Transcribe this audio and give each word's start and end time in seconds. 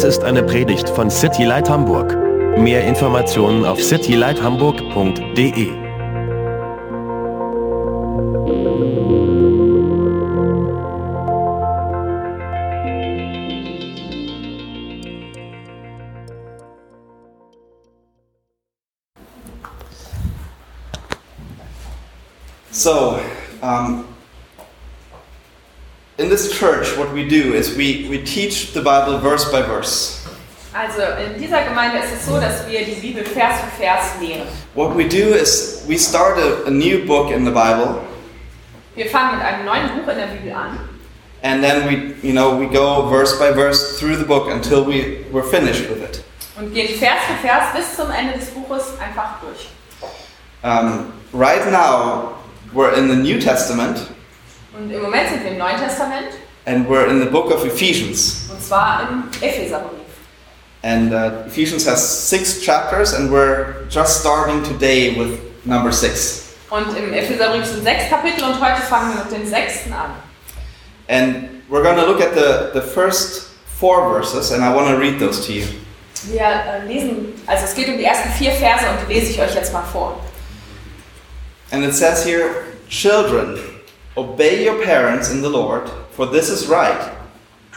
Dies 0.00 0.16
ist 0.16 0.24
eine 0.24 0.42
Predigt 0.42 0.88
von 0.88 1.10
City 1.10 1.44
Light 1.44 1.68
Hamburg. 1.68 2.16
Mehr 2.56 2.86
Informationen 2.86 3.66
auf 3.66 3.82
citylighthamburg.de. 3.82 5.89
do 27.30 27.54
is 27.54 27.76
we, 27.76 28.08
we 28.10 28.18
teach 28.18 28.72
the 28.72 28.80
Bible 28.80 29.18
verse 29.20 29.50
by 29.50 29.62
verse. 29.62 30.18
Also 30.72 31.02
in 31.24 31.40
dieser 31.40 31.62
Gemeinde 31.62 31.98
ist 31.98 32.12
es 32.12 32.26
so, 32.26 32.38
dass 32.38 32.68
wir 32.68 32.84
die 32.84 33.00
Bibel 33.00 33.24
Vers 33.24 33.60
für 33.60 33.82
Vers 33.82 34.04
lehren. 34.20 34.46
What 34.74 34.96
we 34.96 35.04
do 35.04 35.34
is 35.34 35.84
we 35.88 35.98
start 35.98 36.38
a, 36.38 36.66
a 36.66 36.70
new 36.70 37.06
book 37.06 37.32
in 37.32 37.44
the 37.44 37.50
Bible, 37.50 38.00
Wir 38.94 39.06
fangen 39.06 39.38
mit 39.38 39.46
einem 39.46 39.64
neuen 39.64 39.88
Buch 39.88 40.08
in 40.12 40.18
der 40.18 40.26
Bibel 40.26 40.52
an 40.52 40.78
and 41.42 41.62
then 41.62 41.86
we, 41.86 42.28
you 42.28 42.34
know, 42.34 42.56
we 42.56 42.66
go 42.66 43.08
verse 43.08 43.38
by 43.38 43.52
verse 43.52 43.98
through 43.98 44.16
the 44.16 44.24
book 44.24 44.48
until 44.48 44.84
we, 44.84 45.24
we're 45.32 45.42
finished 45.42 45.88
with 45.88 46.02
it. 46.02 46.22
und 46.58 46.74
gehen 46.74 46.98
Vers 46.98 47.24
für 47.26 47.46
Vers 47.46 47.72
bis 47.74 47.96
zum 47.96 48.10
Ende 48.10 48.34
des 48.38 48.50
Buches 48.50 48.98
einfach 49.00 49.40
durch. 49.40 49.68
Um, 50.62 51.12
right 51.32 51.70
now, 51.70 52.34
we're 52.74 52.92
in 52.92 53.08
the 53.08 53.16
New 53.16 53.40
Testament, 53.40 54.08
Und 54.76 54.90
im 54.90 55.02
Moment 55.02 55.28
sind 55.30 55.42
wir 55.42 55.52
im 55.52 55.58
Neuen 55.58 55.78
Testament 55.78 56.28
and 56.70 56.88
we're 56.88 57.08
in 57.08 57.18
the 57.18 57.26
book 57.26 57.50
of 57.50 57.64
Ephesians. 57.64 58.48
und 58.50 58.62
zwar 58.62 59.08
im 59.08 59.24
Epheserbrief. 59.40 59.98
And 60.82 61.12
uh, 61.12 61.44
Ephesians 61.46 61.84
has 61.86 62.00
six 62.00 62.62
chapters, 62.62 63.12
and 63.12 63.30
we're 63.30 63.86
just 63.90 64.20
starting 64.20 64.62
today 64.62 65.18
with 65.18 65.38
number 65.66 65.92
six. 65.92 66.54
Und 66.70 66.96
im 66.96 67.12
Epheserbrief 67.12 67.66
sind 67.66 67.82
sechs 67.82 68.08
Kapitel 68.08 68.44
und 68.44 68.60
heute 68.60 68.80
fangen 68.82 69.14
wir 69.14 69.24
mit 69.24 69.32
dem 69.32 69.46
sechsten 69.46 69.92
an. 69.92 70.14
And 71.08 71.62
we're 71.68 71.82
going 71.82 71.96
to 71.96 72.06
look 72.06 72.20
at 72.20 72.34
the, 72.34 72.70
the 72.72 72.80
first 72.80 73.50
four 73.66 74.08
verses, 74.08 74.52
and 74.52 74.62
I 74.62 74.72
want 74.72 74.88
to 74.88 74.96
read 74.96 75.18
those 75.18 75.44
to 75.46 75.52
you. 75.52 75.66
Wir 76.28 76.42
äh, 76.42 76.86
lesen, 76.86 77.34
also 77.46 77.64
es 77.64 77.74
geht 77.74 77.88
um 77.88 77.96
die 77.98 78.04
ersten 78.04 78.30
vier 78.30 78.52
Verse 78.52 78.84
und 78.88 79.08
die 79.08 79.14
lese 79.14 79.32
ich 79.32 79.40
euch 79.40 79.54
jetzt 79.54 79.72
mal 79.72 79.82
vor. 79.82 80.20
And 81.72 81.84
it 81.84 81.94
says 81.94 82.24
here, 82.24 82.66
Children, 82.88 83.58
obey 84.16 84.64
your 84.64 84.82
parents 84.84 85.30
in 85.30 85.42
the 85.42 85.48
Lord, 85.48 85.88
for 86.12 86.26
this 86.26 86.48
is 86.48 86.66
right. 86.66 87.16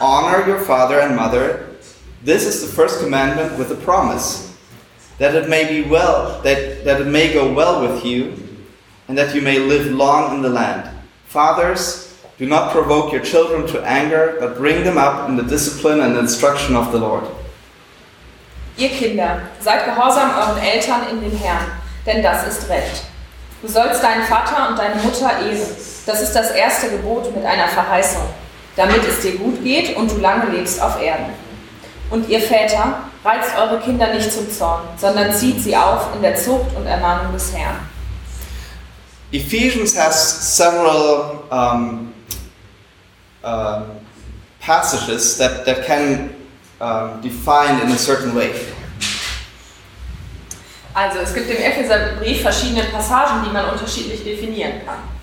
Honor 0.00 0.46
your 0.46 0.60
father 0.60 1.00
and 1.00 1.14
mother. 1.14 1.76
This 2.22 2.46
is 2.46 2.60
the 2.60 2.74
first 2.74 3.00
commandment 3.00 3.58
with 3.58 3.70
a 3.70 3.76
promise, 3.76 4.56
that 5.18 5.34
it 5.34 5.48
may 5.48 5.68
be 5.68 5.88
well, 5.88 6.42
that, 6.42 6.84
that 6.84 7.00
it 7.00 7.06
may 7.06 7.32
go 7.32 7.52
well 7.52 7.82
with 7.82 8.04
you, 8.04 8.36
and 9.08 9.16
that 9.16 9.34
you 9.34 9.42
may 9.42 9.58
live 9.58 9.92
long 9.92 10.34
in 10.34 10.42
the 10.42 10.48
land. 10.48 10.90
Fathers, 11.26 12.18
do 12.38 12.46
not 12.46 12.72
provoke 12.72 13.12
your 13.12 13.22
children 13.22 13.66
to 13.68 13.82
anger, 13.82 14.36
but 14.40 14.56
bring 14.56 14.82
them 14.82 14.98
up 14.98 15.28
in 15.28 15.36
the 15.36 15.42
discipline 15.42 16.00
and 16.00 16.16
instruction 16.16 16.74
of 16.74 16.90
the 16.90 16.98
Lord. 16.98 17.24
Ihr 18.76 18.88
Kinder, 18.88 19.50
seid 19.60 19.84
gehorsam 19.84 20.30
euren 20.30 20.58
Eltern 20.58 21.08
in 21.10 21.20
dem 21.20 21.38
Herrn, 21.38 21.70
denn 22.04 22.22
das 22.22 22.48
ist 22.48 22.68
Recht. 22.68 23.04
Du 23.62 23.68
sollst 23.68 24.02
deinen 24.02 24.24
Vater 24.24 24.68
und 24.68 24.78
deine 24.78 25.00
Mutter 25.00 25.30
ehren. 25.38 25.93
Das 26.06 26.20
ist 26.20 26.32
das 26.32 26.50
erste 26.50 26.90
Gebot 26.90 27.34
mit 27.34 27.44
einer 27.44 27.68
Verheißung, 27.68 28.22
damit 28.76 29.02
es 29.08 29.20
dir 29.20 29.36
gut 29.36 29.62
geht 29.62 29.96
und 29.96 30.10
du 30.10 30.18
lange 30.18 30.50
lebst 30.50 30.80
auf 30.80 31.00
Erden. 31.00 31.32
Und 32.10 32.28
ihr 32.28 32.40
Väter, 32.40 33.04
reizt 33.24 33.56
eure 33.56 33.80
Kinder 33.80 34.12
nicht 34.12 34.30
zum 34.30 34.50
Zorn, 34.50 34.82
sondern 34.98 35.32
zieht 35.32 35.60
sie 35.60 35.74
auf 35.74 36.14
in 36.14 36.22
der 36.22 36.36
Zucht 36.36 36.76
und 36.76 36.86
Ermahnung 36.86 37.32
des 37.32 37.52
Herrn. 37.54 37.76
Ephesians 39.32 39.96
has 39.96 40.56
several 40.56 41.42
um, 41.50 42.12
um, 43.42 43.82
passages 44.60 45.38
that, 45.38 45.64
that 45.64 45.84
can 45.84 46.30
um, 46.80 47.20
define 47.22 47.80
in 47.80 47.90
a 47.90 47.98
certain 47.98 48.34
way. 48.34 48.50
Also 50.92 51.18
es 51.18 51.34
gibt 51.34 51.50
im 51.50 51.56
Epheserbrief 51.56 52.42
verschiedene 52.42 52.84
Passagen, 52.84 53.42
die 53.44 53.50
man 53.50 53.68
unterschiedlich 53.70 54.22
definieren 54.22 54.74
kann. 54.86 55.13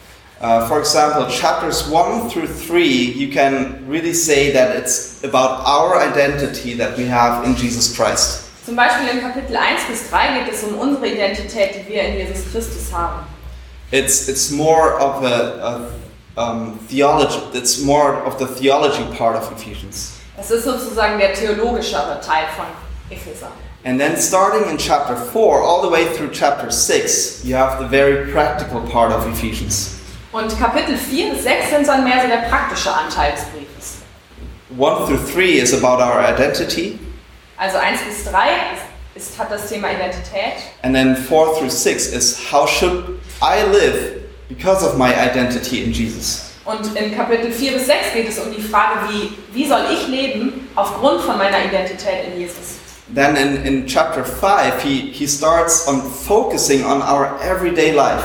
Uh, 0.42 0.68
for 0.68 0.80
example, 0.80 1.30
chapters 1.30 1.88
1 1.88 2.28
through 2.32 2.48
3, 2.48 2.84
you 2.84 3.32
can 3.32 3.88
really 3.88 4.12
say 4.12 4.52
that 4.52 4.76
it's 4.76 5.24
about 5.24 5.64
our 5.68 6.00
identity 6.00 6.74
that 6.74 6.98
we 6.98 7.06
have 7.06 7.46
in 7.46 7.56
Jesus 7.56 7.96
Christ. 7.96 8.50
Zum 8.66 8.76
Beispiel 8.76 9.08
in 9.10 9.22
Kapitel 9.22 9.56
1 9.56 9.88
bis 9.88 10.10
3 10.10 10.40
geht 10.40 10.52
es 10.52 10.64
um 10.64 10.80
unsere 10.80 11.06
Identität, 11.06 11.76
die 11.76 11.94
wir 11.94 12.02
in 12.04 12.18
Jesus 12.18 12.52
Christus 12.52 12.92
haben. 12.92 13.24
It's, 13.92 14.28
it's 14.28 14.50
more 14.50 15.00
of 15.00 15.24
a, 15.24 15.92
a 16.36 16.42
um, 16.42 16.80
theology, 16.88 17.38
it's 17.54 17.84
more 17.84 18.24
of 18.26 18.40
the 18.40 18.48
theology 18.48 19.04
part 19.16 19.36
of 19.36 19.52
Ephesians. 19.52 20.14
Das 20.38 20.50
ist 20.50 20.64
sozusagen 20.64 21.20
der 21.20 21.36
theologischere 21.36 22.20
Teil 22.20 22.48
von 22.58 22.66
Epheser. 23.12 23.52
And 23.84 24.00
then 24.00 24.18
starting 24.18 24.68
in 24.72 24.78
chapter 24.80 25.16
4 25.16 25.62
all 25.62 25.84
the 25.84 25.90
way 25.90 26.06
through 26.16 26.32
chapter 26.32 26.72
6, 26.72 27.46
you 27.46 27.56
have 27.56 27.80
the 27.80 27.88
very 27.88 28.32
practical 28.32 28.82
part 28.82 29.12
of 29.12 29.28
Ephesians. 29.28 30.01
Und 30.32 30.58
Kapitel 30.60 30.96
4 30.98 31.32
bis 31.34 31.44
6 31.44 31.70
sind 31.72 31.88
dann 31.88 32.04
mehr 32.04 32.22
so 32.22 32.28
der 32.28 32.48
praktische 32.50 32.92
Anteil 32.94 33.34
des 33.34 33.42
Briefes. 33.46 33.98
1 34.72 35.08
through 35.08 35.34
3 35.36 35.60
is 35.62 35.74
about 35.74 36.02
our 36.02 36.22
identity, 36.24 36.98
Also 37.58 37.78
1 37.78 38.00
bis 38.08 38.24
3 38.32 38.48
ist, 39.16 39.38
hat 39.38 39.52
das 39.52 39.68
Thema 39.68 39.90
Identität. 39.92 40.54
and 40.84 40.96
then 40.96 41.16
4 41.16 41.56
through 41.58 41.70
6 41.70 42.08
is 42.14 42.38
how 42.52 42.66
should 42.68 43.20
I 43.42 43.64
live 43.70 44.22
because 44.48 44.86
of 44.86 44.98
my 44.98 45.10
identity 45.14 45.84
in 45.84 45.92
Jesus. 45.92 46.52
Und 46.64 46.96
in 46.96 47.16
Kapitel 47.16 47.52
4 47.52 47.74
bis 47.74 47.86
6 47.88 48.14
geht 48.14 48.30
es 48.30 48.40
um 48.40 48.52
die 48.56 48.62
Frage, 48.62 49.00
wie, 49.10 49.34
wie 49.52 49.68
soll 49.68 49.82
ich 49.92 50.08
leben 50.08 50.70
aufgrund 50.76 51.22
von 51.22 51.38
meiner 51.38 51.66
Identität 51.66 52.28
in 52.34 52.40
Jesus. 52.40 52.78
Then 53.14 53.36
in, 53.36 53.66
in 53.66 53.86
chapter 53.88 54.24
5, 54.24 54.82
he, 54.82 55.12
he 55.12 55.28
starts 55.28 55.86
on 55.88 56.02
focusing 56.02 56.86
on 56.86 57.02
our 57.02 57.38
everyday 57.44 57.92
life. 57.92 58.24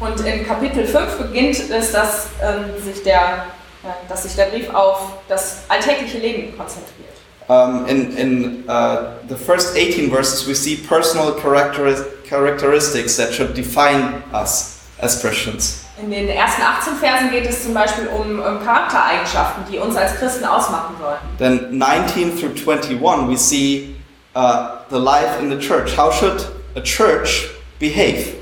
Und 0.00 0.20
in 0.24 0.46
Kapitel 0.46 0.86
5 0.86 1.18
beginnt 1.18 1.58
es, 1.70 1.92
dass, 1.92 2.28
ähm, 2.42 2.82
sich, 2.82 3.02
der, 3.02 3.46
äh, 3.82 4.08
dass 4.08 4.24
sich 4.24 4.34
der 4.34 4.46
Brief 4.46 4.72
auf 4.72 5.18
das 5.28 5.62
alltägliche 5.68 6.18
Leben 6.18 6.56
konzentriert. 6.56 7.04
Um, 7.46 7.84
in 7.86 8.16
in 8.16 8.64
uh, 8.68 9.18
the 9.28 9.36
first 9.36 9.76
18 9.76 10.10
verses, 10.10 10.48
we 10.48 10.54
see 10.54 10.76
personal 10.76 11.32
characteris- 11.32 12.06
characteristics 12.24 13.16
that 13.16 13.32
should 13.34 13.54
define 13.54 14.22
us 14.32 14.88
as 15.00 15.20
Christians. 15.20 15.84
In 16.00 16.10
den 16.10 16.28
ersten 16.28 16.62
18 16.62 16.94
Versen 16.96 17.30
geht 17.30 17.46
es 17.46 17.62
zum 17.62 17.74
Beispiel 17.74 18.08
um, 18.08 18.40
um 18.40 18.64
Charaktereigenschaften, 18.64 19.64
die 19.70 19.78
uns 19.78 19.94
als 19.94 20.16
Christen 20.16 20.44
ausmachen 20.44 20.96
sollen. 20.98 21.18
Then 21.38 21.78
19 21.78 22.36
through 22.36 22.54
21, 22.56 23.28
we 23.28 23.36
see 23.36 23.94
uh, 24.34 24.78
the 24.90 24.98
life 24.98 25.38
in 25.40 25.50
the 25.50 25.58
church. 25.58 25.96
How 25.96 26.10
should 26.10 26.48
a 26.74 26.80
church 26.80 27.48
behave? 27.78 28.34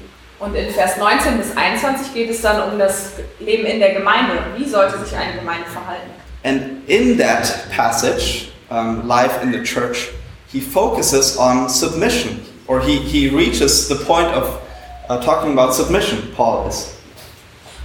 Und 0.42 0.56
in 0.56 0.70
Vers 0.70 0.96
19 0.96 1.38
bis 1.38 1.56
21 1.56 2.12
geht 2.12 2.28
es 2.28 2.42
dann 2.42 2.72
um 2.72 2.76
das 2.76 3.12
Leben 3.38 3.64
in 3.64 3.78
der 3.78 3.94
Gemeinde. 3.94 4.32
Wie 4.56 4.68
sollte 4.68 4.98
sich 4.98 5.16
eine 5.16 5.38
Gemeinde 5.38 5.66
verhalten? 5.70 6.10
And 6.42 6.88
in 6.88 7.16
that 7.18 7.70
passage, 7.70 8.48
um, 8.68 9.06
life 9.06 9.40
in 9.40 9.52
the 9.52 9.62
church, 9.62 10.08
he 10.52 10.60
focuses 10.60 11.38
on 11.38 11.68
submission, 11.68 12.40
or 12.66 12.80
he, 12.80 12.96
he 12.96 13.28
reaches 13.28 13.86
the 13.86 13.94
point 13.94 14.34
of 14.34 14.60
uh, 15.08 15.20
talking 15.20 15.52
about 15.56 15.72
submission, 15.72 16.32
Paul 16.36 16.68
is. 16.68 16.88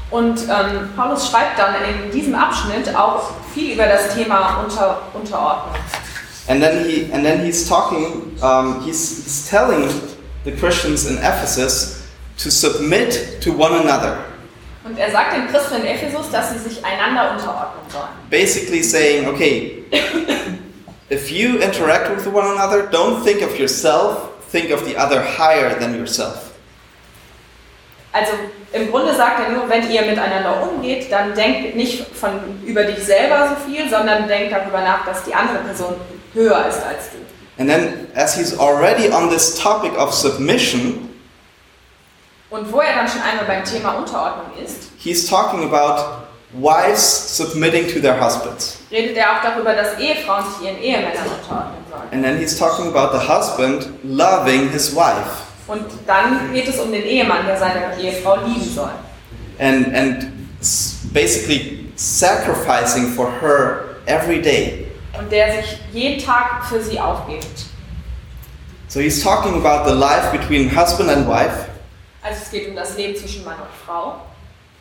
Und 0.09 0.39
ähm, 0.49 0.89
Paulus 0.95 1.29
schreibt 1.29 1.59
dann 1.59 1.75
in 1.75 2.09
diesem 2.11 2.33
Abschnitt 2.33 2.95
auch 2.95 3.33
viel 3.53 3.73
über 3.73 3.85
das 3.85 4.15
Thema 4.15 4.63
Unter 4.63 5.01
Unterordnung. 5.13 5.75
And 6.47 6.59
then 6.59 6.83
he 6.83 7.11
and 7.13 7.23
then 7.23 7.45
he's 7.45 7.67
talking. 7.67 8.35
Um, 8.41 8.81
he's, 8.83 9.25
he's 9.25 9.47
telling 9.47 9.89
the 10.43 10.51
Christians 10.53 11.05
in 11.05 11.17
Ephesus 11.17 11.96
to 12.43 12.49
submit 12.49 13.41
to 13.41 13.51
one 13.51 13.73
another, 13.73 14.17
Und 14.83 14.97
er 14.97 15.11
sagt 15.11 15.35
den 15.35 15.47
Christen 15.47 15.75
in 15.81 15.85
Ephesus, 15.85 16.29
dass 16.31 16.53
sie 16.53 16.59
sich 16.59 16.83
einander 16.85 17.31
unterordnen 17.31 17.83
sollen. 17.91 18.07
basically 18.29 18.81
saying, 18.81 19.27
okay, 19.27 19.83
if 21.09 21.29
you 21.31 21.57
interact 21.59 22.09
with 22.15 22.25
one 22.27 22.47
another, 22.47 22.87
don't 22.89 23.23
think 23.23 23.41
of 23.41 23.57
yourself. 23.59 24.29
Think 24.49 24.71
of 24.71 24.85
the 24.85 24.95
other 24.95 25.21
higher 25.21 25.77
than 25.77 25.93
yourself. 25.99 26.51
Also 28.13 28.31
im 28.71 28.89
Grunde 28.89 29.13
sagt 29.13 29.41
er 29.45 29.51
nur, 29.51 29.67
wenn 29.69 29.91
ihr 29.91 30.03
miteinander 30.03 30.63
umgeht, 30.63 31.11
dann 31.11 31.35
denkt 31.35 31.75
nicht 31.75 32.07
von, 32.15 32.29
über 32.65 32.83
dich 32.85 33.03
selber 33.03 33.49
so 33.49 33.69
viel, 33.69 33.89
sondern 33.89 34.27
denkt 34.27 34.53
darüber 34.53 34.79
nach, 34.81 35.05
dass 35.05 35.23
die 35.25 35.33
andere 35.33 35.59
Person 35.59 35.95
höher 36.33 36.65
ist 36.69 36.81
als 36.81 37.09
du. 37.11 37.17
And 37.61 37.69
then, 37.69 38.07
as 38.15 38.35
he's 38.37 38.57
already 38.57 39.11
on 39.11 39.29
this 39.29 39.55
topic 39.55 39.91
of 39.97 40.13
submission, 40.13 41.09
Und 42.49 42.71
wo 42.71 42.79
er 42.79 42.95
dann 42.95 43.07
schon 43.07 43.21
einmal 43.21 43.45
beim 43.45 43.63
Thema 43.65 43.91
Unterordnung 43.97 44.45
ist, 44.63 44.89
he's 44.97 45.27
talking 45.27 45.63
about 45.63 46.23
wives 46.53 47.01
submitting 47.35 47.87
to 47.93 47.99
their 47.99 48.15
husbands. 48.19 48.77
redet 48.89 49.17
er 49.17 49.31
auch 49.37 49.41
darüber, 49.43 49.73
dass 49.73 49.99
Ehefrauen 49.99 50.45
sich 50.45 50.67
ihren 50.67 50.81
Ehemännern 50.81 51.27
unterordnen 51.27 51.83
sollen. 51.89 52.07
And 52.13 52.23
then 52.23 52.37
he's 52.37 52.57
talking 52.57 52.87
about 52.87 53.11
the 53.17 53.27
husband 53.27 53.87
loving 54.03 54.69
his 54.69 54.95
wife. 54.95 55.43
Und 55.67 55.83
dann 56.05 56.53
geht 56.53 56.67
es 56.69 56.79
um 56.79 56.91
den 56.91 57.03
Ehemann, 57.03 57.45
der 57.45 57.57
seine 57.57 57.97
Ehefrau 57.99 58.37
lieben 58.45 58.73
soll. 58.73 58.91
and 59.59 59.93
and 59.93 60.31
basically 61.13 61.89
sacrificing 61.95 63.07
for 63.13 63.29
her 63.41 63.97
every 64.05 64.41
day. 64.41 64.87
Und 65.19 65.31
der 65.31 65.61
sich 65.61 65.77
jeden 65.91 66.23
Tag 66.23 66.65
für 66.69 66.81
sie 66.81 66.99
aufgibt. 66.99 67.65
So 68.87 69.01
he's 69.01 69.21
talking 69.21 69.55
about 69.55 69.89
the 69.89 69.93
life 69.95 70.31
between 70.31 70.69
husband 70.73 71.09
and 71.09 71.27
wife. 71.27 71.65
Also 72.27 72.41
es 72.43 72.51
geht 72.51 72.67
um 72.67 72.75
das 72.75 72.97
Leben 72.97 73.15
zwischen 73.15 73.45
Mann 73.45 73.55
und 73.55 73.85
Frau. 73.85 74.15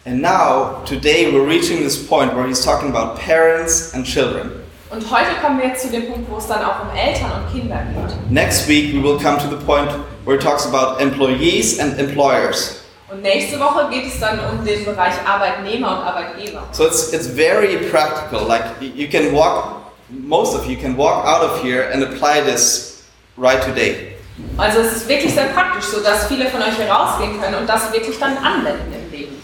And 0.05 0.21
now 0.21 0.83
today 0.85 1.31
we're 1.33 1.47
reaching 1.47 1.79
this 1.79 1.97
point 1.97 2.35
where 2.35 2.47
he's 2.47 2.65
talking 2.65 2.89
about 2.91 3.21
parents 3.21 3.93
and 3.95 4.05
children. 4.05 4.65
Und 4.91 5.09
heute 5.11 5.31
kommen 5.41 5.61
wir 5.61 5.69
jetzt 5.69 5.83
zu 5.83 5.91
dem 5.91 6.11
Punkt, 6.11 6.31
wo 6.31 6.39
es 6.39 6.47
dann 6.47 6.65
auch 6.65 6.83
um 6.83 6.97
Eltern 6.97 7.31
und 7.33 7.53
Kinder 7.53 7.83
geht. 7.93 8.31
Next 8.31 8.69
week 8.69 8.93
we 8.93 9.03
will 9.03 9.19
come 9.19 9.39
to 9.39 9.49
the 9.49 9.65
point 9.65 9.91
where 10.25 10.37
he 10.37 10.43
talks 10.43 10.67
about 10.67 11.01
employees 11.01 11.79
and 11.79 11.99
employers. 12.01 12.81
Und 13.09 13.23
nächste 13.23 13.61
Woche 13.61 13.89
geht 13.91 14.07
es 14.07 14.19
dann 14.19 14.41
um 14.41 14.65
den 14.65 14.85
Bereich 14.85 15.15
Arbeitnehmer 15.25 15.99
und 15.99 16.05
Arbeitgeber. 16.05 16.65
So 16.73 16.85
it's 16.85 17.13
it's 17.13 17.29
very 17.29 17.77
practical. 17.91 18.45
Like 18.47 18.65
you 18.81 19.09
can 19.09 19.33
walk 19.33 19.93
most 20.09 20.57
of 20.57 20.69
you 20.69 20.77
can 20.77 20.97
walk 20.97 21.25
out 21.25 21.43
of 21.43 21.63
here 21.63 21.91
and 21.93 22.03
apply 22.03 22.41
this 22.41 23.05
right 23.37 23.63
today. 23.63 24.16
Also 24.59 24.81
es 24.81 24.97
ist 24.97 25.09
wirklich 25.09 25.33
sehr 25.33 25.47
praktisch, 25.47 25.85
so 25.85 26.01
dass 26.01 26.27
viele 26.27 26.47
von 26.47 26.61
euch 26.61 26.77
hier 26.77 26.91
rausgehen 26.91 27.41
können 27.41 27.55
und 27.55 27.69
das 27.69 27.93
wirklich 27.93 28.19
dann 28.19 28.37
anwenden 28.39 28.93
im 28.93 29.11
Leben. 29.11 29.37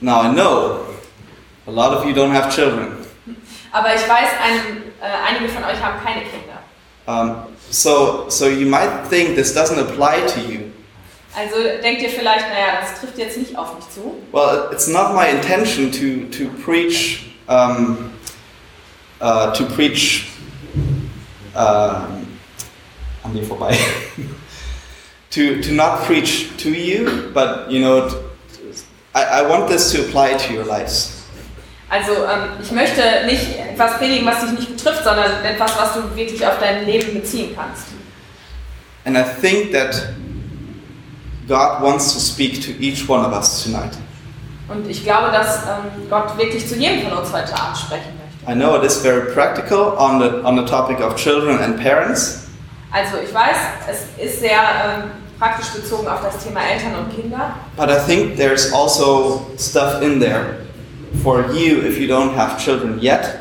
Now 0.00 0.24
I 0.24 0.28
know 0.28 0.80
a 1.66 1.70
lot 1.70 1.96
of 1.96 2.04
you 2.04 2.12
don't 2.12 2.32
have 2.32 2.50
children. 2.50 2.98
Aber 3.72 3.94
ich 3.94 4.02
weiß, 4.02 4.28
ein, 4.42 4.82
äh, 5.00 5.28
einige 5.28 5.48
von 5.52 5.64
euch 5.64 5.82
haben 5.82 5.98
keine 6.04 6.22
Kinder. 6.22 6.60
Um, 7.06 7.54
so, 7.70 8.26
so 8.28 8.46
you 8.46 8.66
might 8.68 8.88
think 9.10 9.34
this 9.34 9.54
doesn't 9.54 9.78
apply 9.78 10.24
to 10.26 10.40
you. 10.40 10.60
Also 11.36 11.56
denkt 11.82 12.00
ihr 12.02 12.10
vielleicht, 12.10 12.48
naja, 12.48 12.80
das 12.80 13.00
trifft 13.00 13.18
jetzt 13.18 13.36
nicht 13.36 13.58
auf 13.58 13.74
mich 13.74 13.88
zu. 13.90 14.22
Well, 14.30 14.68
it's 14.70 14.86
not 14.86 15.14
my 15.14 15.28
intention 15.28 15.90
to 15.90 16.36
to 16.36 16.48
preach 16.64 17.34
um, 17.48 18.10
uh, 19.20 19.50
to 19.52 19.64
preach. 19.64 20.26
Um, 21.56 22.33
an 23.24 23.32
mir 23.32 23.42
vorbei. 23.42 23.76
to 25.30 25.60
to 25.62 25.72
not 25.72 26.04
preach 26.06 26.56
to 26.58 26.70
you, 26.70 27.30
but 27.32 27.70
you 27.70 27.80
know, 27.80 28.08
I, 29.14 29.40
I 29.40 29.48
want 29.48 29.68
this 29.68 29.92
to 29.92 30.02
apply 30.02 30.34
to 30.34 30.54
your 30.54 30.64
lives. 30.64 31.10
Also 31.90 32.12
ähm, 32.12 32.50
ich 32.62 32.72
möchte 32.72 33.02
nicht 33.26 33.58
etwas 33.58 33.98
predigen, 33.98 34.26
was 34.26 34.40
dich 34.40 34.52
nicht 34.52 34.76
betrifft, 34.76 35.04
sondern 35.04 35.44
etwas, 35.44 35.78
was 35.78 35.94
du 35.94 36.16
wirklich 36.16 36.44
auf 36.46 36.58
dein 36.58 36.86
Leben 36.86 37.14
beziehen 37.14 37.54
kannst. 37.54 37.88
And 39.04 39.16
I 39.16 39.22
think 39.22 39.72
that 39.72 40.14
God 41.46 41.82
wants 41.82 42.14
to 42.14 42.20
speak 42.20 42.62
to 42.62 42.70
each 42.80 43.08
one 43.08 43.24
of 43.24 43.32
us 43.32 43.62
tonight. 43.62 43.92
Und 44.66 44.88
ich 44.88 45.04
glaube, 45.04 45.30
dass 45.30 45.64
ähm, 45.64 46.08
Gott 46.08 46.36
wirklich 46.38 46.66
zu 46.66 46.76
jedem 46.76 47.08
von 47.08 47.18
uns 47.18 47.32
heute 47.32 47.54
Abend 47.54 47.76
sprechen 47.76 48.12
möchte. 48.18 48.50
I 48.50 48.54
know 48.54 48.76
it 48.76 48.82
is 48.82 48.96
very 48.96 49.32
practical 49.32 49.94
on 49.98 50.20
the 50.20 50.42
on 50.42 50.56
the 50.56 50.64
topic 50.64 51.00
of 51.00 51.16
children 51.16 51.58
and 51.58 51.76
parents, 51.76 52.43
Also 52.94 53.16
ich 53.18 53.34
weiß, 53.34 53.56
es 53.90 54.24
ist 54.24 54.38
sehr 54.40 54.52
ähm, 54.60 55.10
praktisch 55.38 55.68
bezogen 55.70 56.06
auf 56.06 56.20
das 56.22 56.44
Thema 56.44 56.60
Eltern 56.60 56.94
und 56.94 57.14
Kinder. 57.14 57.56
but 57.76 57.90
I 57.90 57.98
think 58.06 58.36
there's 58.36 58.72
also 58.72 59.46
stuff 59.58 60.00
in 60.00 60.20
there 60.20 60.58
for 61.24 61.44
you 61.52 61.82
if 61.84 61.98
you 61.98 62.06
don't 62.06 62.34
have 62.36 62.56
children 62.56 63.00
yet, 63.00 63.40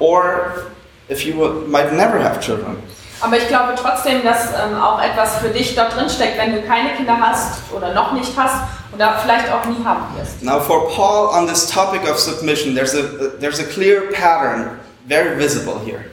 or 0.00 0.64
if 1.08 1.24
you 1.24 1.34
will, 1.38 1.66
might 1.68 1.92
never 1.92 2.18
have 2.18 2.40
children. 2.40 2.76
Aber 3.20 3.36
ich 3.36 3.46
glaube 3.48 3.74
trotzdem, 3.80 4.22
dass 4.24 4.48
ähm, 4.50 4.80
auch 4.80 5.00
etwas 5.00 5.38
für 5.38 5.48
dich 5.48 5.74
dort 5.76 5.94
drin 5.96 6.08
steckt, 6.10 6.36
wenn 6.38 6.52
du 6.52 6.62
keine 6.62 6.90
Kinder 6.96 7.18
hast 7.20 7.60
oder 7.72 7.92
noch 7.94 8.12
nicht 8.12 8.32
hast 8.36 8.56
oder 8.92 9.16
vielleicht 9.22 9.46
auch 9.52 9.64
nie 9.64 9.84
haben 9.84 10.04
wirst. 10.16 10.42
Now, 10.42 10.60
for 10.60 10.88
Paul 10.88 11.28
on 11.36 11.46
this 11.46 11.66
topic 11.68 12.02
of 12.08 12.18
submission, 12.18 12.74
there's 12.74 12.94
a 12.94 13.30
there's 13.40 13.60
a 13.60 13.64
clear 13.64 14.10
pattern, 14.12 14.78
very 15.08 15.36
visible 15.38 15.80
here. 15.84 16.04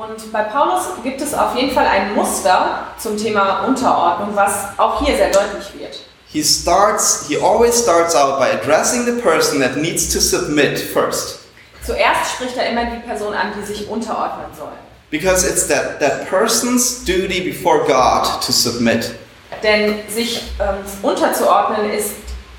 Und 0.00 0.32
bei 0.32 0.44
Paulus 0.44 0.84
gibt 1.02 1.20
es 1.20 1.34
auf 1.34 1.54
jeden 1.54 1.74
Fall 1.74 1.86
ein 1.86 2.14
Muster 2.14 2.86
zum 2.96 3.18
Thema 3.18 3.64
Unterordnung, 3.66 4.34
was 4.34 4.68
auch 4.78 5.04
hier 5.04 5.14
sehr 5.14 5.30
deutlich 5.30 5.78
wird. 5.78 5.98
He 6.32 6.42
starts, 6.42 7.26
he 7.28 7.36
always 7.36 7.82
starts 7.82 8.14
out 8.14 8.38
by 8.38 8.46
addressing 8.46 9.04
the 9.04 9.20
person 9.20 9.60
that 9.60 9.76
needs 9.76 10.10
to 10.10 10.18
submit 10.18 10.78
first. 10.78 11.40
Zuerst 11.84 12.32
spricht 12.32 12.56
er 12.56 12.70
immer 12.70 12.86
die 12.86 13.06
Person 13.06 13.34
an, 13.34 13.52
die 13.54 13.66
sich 13.66 13.88
unterordnen 13.90 14.46
soll. 14.56 14.72
Because 15.10 15.46
it's 15.46 15.68
that, 15.68 16.00
that 16.00 16.26
person's 16.30 17.04
duty 17.04 17.42
before 17.42 17.80
God 17.80 18.40
to 18.40 18.52
submit. 18.52 19.14
Denn 19.62 19.96
sich 20.08 20.44
ähm, 20.60 20.76
unterzuordnen 21.02 21.90
ist 21.90 22.12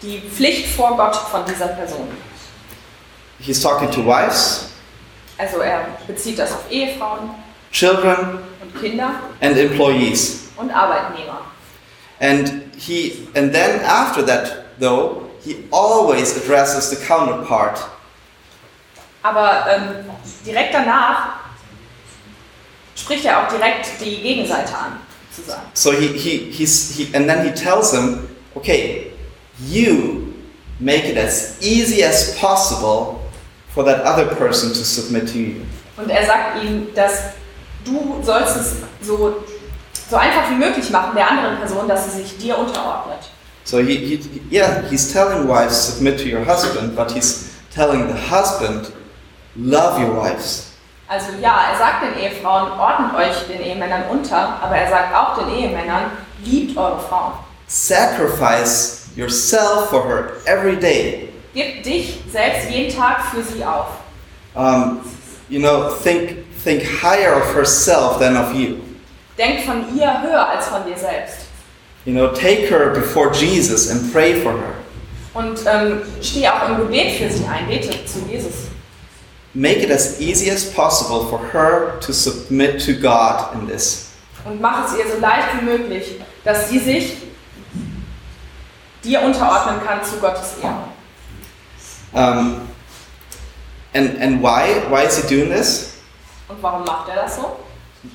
die 0.04 0.22
Pflicht 0.30 0.76
vor 0.76 0.96
Gott 0.96 1.16
von 1.16 1.44
dieser 1.46 1.70
Person. 1.70 2.08
He's 3.40 3.60
talking 3.60 3.90
to 3.90 4.06
wives, 4.06 4.71
Also 5.42 5.58
er 5.58 5.88
bezieht 6.06 6.38
das 6.38 6.52
auf 6.52 6.70
Ehefrauen 6.70 7.32
children, 7.72 8.40
und 8.62 8.80
Kinder 8.80 9.16
and 9.42 9.58
employees. 9.58 10.50
und 10.56 10.70
Arbeitnehmer. 10.70 11.42
And 12.20 12.72
he 12.78 13.28
and 13.36 13.52
then 13.52 13.82
after 13.84 14.24
that 14.24 14.66
though, 14.80 15.24
he 15.44 15.64
always 15.72 16.38
addresses 16.38 16.92
the 16.92 16.96
counterpart. 17.08 17.80
Aber 19.24 19.66
ähm, 19.68 20.06
direkt 20.46 20.76
danach 20.76 21.40
spricht 22.96 23.26
er 23.26 23.40
auch 23.40 23.52
direkt 23.52 24.00
die 24.00 24.22
Gegenseite 24.22 24.78
an, 24.78 25.00
sozusagen. 25.36 25.64
So 25.74 25.92
he, 25.92 26.08
he 26.10 26.52
he's 26.52 26.94
he 26.96 27.10
and 27.16 27.28
then 27.28 27.44
he 27.44 27.52
tells 27.52 27.90
them, 27.92 28.28
okay, 28.54 29.12
you 29.58 30.34
make 30.80 31.10
it 31.10 31.18
as 31.18 31.60
easy 31.62 32.04
as 32.04 32.38
possible 32.40 33.21
for 33.74 33.84
that 33.86 34.06
other 34.06 34.26
person 34.36 34.70
to 34.70 34.84
submit 34.84 35.28
to 35.32 35.38
you. 35.38 35.56
Und 35.98 36.10
er 36.10 36.26
sagt 36.26 36.64
ihm, 36.64 36.88
dass 36.96 37.34
du 37.86 38.22
sollst 38.24 38.56
es 38.56 38.76
so, 39.02 39.44
so 40.10 40.16
einfach 40.16 40.50
wie 40.50 40.56
möglich 40.56 40.90
machen 40.90 41.16
der 41.16 41.30
anderen 41.30 41.58
Person, 41.58 41.88
dass 41.88 42.06
sie 42.06 42.22
sich 42.22 42.38
dir 42.38 42.58
unterordnet. 42.58 43.20
So 43.64 43.78
he, 43.78 43.96
he, 43.96 44.42
yeah, 44.52 44.82
he's 44.90 45.14
telling 45.14 45.48
wives 45.48 45.76
submit 45.76 46.18
to 46.20 46.26
your 46.26 46.44
husband, 46.46 46.96
but 46.96 47.12
he's 47.12 47.52
telling 47.74 48.08
the 48.08 48.20
husband 48.30 48.92
love 49.56 50.00
your 50.02 50.16
wives. 50.16 50.68
Also 51.08 51.28
ja, 51.42 51.72
er 51.72 51.78
sagt 51.78 52.04
den 52.04 52.24
Ehefrauen, 52.24 52.72
ordnet 52.72 53.14
euch 53.16 53.48
den 53.48 53.62
Ehemännern 53.62 54.04
unter, 54.10 54.62
aber 54.62 54.78
er 54.78 54.90
sagt 54.90 55.14
auch 55.14 55.38
den 55.38 55.54
Ehemännern, 55.54 56.12
liebt 56.44 56.78
eure 56.78 57.00
Frauen. 57.00 57.34
Sacrifice 57.68 59.08
yourself 59.16 59.90
for 59.90 60.04
her 60.06 60.32
every 60.46 60.78
day. 60.78 61.31
Gib 61.54 61.84
dich 61.84 62.20
selbst 62.32 62.70
jeden 62.70 62.96
Tag 62.96 63.26
für 63.26 63.44
sie 63.44 63.64
auf. 63.64 63.88
Um, 64.54 65.02
you 65.50 65.60
know, 65.60 65.90
think 66.04 66.46
think 66.64 66.84
higher 66.84 67.36
of 67.36 67.54
herself 67.56 68.20
than 68.20 68.38
of 68.38 68.54
you. 68.54 68.78
Denk 69.38 69.66
von 69.66 69.98
ihr 69.98 70.22
höher 70.22 70.50
als 70.50 70.68
von 70.68 70.86
dir 70.86 70.98
selbst. 70.98 71.48
You 72.06 72.14
know, 72.14 72.30
take 72.30 72.68
her 72.70 72.92
before 72.92 73.32
Jesus 73.32 73.90
and 73.90 74.12
pray 74.12 74.42
for 74.42 74.54
her. 74.54 74.76
Und 75.34 75.60
ähm, 75.66 76.02
steh 76.22 76.48
auch 76.48 76.70
im 76.70 76.78
Gebet 76.78 77.18
für 77.18 77.30
sie 77.30 77.46
ein, 77.46 77.68
bete 77.68 78.06
zu 78.06 78.20
Jesus. 78.30 78.68
Make 79.54 79.84
it 79.84 79.92
as 79.92 80.20
easy 80.20 80.50
as 80.50 80.66
possible 80.74 81.28
for 81.30 81.40
her 81.54 82.00
to 82.00 82.14
submit 82.14 82.84
to 82.86 82.94
God 82.94 83.54
in 83.54 83.68
this. 83.68 84.12
Und 84.46 84.60
mach 84.60 84.86
es 84.86 84.98
ihr 84.98 85.12
so 85.12 85.20
leicht 85.20 85.48
wie 85.60 85.66
möglich, 85.66 86.16
dass 86.44 86.70
sie 86.70 86.80
sich 86.80 87.18
dir 89.04 89.22
unterordnen 89.22 89.86
kann 89.86 90.04
zu 90.04 90.18
Gottes 90.18 90.56
Ehre. 90.62 90.91
Um, 92.14 92.68
and 93.94 94.18
and 94.22 94.42
why 94.42 94.84
why 94.90 95.04
is 95.06 95.18
he 95.18 95.28
doing 95.28 95.50
this? 95.50 95.98
Und 96.50 96.62
warum 96.62 96.84
macht 96.86 97.10
er 97.10 97.16
das 97.16 97.36
so? 97.38 97.58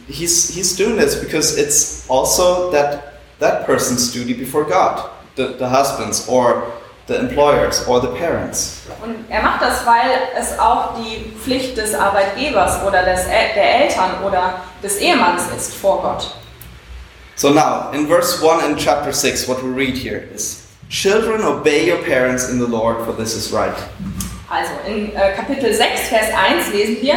He's 0.09 0.49
he's 0.55 0.77
doing 0.77 0.97
this 0.97 1.17
because 1.17 1.57
it's 1.57 2.05
also 2.09 2.71
that 2.73 3.21
that 3.39 3.67
person's 3.67 4.13
duty 4.13 4.35
before 4.35 4.65
God, 4.65 5.09
the, 5.37 5.55
the 5.59 5.69
husbands 5.69 6.29
or 6.29 6.73
the 7.07 7.19
employers 7.19 7.87
or 7.87 8.01
the 8.01 8.09
parents. 8.19 8.83
Und 9.03 9.27
er 9.31 9.43
macht 9.43 9.63
das, 9.63 9.87
weil 9.87 10.11
es 10.37 10.59
auch 10.59 10.95
die 10.99 11.33
Pflicht 11.39 11.77
des 11.77 11.95
Arbeitgebers 11.95 12.83
oder 12.85 13.05
des, 13.05 13.21
El- 13.27 13.55
der 13.55 13.81
Eltern 13.85 14.23
oder 14.25 14.61
des 14.83 14.97
Ehemanns 14.99 15.43
ist 15.57 15.75
vor 15.75 16.03
Gott. 16.03 16.35
So 17.37 17.51
now, 17.51 17.91
in 17.93 18.07
verse 18.09 18.43
1 18.43 18.65
in 18.65 18.77
chapter 18.77 19.13
6, 19.13 19.47
what 19.47 19.63
we 19.63 19.69
read 19.71 19.95
here 19.97 20.27
is 20.35 20.66
Children, 20.89 21.43
obey 21.43 21.87
your 21.87 22.03
parents 22.05 22.49
in 22.49 22.59
the 22.59 22.67
Lord, 22.67 23.05
for 23.05 23.13
this 23.13 23.35
is 23.35 23.53
right. 23.53 23.77
Also 24.49 24.71
in 24.87 25.13
äh, 25.17 25.35
Kapitel 25.35 25.75
6, 25.75 26.09
Vers 26.09 26.31
1 26.33 26.73
lesen 26.73 27.03
wir, 27.03 27.15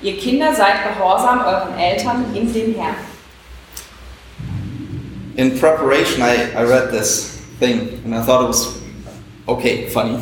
ihr 0.00 0.16
Kinder 0.16 0.54
seid 0.54 0.82
gehorsam 0.82 1.40
euren 1.40 1.78
Eltern 1.78 2.34
in 2.34 2.50
dem 2.50 2.74
Herrn. 2.74 2.94
In 5.36 5.58
preparation, 5.58 6.22
I, 6.22 6.50
I 6.56 6.64
read 6.64 6.90
this 6.90 7.38
thing 7.58 8.00
and 8.04 8.14
I 8.14 8.22
thought 8.22 8.44
it 8.44 8.48
was 8.48 8.80
okay, 9.46 9.88
funny. 9.90 10.18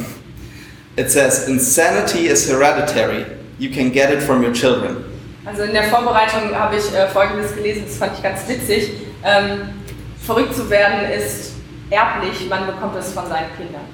It 0.96 1.12
says, 1.12 1.46
Insanity 1.48 2.26
is 2.26 2.48
hereditary, 2.50 3.24
you 3.60 3.70
can 3.70 3.90
get 3.92 4.12
it 4.12 4.20
from 4.20 4.42
your 4.42 4.52
children. 4.52 5.04
Also 5.46 5.62
in 5.62 5.72
der 5.72 5.84
Vorbereitung 5.84 6.52
habe 6.52 6.76
ich 6.76 6.92
äh, 6.92 7.08
Folgendes 7.08 7.54
gelesen, 7.54 7.84
das 7.86 7.96
fand 7.96 8.16
ich 8.16 8.22
ganz 8.22 8.48
witzig. 8.48 8.90
Ähm, 9.24 9.70
verrückt 10.26 10.54
zu 10.54 10.68
werden 10.68 11.08
ist 11.10 11.52
erblich, 11.90 12.48
man 12.48 12.66
bekommt 12.66 12.96
es 12.96 13.12
von 13.12 13.26
seinen 13.28 13.48
Kindern. 13.56 13.84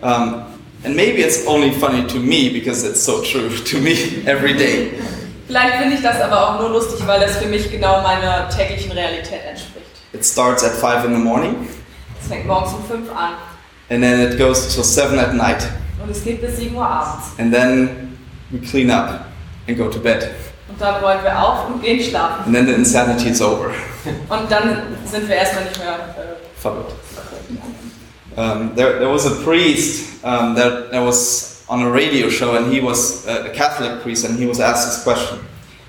Um, 0.00 0.44
and 0.84 0.94
maybe 0.94 1.22
it's 1.22 1.46
only 1.46 1.72
funny 1.72 2.06
to 2.06 2.18
me 2.18 2.50
because 2.50 2.84
it's 2.84 3.02
so 3.02 3.22
true 3.22 3.48
to 3.48 3.78
me 3.78 4.22
every 4.26 4.54
day. 4.54 4.92
Vielleicht 5.46 5.76
finde 5.76 5.96
ich 5.96 6.02
das 6.02 6.20
aber 6.20 6.48
auch 6.48 6.60
nur 6.60 6.70
lustig, 6.70 7.06
weil 7.06 7.20
das 7.20 7.36
für 7.36 7.46
mich 7.48 7.70
genau 7.70 8.02
meiner 8.02 8.48
täglichen 8.48 8.92
Realität 8.92 9.40
entspricht. 9.48 9.84
It 10.12 10.24
starts 10.24 10.64
at 10.64 10.72
5 10.72 11.04
in 11.06 11.14
the 11.16 11.22
morning 11.22 11.68
Es 12.20 12.28
fängt 12.28 12.46
morgens 12.46 12.72
um 12.72 12.84
5 12.84 13.10
an 13.10 13.32
and 13.90 14.02
then 14.02 14.20
it 14.20 14.38
goes 14.38 14.74
till 14.74 14.84
7 14.84 15.18
at 15.18 15.34
night. 15.34 15.66
und 16.02 16.10
es 16.10 16.24
geht 16.24 16.40
bis 16.40 16.56
7 16.56 16.74
Uhr 16.74 16.86
abends. 16.86 17.26
And 17.38 17.52
then 17.52 18.16
we 18.50 18.58
clean 18.58 18.90
up 18.90 19.26
and 19.68 19.76
go 19.76 19.88
to 19.88 19.98
bed. 19.98 20.30
Und 20.68 20.80
dann 20.80 21.02
räumen 21.02 21.22
wir 21.22 21.38
auf 21.38 21.68
und 21.68 21.82
gehen 21.82 22.02
schlafen. 22.02 22.44
And 22.46 22.54
then 22.54 22.66
the 22.66 22.72
insanity 22.72 23.28
is 23.28 23.40
over. 23.42 23.70
Und 24.28 24.50
dann 24.50 24.82
sind 25.04 25.28
wir 25.28 25.36
erstmal 25.36 25.64
nicht 25.64 25.78
mehr 25.78 25.94
äh, 25.94 26.60
Verrückt. 26.60 26.92
Um, 28.36 28.74
there, 28.74 28.98
there 28.98 29.08
was 29.08 29.26
a 29.26 29.42
priest 29.44 30.24
um, 30.24 30.54
that, 30.54 30.90
that 30.90 31.00
was 31.00 31.64
on 31.68 31.82
a 31.82 31.90
radio 31.90 32.28
show, 32.28 32.56
and 32.56 32.72
he 32.72 32.80
was 32.80 33.26
a 33.26 33.50
Catholic 33.50 34.02
priest, 34.02 34.24
and 34.24 34.38
he 34.38 34.46
was 34.46 34.60
asked 34.60 34.86
this 34.86 35.04
question. 35.04 35.38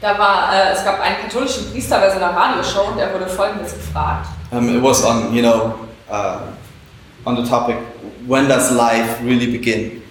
Da 0.02 0.18
war, 0.20 0.54
äh, 0.54 0.74
es 0.74 0.84
gab 0.84 1.00
einen 1.00 1.18
katholischen 1.22 1.72
Priester 1.72 2.00
bei 2.00 2.10
so 2.10 2.18
einer 2.18 2.36
Radioshow 2.36 2.92
und 2.92 3.00
er 3.00 3.12
wurde 3.14 3.28
folgendes 3.28 3.74
gefragt. 3.74 4.28
Um, 4.52 4.76
it 4.76 4.84
was 4.84 5.04
on, 5.04 5.34
you 5.34 5.42
know, 5.42 5.74
uh, 6.12 6.42
on 7.26 7.36
the 7.36 7.50
topic, 7.50 7.78
when 8.28 8.48
does 8.48 8.72
life 8.72 9.20
really 9.24 9.48
begin? 9.48 10.04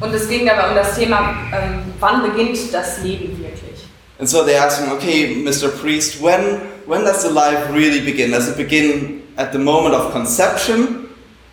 Und 0.00 0.14
es 0.14 0.28
ging 0.28 0.46
dabei 0.46 0.70
um 0.70 0.74
das 0.74 0.94
Thema, 0.96 1.34
ähm, 1.52 1.82
wann 2.00 2.22
beginnt 2.22 2.58
das 2.72 3.02
Leben 3.02 3.38
wirklich? 3.38 3.86
And 4.18 4.28
so 4.28 4.44
they 4.44 4.56
asked 4.56 4.84
him, 4.84 4.92
okay, 4.92 5.42
Mr. 5.42 5.68
Priest, 5.68 6.20
when, 6.22 6.60
when 6.86 7.04
does 7.04 7.22
the 7.22 7.30
life 7.30 7.72
really 7.72 8.00
begin? 8.00 8.32
Does 8.32 8.48
it 8.48 8.56
begin 8.56 9.22
at 9.36 9.52
the 9.52 9.58
moment 9.58 9.94
of 9.94 10.12
conception, 10.12 11.08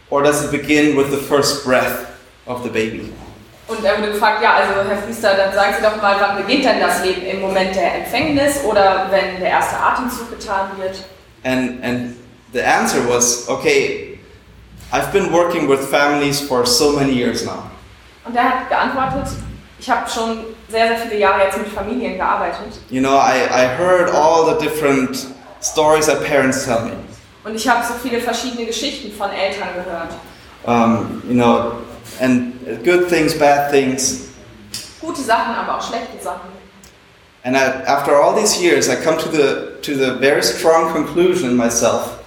or 0.09 0.23
does 0.23 0.43
it 0.43 0.51
begin 0.51 0.95
with 0.95 1.11
the 1.11 1.17
first 1.17 1.65
breath 1.65 2.17
of 2.45 2.63
the 2.63 2.69
baby? 2.69 3.13
Und 3.67 3.83
er 3.83 3.97
wurde 3.97 4.13
gefragt, 4.13 4.41
ja, 4.41 4.53
also 4.53 4.89
Herr 4.89 5.01
Priester, 5.01 5.33
dann 5.35 5.53
sagen 5.53 5.73
Sie 5.77 5.83
doch 5.83 6.01
mal, 6.01 6.15
wann 6.19 6.37
beginnt 6.37 6.63
denn 6.63 6.79
das 6.79 7.03
Leben? 7.03 7.25
Im 7.25 7.41
Moment 7.41 7.75
der 7.75 7.95
Empfängnis 7.95 8.63
oder 8.63 9.07
wenn 9.11 9.41
der 9.41 9.49
erste 9.49 9.75
Atemzug 9.75 10.29
getan 10.29 10.69
wird? 10.77 11.03
And, 11.43 11.83
and 11.83 12.15
the 12.53 12.61
answer 12.61 13.01
was, 13.07 13.47
okay, 13.49 14.19
I've 14.91 15.11
been 15.11 15.33
working 15.33 15.67
with 15.67 15.85
families 15.89 16.39
for 16.39 16.65
so 16.65 16.93
many 16.93 17.11
years 17.11 17.43
now. 17.45 17.63
Und 18.25 18.35
er 18.35 18.43
hat 18.43 18.69
geantwortet, 18.69 19.33
ich 19.79 19.89
habe 19.89 20.09
schon 20.09 20.45
sehr, 20.69 20.87
sehr 20.87 20.97
viele 20.97 21.17
Jahre 21.17 21.43
jetzt 21.43 21.57
mit 21.57 21.67
Familien 21.67 22.15
gearbeitet 22.15 22.79
You 22.89 23.01
know, 23.01 23.17
I, 23.17 23.47
I 23.51 23.67
heard 23.77 24.09
all 24.09 24.45
the 24.45 24.57
different 24.63 25.27
stories 25.61 26.07
that 26.07 26.23
parents 26.23 26.65
tell 26.65 26.85
me. 26.85 26.93
Und 27.47 27.55
ich 27.55 27.67
habe 27.67 27.83
so 27.85 27.93
viele 28.01 28.19
verschiedene 28.19 28.65
Geschichten 28.65 29.11
von 29.17 29.31
Eltern 29.31 29.69
gehört. 29.75 30.11
Um, 30.65 31.21
you 31.27 31.33
know, 31.33 31.73
and 32.19 32.53
good 32.83 33.07
things, 33.07 33.37
bad 33.37 33.71
things. 33.71 34.27
Gute 34.99 35.21
Sachen, 35.21 35.55
aber 35.55 35.77
auch 35.77 35.81
schlechte 35.87 36.21
Sachen. 36.21 36.49
And 37.43 37.55
I, 37.55 37.85
after 37.85 38.21
all 38.21 38.35
these 38.35 38.61
years, 38.61 38.89
I 38.89 38.95
come 38.95 39.17
to 39.17 39.29
the, 39.29 39.79
to 39.81 39.95
the 39.95 40.19
very 40.19 40.43
strong 40.43 40.91
conclusion 40.91 41.55
myself 41.55 42.17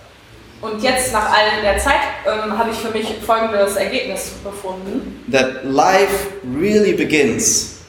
Und 0.63 0.83
jetzt, 0.83 1.13
nach 1.13 1.31
all 1.31 1.63
der 1.63 1.79
Zeit, 1.79 2.01
ähm, 2.27 2.57
habe 2.57 2.71
ich 2.71 2.77
für 2.79 2.91
mich 2.91 3.15
folgendes 3.27 3.77
Ergebnis 3.77 4.31
befunden. 4.43 5.23
that 5.31 5.65
life 5.65 6.29
really 6.59 6.93
begins 6.95 7.81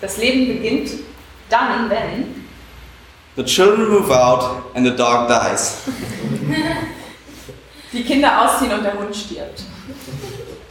Das 0.00 0.16
Leben 0.16 0.48
beginnt 0.48 0.90
dann, 1.48 1.88
wenn 1.88 2.41
the 3.36 3.44
children 3.44 3.88
move 3.88 4.10
out 4.10 4.72
and 4.74 4.84
the 4.84 4.94
dog 4.94 5.28
dies. 5.28 5.82
die 7.92 8.02
Kinder 8.04 8.42
ausziehen 8.42 8.72
und 8.72 8.84
der 8.84 8.94
Hund 8.94 9.14
stirbt. 9.14 9.62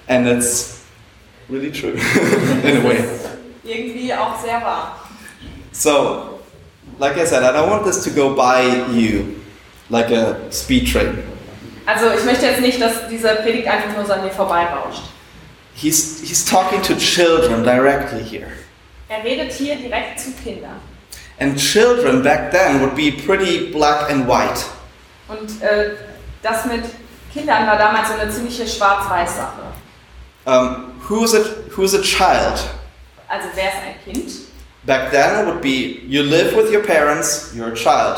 And 0.08 0.28
it's 0.28 0.82
really 1.50 1.72
true 1.72 1.94
in 2.64 2.78
a 2.78 2.84
way. 2.84 3.04
Irgendwie 3.64 4.14
auch 4.14 4.40
sehr 4.42 4.62
wahr. 4.62 5.00
So, 5.72 6.40
like 7.00 7.18
I 7.18 7.26
said, 7.26 7.44
I 7.44 7.52
don't 7.52 7.70
want 7.70 7.86
this 7.86 8.04
to 8.04 8.10
go 8.10 8.36
by 8.36 8.64
you 8.92 9.36
like 9.90 10.12
a 10.12 10.38
speed 10.52 10.92
train. 10.92 11.24
Also 11.86 12.12
ich 12.18 12.24
möchte 12.24 12.46
jetzt 12.46 12.62
nicht, 12.62 12.82
dass 12.82 13.08
diese 13.10 13.36
Predigt 13.36 13.68
einfach 13.68 13.96
nur 13.96 14.06
so 14.06 14.14
an 14.14 14.24
mir 14.24 14.32
vorbeirauscht. 14.32 15.02
He's, 15.74 16.22
he's 16.22 16.46
talking 16.46 16.82
to 16.82 16.96
children 16.96 17.64
directly 17.64 18.24
here. 18.24 18.52
Er 19.10 19.24
redet 19.24 19.52
hier 19.52 19.76
direkt 19.76 20.20
zu 20.20 20.32
Kindern. 20.32 20.80
And 21.42 21.58
children 21.58 22.22
back 22.22 22.52
then 22.52 22.82
would 22.82 22.96
be 22.96 23.12
pretty 23.12 23.72
black 23.72 24.12
and 24.12 24.28
white. 24.28 24.64
Und 25.28 25.60
äh, 25.64 25.96
das 26.44 26.66
mit 26.66 26.84
Kindern 27.34 27.66
war 27.66 27.80
damals 27.80 28.10
so 28.10 28.14
eine 28.14 28.30
ziemliche 28.30 28.68
Schwarz-Weiß-Sache. 28.68 29.64
Um, 30.46 30.94
who's, 31.10 31.34
a, 31.34 31.40
who's 31.76 31.96
a 31.96 32.02
child? 32.04 32.60
Also 33.28 33.48
wer 33.56 33.70
ist 33.70 33.78
ein 33.84 33.96
Kind? 34.06 34.32
Back 34.84 35.10
then 35.10 35.40
it 35.40 35.48
would 35.48 35.62
be 35.62 36.04
you 36.08 36.22
live 36.22 36.56
with 36.56 36.72
your 36.72 36.84
parents, 36.84 37.54
you're 37.56 37.72
a 37.72 37.76
child. 37.76 38.18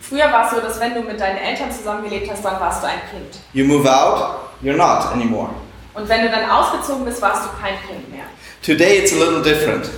Früher 0.00 0.32
war 0.32 0.46
es 0.46 0.50
so, 0.50 0.60
dass 0.60 0.80
wenn 0.80 0.94
du 0.94 1.02
mit 1.02 1.20
deinen 1.20 1.38
Eltern 1.38 1.70
zusammengelebt 1.70 2.28
hast, 2.32 2.44
dann 2.44 2.58
warst 2.58 2.82
du 2.82 2.88
ein 2.88 3.00
Kind. 3.12 3.38
You 3.52 3.64
move 3.64 3.88
out, 3.88 4.50
you're 4.60 4.76
not 4.76 5.12
anymore. 5.12 5.50
Und 5.94 6.08
wenn 6.08 6.22
du 6.22 6.30
dann 6.30 6.50
ausgezogen 6.50 7.04
bist, 7.04 7.22
warst 7.22 7.44
du 7.44 7.48
kein 7.62 7.74
Kind 7.86 8.10
mehr. 8.10 8.24
Today 8.60 8.98
it's 8.98 9.12
a 9.12 9.16
little 9.16 9.40
different. 9.40 9.88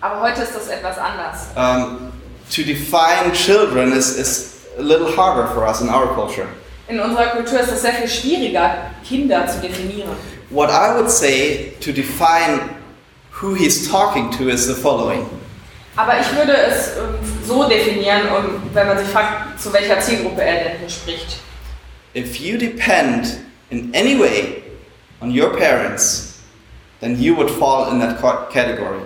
Aber 0.00 0.20
heute 0.22 0.42
ist 0.42 0.54
das 0.54 0.68
etwas 0.68 0.96
anders. 0.98 1.48
Um, 1.56 2.12
to 2.54 2.62
define 2.62 3.32
children 3.32 3.92
is, 3.92 4.16
is 4.16 4.54
a 4.78 4.82
little 4.82 5.14
harder 5.16 5.46
for 5.48 5.66
us 5.66 5.80
in 5.80 5.88
our 5.88 6.14
culture. 6.14 6.46
In 6.88 6.98
unserer 6.98 7.26
Kultur 7.26 7.60
ist 7.60 7.70
es 7.70 7.82
sehr 7.82 7.92
viel 7.92 8.08
schwieriger, 8.08 8.90
Kinder 9.06 9.46
zu 9.46 9.60
definieren. 9.60 10.10
What 10.50 10.70
I 10.70 10.96
would 10.96 11.10
say 11.10 11.74
to 11.80 11.92
define 11.92 12.60
who 13.40 13.54
he's 13.54 13.88
talking 13.88 14.30
to 14.32 14.48
is 14.48 14.66
the 14.66 14.74
following. 14.74 15.26
Aber 15.96 16.14
ich 16.20 16.34
würde 16.36 16.56
es 16.56 16.96
ähm, 16.96 17.14
so 17.46 17.68
definieren, 17.68 18.22
um, 18.36 18.62
wenn 18.72 18.86
man 18.88 18.98
sich 18.98 19.08
fragt, 19.08 19.60
zu 19.60 19.72
welcher 19.72 20.00
Zielgruppe 20.00 20.42
er 20.42 20.64
denn 20.64 20.78
hier 20.80 20.88
spricht. 20.88 21.36
If 22.14 22.40
you 22.40 22.56
depend 22.58 23.38
in 23.70 23.92
any 23.94 24.18
way 24.18 24.62
on 25.20 25.30
your 25.30 25.56
parents, 25.56 26.40
then 27.00 27.20
you 27.20 27.36
would 27.36 27.50
fall 27.50 27.92
in 27.92 28.00
that 28.00 28.20
ca- 28.20 28.46
category. 28.52 29.00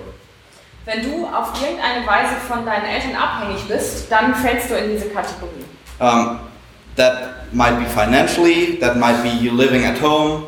Wenn 0.86 1.02
du 1.02 1.26
auf 1.26 1.48
irgendeine 1.62 2.06
Weise 2.06 2.34
von 2.46 2.66
deinen 2.66 2.84
Eltern 2.84 3.14
abhängig 3.16 3.62
bist, 3.66 4.10
dann 4.10 4.34
fällst 4.34 4.70
du 4.70 4.74
in 4.74 4.90
diese 4.90 5.08
Kategorie. 5.08 5.64
Um, 5.98 6.40
that 6.96 7.52
might 7.52 7.78
be 7.78 7.86
financially, 7.86 8.78
that 8.80 8.96
might 8.96 9.22
be 9.22 9.30
you 9.30 9.52
living 9.52 9.84
at 9.86 10.00
home, 10.02 10.44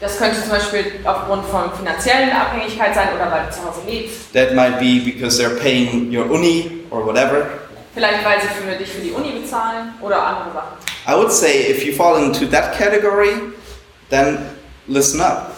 Das 0.00 0.16
könnte 0.16 0.40
zum 0.40 0.48
Beispiel 0.52 0.92
aufgrund 1.04 1.44
von 1.44 1.70
finanziellen 1.76 2.30
Abhängigkeit 2.32 2.94
sein 2.94 3.08
oder 3.14 3.30
weil 3.30 3.44
du 3.46 3.52
zu 3.52 3.62
Hause 3.62 3.80
lebst. 3.86 4.32
that 4.32 4.54
might 4.54 4.78
be 4.78 4.98
because 5.04 5.38
they're 5.38 5.58
paying 5.60 6.10
your 6.10 6.24
uni 6.30 6.84
or 6.90 7.04
whatever. 7.04 7.46
Vielleicht 7.92 8.24
weil 8.24 8.40
sie 8.40 8.46
für 8.48 8.76
dich 8.78 8.88
für 8.88 9.00
die 9.02 9.10
Uni 9.10 9.40
bezahlen 9.40 9.92
oder 10.00 10.24
andere 10.24 10.54
Sachen. 10.54 10.78
I 11.06 11.14
would 11.14 11.30
say 11.30 11.70
if 11.70 11.84
you 11.84 11.92
fall 11.92 12.16
into 12.24 12.46
that 12.46 12.72
category, 12.78 13.52
then 14.08 14.38
listen 14.86 15.20
up. 15.20 15.52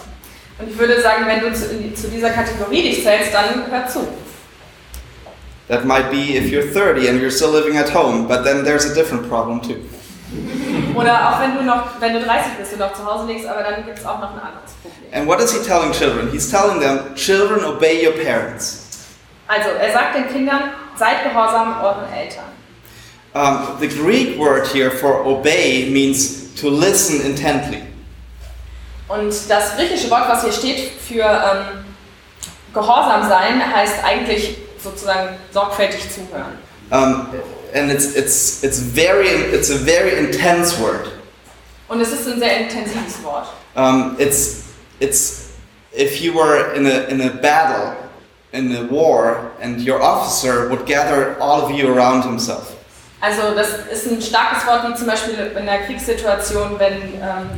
Und 0.59 0.69
ich 0.69 0.77
würde 0.77 1.01
sagen, 1.01 1.25
wenn 1.27 1.39
du 1.39 1.53
zu, 1.53 1.67
zu 1.93 2.07
dieser 2.09 2.29
Kategorie 2.29 2.83
dich 2.83 3.03
zählst, 3.03 3.33
dann 3.33 3.65
hör 3.69 3.87
zu. 3.87 4.07
That 5.69 5.85
might 5.85 6.11
be 6.11 6.35
if 6.35 6.51
you're 6.51 6.71
30 6.71 7.09
and 7.09 7.21
you're 7.21 7.31
still 7.31 7.51
living 7.51 7.77
at 7.77 7.93
home, 7.93 8.27
but 8.27 8.43
then 8.43 8.63
there's 8.63 8.85
a 8.85 8.93
different 8.93 9.29
problem 9.29 9.61
too. 9.61 9.77
Oder 10.95 11.29
auch 11.29 11.39
wenn 11.39 11.55
du 11.55 11.63
noch, 11.63 11.99
wenn 11.99 12.13
du 12.13 12.19
30 12.19 12.53
bist 12.59 12.73
und 12.73 12.79
noch 12.79 12.93
zu 12.93 13.05
Hause 13.05 13.27
lebst, 13.27 13.47
aber 13.47 13.63
dann 13.63 13.85
gibt 13.85 13.99
es 13.99 14.05
auch 14.05 14.19
noch 14.19 14.33
ein 14.33 14.39
anderes 14.39 14.73
Problem. 14.81 15.13
And 15.13 15.27
what 15.27 15.39
is 15.39 15.53
he 15.53 15.59
telling 15.65 15.91
children? 15.91 16.29
He's 16.31 16.49
telling 16.49 16.79
them, 16.79 17.15
children, 17.15 17.63
obey 17.63 18.05
your 18.05 18.13
parents. 18.13 19.07
Also, 19.47 19.69
er 19.69 19.91
sagt 19.91 20.15
den 20.15 20.27
Kindern, 20.27 20.71
seid 20.95 21.23
gehorsam 21.23 21.81
euren 21.81 22.11
Eltern. 22.11 22.45
Um, 23.33 23.77
the 23.79 23.87
Greek 23.87 24.37
word 24.37 24.67
here 24.67 24.91
for 24.91 25.25
obey 25.25 25.89
means 25.91 26.53
to 26.55 26.69
listen 26.69 27.21
intently. 27.21 27.81
Und 29.07 29.33
das 29.49 29.75
griechische 29.75 30.09
Wort, 30.09 30.29
was 30.29 30.43
hier 30.43 30.53
steht 30.53 30.91
für 30.91 31.23
ähm, 31.23 31.85
gehorsam 32.73 33.27
sein, 33.27 33.61
heißt 33.73 34.03
eigentlich 34.03 34.57
sozusagen 34.81 35.35
sorgfältig 35.51 36.09
zuhören. 36.09 36.57
Um, 36.91 37.27
and 37.73 37.91
it's, 37.91 38.15
it's, 38.15 38.63
it's, 38.63 38.79
very, 38.79 39.27
it's 39.27 39.71
a 39.71 39.77
very 39.77 40.17
intense 40.17 40.79
word. 40.79 41.11
Und 41.87 42.01
es 42.01 42.11
ist 42.11 42.27
ein 42.27 42.39
sehr 42.39 42.59
intensives 42.61 43.23
Wort. 43.23 43.47
Um, 43.75 44.15
it's, 44.19 44.63
it's 44.99 45.53
if 45.91 46.21
you 46.21 46.33
were 46.33 46.73
in 46.73 46.85
a, 46.85 47.07
in 47.07 47.21
a 47.21 47.29
battle, 47.29 47.95
in 48.51 48.75
a 48.75 48.83
war, 48.83 49.51
and 49.59 49.81
your 49.81 50.01
officer 50.01 50.69
would 50.69 50.85
gather 50.85 51.35
all 51.41 51.61
of 51.61 51.71
you 51.71 51.91
around 51.91 52.23
himself. 52.23 52.75
Also 53.21 53.55
das 53.55 53.69
ist 53.91 54.07
ein 54.11 54.21
starkes 54.21 54.65
Wort, 54.67 54.83
wie 54.87 54.95
zum 54.95 55.07
Beispiel 55.07 55.53
in 55.57 55.65
der 55.65 55.83
Kriegssituation, 55.83 56.77
wenn 56.77 57.15
ähm, 57.21 57.49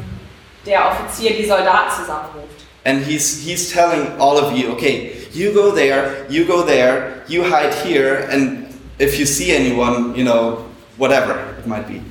der 0.65 0.87
Offizier 0.87 1.31
die 1.35 1.45
Soldaten 1.45 1.91
zusammenruft. 1.91 2.65
And 2.85 3.03
he's, 3.03 3.41
he's 3.43 3.71
telling 3.71 4.07
all 4.19 4.37
of 4.37 4.51
you, 4.55 4.71
okay, 4.71 5.11
you 5.33 5.51
go 5.51 5.71
there, 5.71 6.25
you 6.29 6.45
go 6.45 6.63
there, 6.63 7.23
you 7.27 7.43
hide 7.43 7.73
here, 7.83 8.27
and 8.31 8.67
if 8.99 9.17
you 9.17 9.25
see 9.25 9.55
anyone, 9.55 10.15
you 10.15 10.23
know, 10.23 10.65
whatever 10.97 11.55
it 11.57 11.65
might 11.65 11.87
be. 11.87 12.01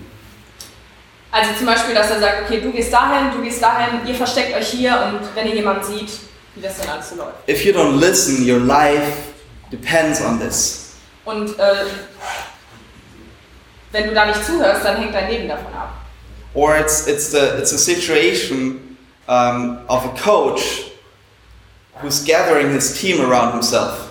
Also 1.30 1.52
zum 1.58 1.66
Beispiel, 1.66 1.94
dass 1.94 2.11
er 2.11 2.20
sagt, 2.20 2.42
okay, 2.44 2.61
du 2.61 2.70
gehst 2.70 2.92
dahin, 2.92 3.32
du 3.32 3.42
gehst 3.42 3.61
dahin, 3.61 4.06
ihr 4.06 4.14
versteckt 4.14 4.56
euch 4.56 4.68
hier 4.68 4.92
und 4.92 5.20
wenn 5.34 5.49
ihr 5.49 5.56
jemanden 5.56 5.84
sieht, 5.84 6.11
wie 6.54 6.61
das 6.61 6.78
dann 6.78 6.90
alles 6.90 7.11
so 7.11 7.16
läuft. 7.16 7.49
If 7.49 7.64
you 7.64 7.73
don't 7.73 7.99
listen, 7.99 8.49
your 8.49 8.61
life 8.61 9.32
depends 9.73 10.20
on 10.23 10.38
this. 10.38 10.94
Und 11.25 11.58
äh, 11.58 11.87
wenn 13.90 14.08
du 14.08 14.14
da 14.14 14.26
nicht 14.26 14.44
zuhörst, 14.44 14.84
dann 14.84 14.96
hängt 14.96 15.14
dein 15.14 15.28
Leben 15.28 15.49
davon 15.49 15.73
ab. 15.73 16.03
Or 16.54 16.76
it's, 16.76 17.06
it's, 17.08 17.30
the, 17.32 17.58
it's 17.58 17.73
a 17.73 17.78
situation 17.78 18.96
um, 19.28 19.80
of 19.88 20.04
a 20.04 20.16
coach 20.16 20.90
who's 21.96 22.25
gathering 22.25 22.70
his 22.70 23.00
team 23.00 23.20
around 23.20 23.52
himself. 23.52 24.11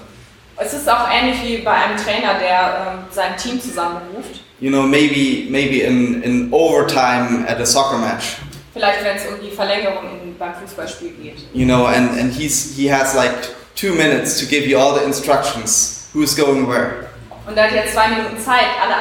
Es 0.57 0.73
ist 0.73 0.87
auch 0.87 1.09
ähnlich 1.09 1.41
wie 1.43 1.57
bei 1.57 1.71
einem 1.71 1.97
Trainer, 1.97 2.35
der 2.39 2.93
ähm, 2.93 2.99
sein 3.11 3.35
Team 3.37 3.59
zusammenruft. 3.59 4.41
You 4.59 4.69
know, 4.69 4.83
maybe, 4.83 5.49
maybe 5.49 5.81
in, 5.81 6.21
in 6.21 6.53
overtime 6.53 7.45
at 7.47 7.59
a 7.59 7.65
soccer 7.65 7.97
match. 7.97 8.37
Vielleicht, 8.71 9.03
wenn 9.03 9.17
es 9.17 9.25
um 9.25 9.41
die 9.41 9.51
Verlängerung 9.51 10.05
in, 10.21 10.37
beim 10.37 10.53
Fußballspiel 10.53 11.11
geht. 11.21 11.47
You 11.53 11.65
know, 11.65 11.87
and, 11.87 12.17
and 12.19 12.31
he's, 12.31 12.75
he 12.75 12.87
has 12.87 13.15
like 13.15 13.33
two 13.75 13.93
minutes 13.93 14.39
to 14.39 14.45
give 14.45 14.67
you 14.67 14.77
all 14.77 14.93
the 14.93 15.03
instructions 15.03 16.07
who's 16.13 16.35
going 16.35 16.67
where. 16.67 17.09
Und 17.45 17.57
da 17.57 17.63
hat 17.63 17.73
er 17.73 17.85
zwei 17.91 18.07
Minuten 18.09 18.39
Zeit, 18.39 18.65
alle 18.81 18.95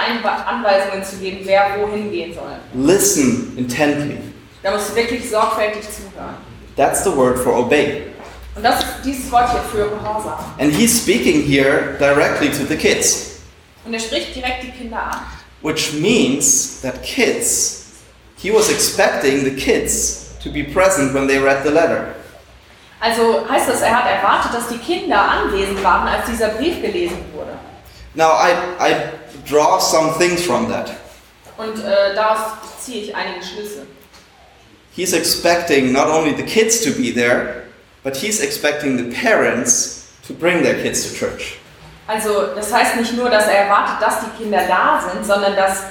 Anweisungen 0.46 1.04
zu 1.04 1.16
geben, 1.16 1.40
wer 1.44 1.76
wohin 1.78 2.10
gehen 2.10 2.34
soll. 2.34 2.52
Listen 2.74 3.54
intently. 3.56 4.18
Da 4.62 4.72
musst 4.72 4.90
du 4.90 4.96
wirklich 4.96 5.28
sorgfältig 5.30 5.82
zuhören. 5.82 6.34
That's 6.76 7.04
the 7.04 7.14
word 7.16 7.38
for 7.38 7.56
obey. 7.56 8.02
Und 8.54 8.64
das 8.64 8.80
ist 8.80 8.86
dieses 9.04 9.30
Wort 9.32 9.50
hier 9.50 9.60
für 9.62 9.88
Gehorsam. 9.90 10.38
And 10.58 10.72
he's 10.74 11.00
speaking 11.00 11.42
here 11.42 11.96
directly 11.98 12.50
to 12.50 12.64
the 12.68 12.76
kids, 12.76 13.40
Und 13.84 13.94
er 13.94 14.00
spricht 14.00 14.34
direkt 14.34 14.62
die 14.64 14.70
Kinder 14.70 15.02
an. 15.02 15.18
which 15.62 15.92
means 15.94 16.80
that 16.82 17.02
kids, 17.02 17.84
he 18.36 18.50
was 18.52 18.68
expecting 18.68 19.44
the 19.44 19.50
kids 19.54 20.30
to 20.42 20.50
be 20.50 20.64
present 20.64 21.14
when 21.14 21.26
they 21.28 21.38
read 21.38 21.62
the 21.64 21.70
letter. 21.70 22.14
Also 23.00 23.48
heißt 23.48 23.68
das, 23.68 23.80
er 23.82 23.96
hat 23.96 24.06
erwartet, 24.10 24.52
dass 24.54 24.68
die 24.68 24.78
Kinder 24.78 25.20
anwesend 25.20 25.82
waren, 25.82 26.06
als 26.08 26.26
dieser 26.26 26.48
Brief 26.48 26.80
gelesen 26.82 27.18
wurde. 27.34 27.52
Now, 28.14 28.32
I, 28.32 28.52
I 28.78 29.10
draw 29.46 29.78
some 29.78 30.12
things 30.18 30.44
from 30.44 30.68
that. 30.68 30.90
Und 31.56 31.78
äh, 31.78 32.14
daraus 32.14 32.38
ziehe 32.80 33.04
ich 33.04 33.14
einige 33.14 33.44
Schlüsse. 33.44 33.86
He's 34.94 35.12
expecting 35.14 35.92
not 35.92 36.08
only 36.08 36.34
the 36.36 36.42
kids 36.42 36.82
to 36.84 36.90
be 36.90 37.12
there, 37.12 37.64
but 38.02 38.16
he's 38.16 38.40
expecting 38.40 38.98
the 38.98 39.14
parents 39.14 40.12
to 40.26 40.34
bring 40.34 40.62
their 40.62 40.74
kids 40.74 41.08
to 41.08 41.14
church. 41.14 41.58
Also 42.06 42.48
das 42.54 42.72
heißt 42.72 42.96
nicht 42.96 43.16
nur, 43.16 43.30
dass 43.30 43.46
er 43.46 43.64
erwartet, 43.64 44.02
dass 44.02 44.16
die 44.20 44.42
Kinder 44.42 44.60
da 44.68 45.02
sind, 45.10 45.24
sondern 45.24 45.56
das 45.56 45.84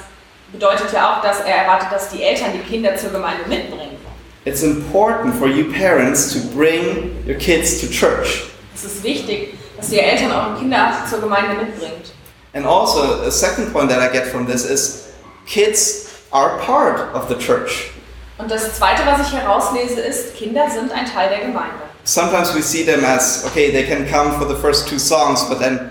bedeutet 0.52 0.92
ja 0.92 1.14
auch, 1.16 1.22
dass 1.22 1.40
er 1.40 1.56
erwartet, 1.56 1.88
dass 1.90 2.10
die 2.10 2.22
Eltern 2.22 2.52
die 2.52 2.70
Kinder 2.70 2.96
zur 2.96 3.10
Gemeinde 3.10 3.42
mitbringen. 3.48 3.96
It's 4.44 4.62
important 4.62 5.34
for 5.36 5.48
you 5.48 5.72
parents 5.72 6.32
to 6.32 6.40
bring 6.54 7.16
your 7.26 7.36
kids 7.36 7.80
to 7.80 7.86
church. 7.86 8.44
Es 8.74 8.84
ist 8.84 9.02
wichtig, 9.02 9.54
dass 9.82 9.90
ihr 9.90 10.02
Eltern 10.02 10.30
eure 10.30 10.58
Kinder 10.58 10.92
zur 11.10 11.20
Gemeinde 11.20 11.54
mitbringt. 11.54 12.12
And 12.54 12.64
also, 12.66 13.24
a 13.26 13.30
second 13.30 13.72
point 13.72 13.90
that 13.90 14.00
I 14.00 14.12
get 14.12 14.26
from 14.26 14.46
this 14.46 14.64
is 14.64 15.08
kids 15.46 16.08
are 16.30 16.58
part 16.58 17.12
of 17.14 17.28
the 17.28 17.34
church. 17.34 17.90
Und 18.38 18.50
das 18.50 18.74
Zweite, 18.74 19.02
was 19.04 19.26
ich 19.26 19.34
herauslese, 19.34 20.00
ist, 20.00 20.36
Kinder 20.36 20.70
sind 20.70 20.92
ein 20.92 21.06
Teil 21.06 21.30
der 21.30 21.40
Gemeinde. 21.40 21.74
Sometimes 22.04 22.54
we 22.54 22.62
see 22.62 22.84
them 22.84 23.04
as, 23.04 23.44
okay, 23.46 23.72
they 23.72 23.84
can 23.84 24.08
come 24.08 24.32
for 24.38 24.46
the 24.46 24.60
first 24.60 24.88
two 24.88 24.98
songs, 24.98 25.48
but 25.48 25.58
then 25.58 25.90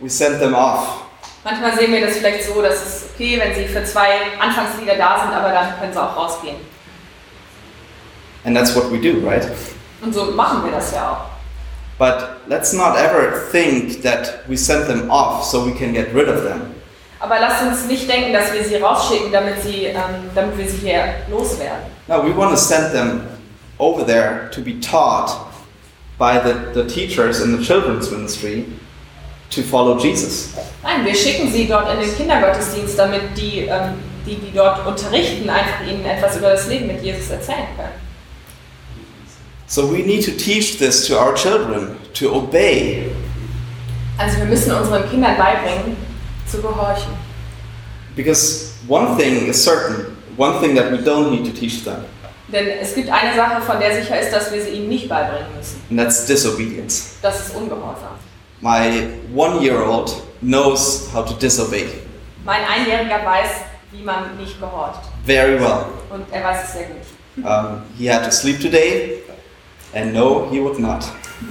we 0.00 0.08
send 0.08 0.40
them 0.40 0.54
off. 0.54 1.04
Manchmal 1.44 1.76
sehen 1.78 1.92
wir 1.92 2.00
das 2.00 2.16
vielleicht 2.16 2.44
so, 2.44 2.60
dass 2.60 2.74
es 2.74 3.04
okay, 3.14 3.40
wenn 3.40 3.54
sie 3.54 3.66
für 3.66 3.84
zwei 3.84 4.38
Anfangslieder 4.40 4.96
da 4.96 5.20
sind, 5.20 5.32
aber 5.32 5.50
dann 5.50 5.78
können 5.78 5.92
sie 5.92 6.02
auch 6.02 6.16
rausgehen. 6.16 6.56
And 8.44 8.56
that's 8.56 8.74
what 8.74 8.90
we 8.90 8.98
do, 8.98 9.24
right? 9.26 9.46
Und 10.02 10.14
so 10.14 10.24
machen 10.32 10.64
wir 10.64 10.72
das 10.72 10.92
ja 10.92 11.10
auch. 11.10 11.29
But 12.00 12.48
let's 12.48 12.72
not 12.72 12.96
ever 12.96 13.46
think 13.52 14.00
that 14.04 14.48
we 14.48 14.56
send 14.56 14.88
them 14.88 15.10
off 15.10 15.44
so 15.44 15.66
we 15.66 15.72
can 15.72 15.92
get 15.92 16.14
rid 16.14 16.30
of 16.30 16.44
them. 16.44 16.74
Aber 17.20 17.38
lasst 17.38 17.62
uns 17.62 17.86
nicht 17.86 18.08
denken, 18.08 18.32
dass 18.32 18.54
wir 18.54 18.64
sie 18.64 18.76
rausschicken, 18.76 19.30
damit, 19.30 19.62
sie, 19.62 19.84
ähm, 19.84 20.30
damit 20.34 20.56
wir 20.56 20.66
sie 20.66 20.78
hier 20.78 21.16
loswerden. 21.30 21.84
No, 22.08 22.22
we 22.22 22.34
want 22.34 22.52
to 22.52 22.56
send 22.56 22.94
them 22.94 23.28
over 23.78 24.02
there 24.02 24.48
to 24.50 24.62
be 24.62 24.80
taught 24.80 25.30
by 26.18 26.38
the, 26.38 26.72
the 26.72 26.88
teachers 26.88 27.42
in 27.42 27.54
the 27.54 27.62
children's 27.62 28.10
ministry 28.10 28.64
to 29.50 29.60
follow 29.60 29.98
Jesus. 29.98 30.54
Nein, 30.82 31.04
wir 31.04 31.14
schicken 31.14 31.52
sie 31.52 31.66
dort 31.66 31.92
in 31.92 32.00
den 32.00 32.16
Kindergottesdienst, 32.16 32.98
damit 32.98 33.36
die, 33.36 33.66
ähm, 33.68 33.98
die, 34.24 34.36
die 34.36 34.52
dort 34.54 34.86
unterrichten, 34.86 35.50
einfach 35.50 35.86
ihnen 35.86 36.06
etwas 36.06 36.38
über 36.38 36.48
das 36.48 36.66
Leben 36.66 36.86
mit 36.86 37.02
Jesus 37.02 37.28
erzählen 37.28 37.68
können. 37.76 37.99
So 39.70 39.86
we 39.86 40.02
need 40.02 40.24
to 40.24 40.32
teach 40.32 40.78
this 40.78 41.06
to 41.06 41.16
our 41.16 41.32
children 41.36 41.96
to 42.14 42.34
obey. 42.34 43.12
Also 44.18 44.38
wir 44.38 44.46
müssen 44.46 44.72
unseren 44.72 45.08
Kindern 45.08 45.36
beibringen, 45.38 45.96
zu 46.50 46.60
gehorchen. 46.60 47.12
Because 48.16 48.72
one 48.88 49.16
thing 49.16 49.46
is 49.46 49.62
certain, 49.62 50.16
one 50.36 50.58
thing 50.60 50.74
that 50.74 50.90
we 50.90 50.98
don't 50.98 51.30
need 51.30 51.44
to 51.44 51.52
teach 51.52 51.84
them, 51.84 52.04
Denn 52.48 52.66
es 52.82 52.96
gibt 52.96 53.08
eine 53.08 53.36
Sache, 53.36 53.62
von 53.62 53.78
der 53.78 53.94
sicher 54.02 54.18
ist, 54.20 54.32
dass 54.32 54.52
wir 54.52 54.60
sie 54.60 54.70
ihnen 54.70 54.88
nicht 54.88 55.08
beibringen 55.08 55.46
müssen. 55.56 55.80
and 55.88 56.00
that's 56.00 56.26
disobedience. 56.26 57.14
Das 57.22 57.38
ist 57.46 57.54
Ungehorsam. 57.54 58.18
My 58.60 59.08
one 59.32 59.62
year 59.64 59.80
old 59.88 60.12
knows 60.42 61.08
how 61.14 61.24
to 61.24 61.32
disobey 61.34 61.86
Mein 62.44 62.62
Einjähriger 62.64 63.24
weiß, 63.24 63.50
wie 63.92 64.02
man 64.02 64.36
nicht 64.36 64.58
gehorcht. 64.58 65.02
very 65.24 65.60
well. 65.60 65.84
Und 66.10 66.24
er 66.32 66.42
weiß 66.42 66.64
es 66.64 66.72
sehr 66.72 66.86
gut. 66.88 67.44
Um, 67.44 67.82
he 67.96 68.10
had 68.10 68.24
to 68.24 68.32
sleep 68.32 68.60
today, 68.60 69.22
and 69.94 70.12
no, 70.12 70.48
he 70.50 70.60
would 70.60 70.78
not. 70.78 71.04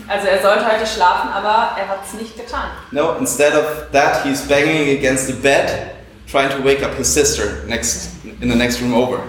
Also 0.08 0.28
er 0.28 0.42
sollte 0.42 0.66
heute 0.66 0.86
schlafen, 0.86 1.30
aber 1.32 1.76
er 1.78 1.88
hat 1.88 2.00
es 2.06 2.14
nicht 2.14 2.38
getan. 2.38 2.70
No, 2.92 3.16
instead 3.20 3.54
of 3.54 3.92
that, 3.92 4.24
he's 4.24 4.42
banging 4.48 4.98
against 4.98 5.28
the 5.28 5.34
bed, 5.34 5.92
trying 6.30 6.50
to 6.50 6.64
wake 6.64 6.84
up 6.84 6.94
his 6.96 7.12
sister 7.12 7.64
next 7.68 8.12
in 8.42 8.50
the 8.50 8.56
next 8.56 8.82
room 8.82 8.94
over. 8.94 9.20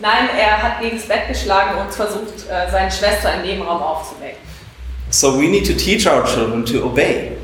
Nein, 0.00 0.28
er 0.36 0.62
hat 0.62 0.80
gegen 0.80 0.96
das 0.96 1.06
Bett 1.06 1.28
geschlagen 1.28 1.78
und 1.78 1.92
versucht, 1.92 2.48
äh, 2.50 2.70
seine 2.70 2.90
Schwester 2.90 3.34
im 3.34 3.42
Nebenraum 3.42 3.82
aufzuwecken. 3.82 4.38
So 5.10 5.38
we 5.38 5.48
need 5.48 5.66
to 5.66 5.74
teach 5.74 6.06
our 6.06 6.24
children 6.24 6.64
to 6.64 6.84
obey. 6.84 7.36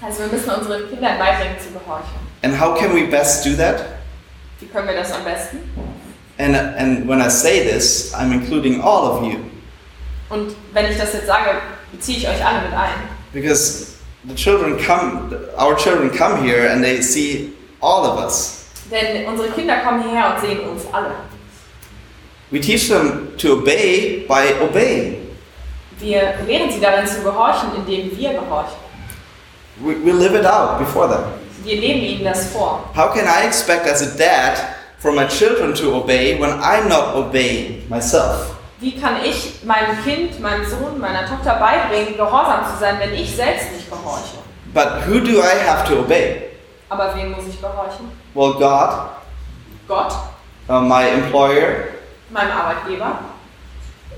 Also 0.00 0.20
wir 0.20 0.26
müssen 0.26 0.50
unseren 0.50 0.88
Kindern 0.90 1.18
beibringen 1.18 1.56
zu 1.58 1.70
gehorchen. 1.70 2.20
And 2.42 2.60
how 2.60 2.76
can 2.76 2.94
we 2.94 3.06
best 3.06 3.46
do 3.46 3.56
that? 3.56 3.84
Wie 4.58 4.66
können 4.66 4.88
wir 4.88 4.96
das 4.96 5.12
am 5.12 5.24
besten? 5.24 5.58
And 6.38 6.56
and 6.56 7.08
when 7.08 7.20
I 7.20 7.30
say 7.30 7.60
this, 7.60 8.12
I'm 8.12 8.32
including 8.32 8.82
all 8.82 9.04
of 9.04 9.22
you 9.24 9.38
Und 10.32 10.56
wenn 10.72 10.90
ich 10.90 10.96
das 10.96 11.12
jetzt 11.12 11.26
sage, 11.26 11.50
beziehe 11.92 12.18
ich 12.18 12.26
euch 12.28 12.44
alle 12.44 12.62
mit 12.62 12.72
ein. 12.72 13.08
because 13.34 13.96
the 14.26 14.34
children 14.34 14.76
come 14.78 15.30
our 15.58 15.74
children 15.76 16.10
come 16.10 16.42
here 16.42 16.68
and 16.70 16.82
they 16.82 17.00
see 17.02 17.52
all 17.80 18.04
of 18.04 18.18
us. 18.18 18.64
Denn 18.90 19.26
unsere 19.26 19.48
Kinder 19.50 19.76
kommen 19.84 20.02
hierher 20.02 20.34
und 20.34 20.40
sehen 20.40 20.60
uns 20.68 20.82
alle. 20.92 21.12
We 22.50 22.60
teach 22.60 22.88
them 22.88 23.28
to 23.38 23.54
obey 23.58 24.24
by 24.28 24.54
obeying. 24.62 25.28
Wir 25.98 26.34
lehren 26.46 26.70
sie 26.70 26.80
darin 26.80 27.06
zu 27.06 27.22
gehorchen, 27.22 27.70
indem 27.76 28.16
wir 28.16 28.30
gehorchen. 28.32 28.76
We, 29.80 29.94
we 30.04 30.12
live 30.12 30.34
it 30.34 30.46
out 30.46 30.78
before 30.78 31.08
them. 31.08 31.24
Wir 31.64 31.76
leben 31.80 32.00
ihnen 32.00 32.24
das 32.24 32.46
vor. 32.46 32.90
How 32.94 33.12
can 33.14 33.26
I 33.26 33.46
expect 33.46 33.86
as 33.86 34.02
a 34.02 34.16
dad 34.18 34.58
for 34.98 35.12
my 35.12 35.26
children 35.26 35.74
to 35.74 35.94
obey 35.94 36.38
when 36.40 36.50
I'm 36.60 36.88
not 36.88 37.14
obeying 37.14 37.88
myself? 37.88 38.51
Wie 38.82 39.00
kann 39.00 39.24
ich 39.24 39.62
meinem 39.62 40.02
Kind, 40.02 40.40
meinem 40.40 40.66
Sohn, 40.66 40.98
meiner 40.98 41.24
Tochter 41.24 41.54
beibringen, 41.54 42.16
gehorsam 42.16 42.66
zu 42.68 42.80
sein, 42.80 42.96
wenn 42.98 43.14
ich 43.14 43.36
selbst 43.36 43.70
nicht 43.72 43.88
gehorche? 43.88 44.38
But 44.74 45.06
who 45.06 45.20
do 45.20 45.38
I 45.38 45.64
have 45.64 45.86
to 45.88 46.00
obey? 46.00 46.48
Aber 46.88 47.14
wem 47.14 47.30
muss 47.30 47.46
ich 47.48 47.60
gehorchen? 47.60 48.10
Well, 48.34 48.54
God, 48.54 49.10
Gott, 49.86 50.12
uh, 50.68 50.80
my 50.80 51.08
employer. 51.08 51.90
meinem 52.30 52.50
Arbeitgeber. 52.50 53.18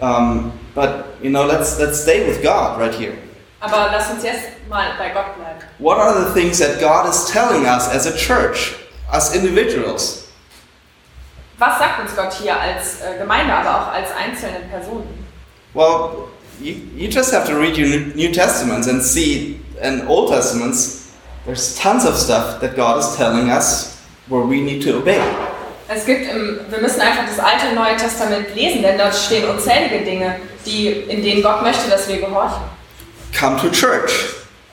Um, 0.00 0.52
but 0.74 1.16
you 1.20 1.28
know, 1.28 1.44
let's 1.44 1.78
let's 1.78 2.00
stay 2.00 2.26
with 2.26 2.42
God 2.42 2.80
right 2.80 2.94
here. 2.94 3.12
Aber 3.60 3.90
lass 3.92 4.10
uns 4.10 4.22
jetzt 4.22 4.66
mal 4.70 4.92
bei 4.98 5.10
Gott 5.10 5.36
bleiben. 5.36 5.60
What 5.78 5.98
are 5.98 6.24
the 6.24 6.32
things 6.32 6.58
that 6.58 6.80
God 6.80 7.06
is 7.06 7.26
telling 7.26 7.66
us 7.66 7.86
as 7.88 8.06
a 8.06 8.16
church, 8.16 8.76
as 9.12 9.34
individuals? 9.34 10.23
Was 11.58 11.78
sagt 11.78 12.00
uns 12.00 12.16
Gott 12.16 12.32
hier 12.32 12.58
als 12.58 13.00
äh, 13.00 13.18
Gemeinde, 13.18 13.52
aber 13.52 13.70
auch 13.70 13.92
als 13.92 14.08
einzelne 14.10 14.60
Personen? 14.70 15.24
Well, 15.72 16.28
you, 16.60 16.74
you 16.96 17.08
just 17.08 17.32
have 17.32 17.46
to 17.48 17.56
read 17.56 17.78
your 17.78 17.86
New 18.14 18.32
Testaments 18.32 18.88
and 18.88 19.02
see, 19.02 19.60
and 19.80 20.08
Old 20.08 20.30
Testaments, 20.30 21.12
there's 21.44 21.78
tons 21.78 22.04
of 22.04 22.16
stuff 22.16 22.60
that 22.60 22.74
God 22.76 22.98
is 22.98 23.16
telling 23.16 23.50
us 23.50 23.98
where 24.28 24.42
we 24.42 24.60
need 24.60 24.82
to 24.84 24.98
obey. 24.98 25.20
Es 25.86 26.06
gibt 26.06 26.28
im, 26.30 26.60
wir 26.70 26.78
müssen 26.80 27.00
einfach 27.00 27.24
das 27.28 27.38
Alte 27.38 27.68
und 27.68 27.74
Neue 27.74 27.96
Testament 27.96 28.54
lesen, 28.54 28.82
denn 28.82 28.96
dort 28.96 29.14
stehen 29.14 29.48
unzählige 29.48 30.04
Dinge, 30.04 30.36
die, 30.64 30.88
in 30.88 31.22
denen 31.22 31.42
Gott 31.42 31.62
möchte, 31.62 31.90
dass 31.90 32.08
wir 32.08 32.20
gehorchen. 32.20 32.62
Come 33.38 33.60
to 33.60 33.68
church. 33.70 34.12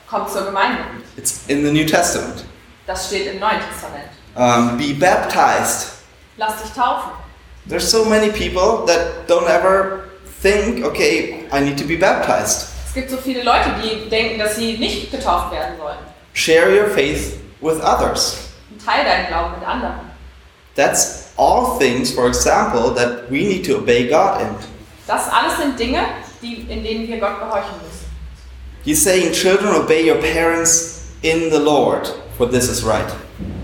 Kommt 0.08 0.30
zur 0.30 0.46
Gemeinde. 0.46 0.78
It's 1.16 1.42
in 1.48 1.64
the 1.64 1.70
New 1.70 1.84
Testament. 1.84 2.44
Das 2.86 3.06
steht 3.06 3.26
im 3.26 3.38
Neuen 3.40 3.60
Testament. 3.60 4.08
Um, 4.34 4.78
be 4.78 4.94
baptized. 4.94 6.01
Lass 6.36 6.62
dich 6.62 6.72
taufen. 6.72 7.12
There's 7.68 7.88
so 7.88 8.04
many 8.04 8.30
people 8.30 8.84
that 8.86 9.28
don't 9.28 9.46
ever 9.46 10.08
think, 10.40 10.84
okay, 10.84 11.46
I 11.52 11.60
need 11.60 11.78
to 11.78 11.84
be 11.84 11.96
baptized. 11.96 12.68
Es 12.86 12.94
gibt 12.94 13.10
so 13.10 13.16
viele 13.16 13.42
Leute, 13.42 13.70
die 13.82 14.08
denken, 14.10 14.38
dass 14.38 14.56
sie 14.56 14.76
nicht 14.76 15.10
getauft 15.10 15.52
werden 15.52 15.76
sollen. 15.78 15.98
Share 16.34 16.70
your 16.70 16.88
faith 16.88 17.38
with 17.60 17.80
others. 17.80 18.48
Und 18.70 18.84
teil 18.84 19.04
deinen 19.04 19.28
Glauben 19.28 19.52
mit 19.58 19.66
anderen. 19.66 20.10
That's 20.74 21.30
all 21.36 21.78
things, 21.78 22.12
for 22.12 22.26
example, 22.26 22.94
that 22.94 23.30
we 23.30 23.44
need 23.44 23.64
to 23.66 23.76
obey 23.76 24.08
God 24.08 24.40
in. 24.40 24.48
Das 25.06 25.28
alles 25.28 25.58
sind 25.58 25.78
Dinge, 25.78 26.00
die, 26.40 26.66
in 26.68 26.82
denen 26.82 27.06
wir 27.06 27.18
Gott 27.18 27.38
gehorchen 27.38 27.76
müssen. 27.82 28.06
He's 28.84 29.02
saying, 29.02 29.32
Children, 29.32 29.74
obey 29.76 30.10
your 30.10 30.20
parents 30.20 31.02
in 31.22 31.50
the 31.50 31.58
Lord, 31.58 32.12
for 32.36 32.46
this 32.46 32.68
is 32.68 32.82
right. 32.84 33.08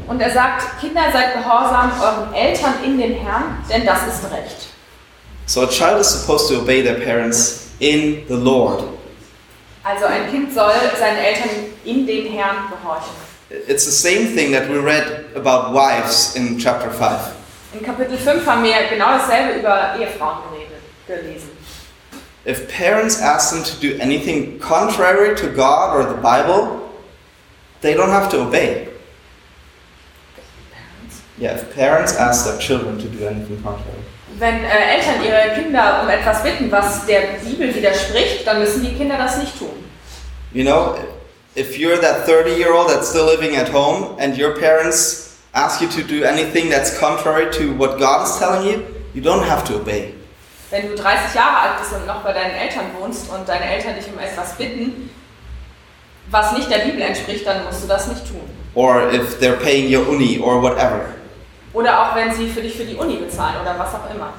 Und 0.09 0.21
er 0.21 0.31
sagt, 0.31 0.81
Kinder, 0.81 1.03
seid 1.12 1.35
gehorsam 1.35 1.92
euren 2.01 2.35
Eltern 2.35 2.75
in 2.83 2.99
den 2.99 3.14
Herrn, 3.14 3.62
denn 3.71 3.85
das 3.85 4.07
ist 4.07 4.25
recht. 4.33 4.68
So 5.47 5.62
a 5.62 5.66
child 5.66 6.01
is 6.01 6.09
supposed 6.09 6.49
to 6.49 6.61
obey 6.61 6.83
their 6.83 6.94
parents 6.94 7.68
in 7.79 8.25
the 8.29 8.35
Lord. 8.35 8.85
Also 9.85 10.07
ein 10.07 10.31
Kind 10.31 10.53
soll 10.53 10.73
seinen 10.99 11.18
Eltern 11.18 11.51
in 11.85 12.07
den 12.07 12.33
Herrn 12.33 12.71
gehorchen. 12.71 13.12
It's 13.66 13.85
the 13.85 13.90
same 13.90 14.35
thing 14.35 14.53
that 14.53 14.68
we 14.68 14.79
read 14.79 15.27
about 15.35 15.73
wives 15.73 16.37
in 16.37 16.59
chapter 16.59 16.90
5. 16.90 17.35
In 17.75 17.83
Kapitel 17.83 18.16
5 18.16 18.47
haben 18.47 18.64
wir 18.64 18.75
genau 18.90 19.18
dasselbe 19.18 19.59
über 19.59 19.94
Ehefrauen 19.99 20.38
geredet, 20.51 20.83
gelesen. 21.07 21.51
If 22.44 22.66
parents 22.68 23.21
ask 23.21 23.53
them 23.53 23.62
to 23.62 23.77
do 23.81 24.03
anything 24.03 24.59
contrary 24.59 25.35
to 25.37 25.49
God 25.49 25.94
or 25.94 26.05
the 26.05 26.21
Bible, 26.21 26.81
they 27.83 27.94
don't 27.94 28.11
have 28.11 28.31
to 28.31 28.42
obey. 28.42 28.88
Yeah, 31.40 31.55
if 31.55 31.74
parents 31.74 32.16
ask 32.16 32.46
their 32.46 32.59
children 32.59 32.98
to 32.98 33.09
do 33.09 33.27
anything 33.27 33.62
contrary. 33.62 34.03
Wenn 34.38 34.64
äh, 34.64 34.96
Eltern 34.96 35.22
ihre 35.24 35.55
Kinder 35.61 36.01
um 36.03 36.09
etwas 36.09 36.42
bitten, 36.42 36.70
was 36.70 37.07
der 37.07 37.38
Bibel 37.44 37.74
widerspricht, 37.74 38.46
dann 38.46 38.61
müssen 38.61 38.85
die 38.85 38.94
Kinder 38.94 39.16
das 39.16 39.38
nicht 39.38 39.59
tun. 39.59 39.85
You 40.53 40.64
know, 40.64 40.96
if 41.57 41.77
you're 41.77 42.01
that 42.01 42.27
30 42.27 42.57
year 42.57 42.72
old 42.72 42.88
that's 42.88 43.09
still 43.09 43.27
living 43.27 43.57
at 43.57 43.72
home 43.72 44.16
and 44.18 44.38
your 44.38 44.55
parents 44.55 45.38
ask 45.55 45.81
you 45.81 45.88
to 45.88 46.03
do 46.03 46.24
anything 46.24 46.70
that's 46.70 46.98
contrary 46.98 47.51
to 47.53 47.72
what 47.77 47.98
God 47.98 48.27
is 48.27 48.38
telling 48.38 48.66
you, 48.66 48.85
you 49.14 49.22
don't 49.22 49.44
have 49.44 49.64
to 49.64 49.77
obey. 49.77 50.14
Wenn 50.70 50.88
du 50.88 50.94
30 50.94 51.35
Jahre 51.35 51.70
alt 51.70 51.79
bist 51.81 51.92
und 51.92 52.07
noch 52.07 52.22
bei 52.22 52.33
deinen 52.33 52.55
Eltern 52.55 52.87
wohnst 53.01 53.31
und 53.31 53.48
deine 53.48 53.64
Eltern 53.64 53.94
dich 53.96 54.07
um 54.12 54.18
etwas 54.18 54.57
bitten, 54.57 55.11
was 56.31 56.53
nicht 56.53 56.70
der 56.70 56.79
Bibel 56.79 57.01
entspricht, 57.01 57.46
dann 57.46 57.64
musst 57.64 57.85
du 57.85 57.88
das 57.88 58.07
nicht 58.09 58.29
tun. 58.29 58.42
Or 58.74 59.11
if 59.12 59.40
they're 59.40 59.57
paying 59.57 59.92
your 59.92 60.07
uni 60.09 60.38
or 60.38 60.62
whatever. 60.62 61.14
Oder 61.72 62.00
auch 62.11 62.16
wenn 62.16 62.35
sie 62.35 62.48
für 62.48 62.62
dich 62.62 62.74
für 62.76 62.85
die 62.85 62.94
Uni 62.96 63.16
bezahlen 63.16 63.57
oder 63.61 63.78
was 63.78 63.88
auch 63.94 64.11
immer. 64.14 64.33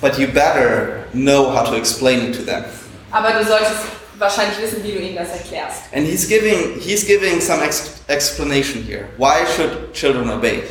But 0.00 0.18
you 0.18 0.26
better 0.28 1.04
know 1.12 1.50
how 1.54 1.64
to 1.68 1.74
explain 1.76 2.30
it 2.30 2.36
to 2.36 2.42
them. 2.42 2.64
Aber 3.10 3.30
du 3.32 3.44
solltest 3.44 3.72
wahrscheinlich 4.18 4.60
wissen, 4.60 4.82
wie 4.84 4.92
du 4.92 4.98
ihnen 4.98 5.16
das 5.16 5.30
erklärst. 5.30 5.82
And 5.94 6.06
he's 6.06 6.28
giving 6.28 6.78
he's 6.78 7.06
giving 7.06 7.40
some 7.40 7.62
ex- 7.64 7.92
explanation 8.08 8.82
here. 8.82 9.08
Why 9.16 9.46
should 9.56 9.92
children 9.94 10.30
obey? 10.30 10.62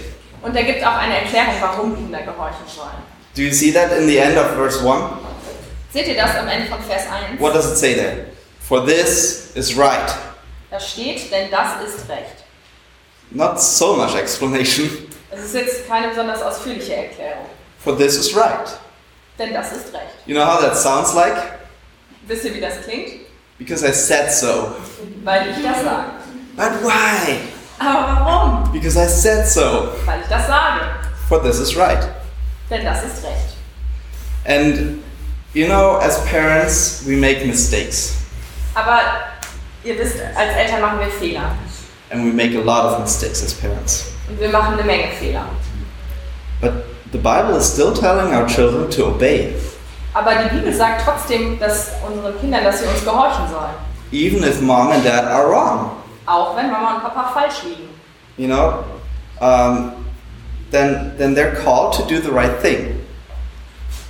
Und 0.44 0.56
er 0.56 0.64
gibt 0.64 0.86
auch 0.86 0.96
eine 0.98 1.18
Erklärung, 1.22 1.56
warum 1.60 1.96
Kinder 1.96 2.20
gehorchen 2.22 2.66
sollen. 2.68 2.98
Do 3.36 3.42
you 3.42 3.52
see 3.52 3.72
that 3.74 3.92
in 3.98 4.08
the 4.08 4.18
end 4.18 4.38
of 4.38 4.52
verse 4.56 4.80
1? 4.80 5.04
Seht 5.92 6.08
ihr 6.08 6.16
das 6.16 6.36
am 6.36 6.48
Ende 6.48 6.68
von 6.70 6.82
Vers 6.84 7.04
1? 7.32 7.40
What 7.40 7.56
does 7.56 7.66
it 7.72 7.78
say 7.78 7.96
there? 7.96 8.26
For 8.62 8.86
this 8.86 9.52
is 9.56 9.76
right. 9.76 10.14
Da 10.70 10.80
steht, 10.80 11.32
denn 11.32 11.50
das 11.50 11.82
ist 11.88 12.08
Recht. 12.10 12.44
Not 13.32 13.60
so 13.60 13.96
much 13.96 14.16
explanation. 14.16 14.90
Es 15.38 15.46
ist 15.46 15.56
jetzt 15.56 15.88
keine 15.88 16.10
besonders 16.10 16.42
ausführliche 16.42 16.96
Erklärung. 16.96 17.46
For 17.84 17.98
this 17.98 18.18
is 18.18 18.36
right. 18.36 18.70
Denn 19.38 19.54
das 19.54 19.72
ist 19.72 19.94
Recht. 19.94 20.16
You 20.26 20.36
know 20.36 20.46
how 20.46 20.62
that 20.62 20.78
sounds 20.78 21.14
like? 21.14 21.36
Wisst 22.28 22.46
ihr, 22.46 22.54
wie 22.54 22.62
das 22.62 22.82
klingt? 22.84 23.26
Because 23.58 23.86
I 23.86 23.92
said 23.92 24.32
so. 24.32 24.76
Weil 25.24 25.50
ich 25.50 25.64
das 25.64 25.84
sage. 25.84 26.12
But 26.56 26.84
why? 26.84 27.40
Aber 27.78 28.22
warum? 28.22 28.72
Because 28.72 28.98
I 28.98 29.08
said 29.08 29.48
so. 29.48 29.90
Weil 30.06 30.22
ich 30.22 30.28
das 30.28 30.48
sage. 30.48 30.82
For 31.28 31.42
this 31.42 31.60
is 31.60 31.76
right. 31.76 32.08
Denn 32.70 32.86
das 32.86 33.04
ist 33.04 33.24
Recht. 33.24 33.56
And 34.46 35.04
you 35.54 35.68
know, 35.68 35.98
as 35.98 36.24
parents, 36.26 37.04
we 37.06 37.18
make 37.18 37.46
mistakes. 37.46 38.14
Aber 38.74 39.02
ihr 39.84 39.98
wisst, 40.00 40.16
als 40.36 40.56
Eltern 40.56 40.82
machen 40.82 41.00
wir 41.00 41.08
Fehler. 41.08 41.56
And 42.10 42.26
we 42.26 42.32
make 42.32 42.56
a 42.56 42.62
lot 42.62 42.86
of 42.86 43.00
mistakes 43.02 43.44
as 43.44 43.54
parents. 43.54 44.15
Und 44.30 44.40
wir 44.40 44.50
machen 44.50 44.74
eine 44.74 44.84
Menge 44.84 45.08
Fehler. 45.20 45.46
But 46.62 46.72
the 47.12 47.18
Bible 47.18 47.56
is 47.58 47.72
still 47.72 47.94
telling 47.94 48.34
our 48.34 48.46
children 48.48 48.90
to 48.92 49.08
obey, 49.08 49.54
Aber 50.14 50.32
die 50.36 50.56
Bibel 50.56 50.74
sagt 50.74 51.04
trotzdem, 51.06 51.60
dass 51.60 51.92
unseren 52.08 52.40
Kindern, 52.40 52.64
dass 52.64 52.80
sie 52.80 52.86
uns 52.88 53.04
gehorchen 53.04 53.48
sollen. 53.52 53.74
even 54.12 54.44
if 54.44 54.62
mom 54.62 54.92
and 54.92 55.04
dad 55.04 55.26
are 55.26 55.50
wrong. 55.50 55.92
Auch 56.26 56.56
wenn 56.56 56.72
Mama 56.72 56.96
und 56.96 57.02
Papa 57.02 57.32
falsch 57.34 57.64
liegen. 57.64 57.90
You 58.38 58.48
know, 58.48 58.84
um, 59.42 59.92
then 60.72 61.14
then 61.18 61.36
they're 61.36 61.56
called 61.64 61.94
to 61.94 62.04
do 62.04 62.20
the 62.22 62.32
right 62.32 62.60
thing. 62.62 63.02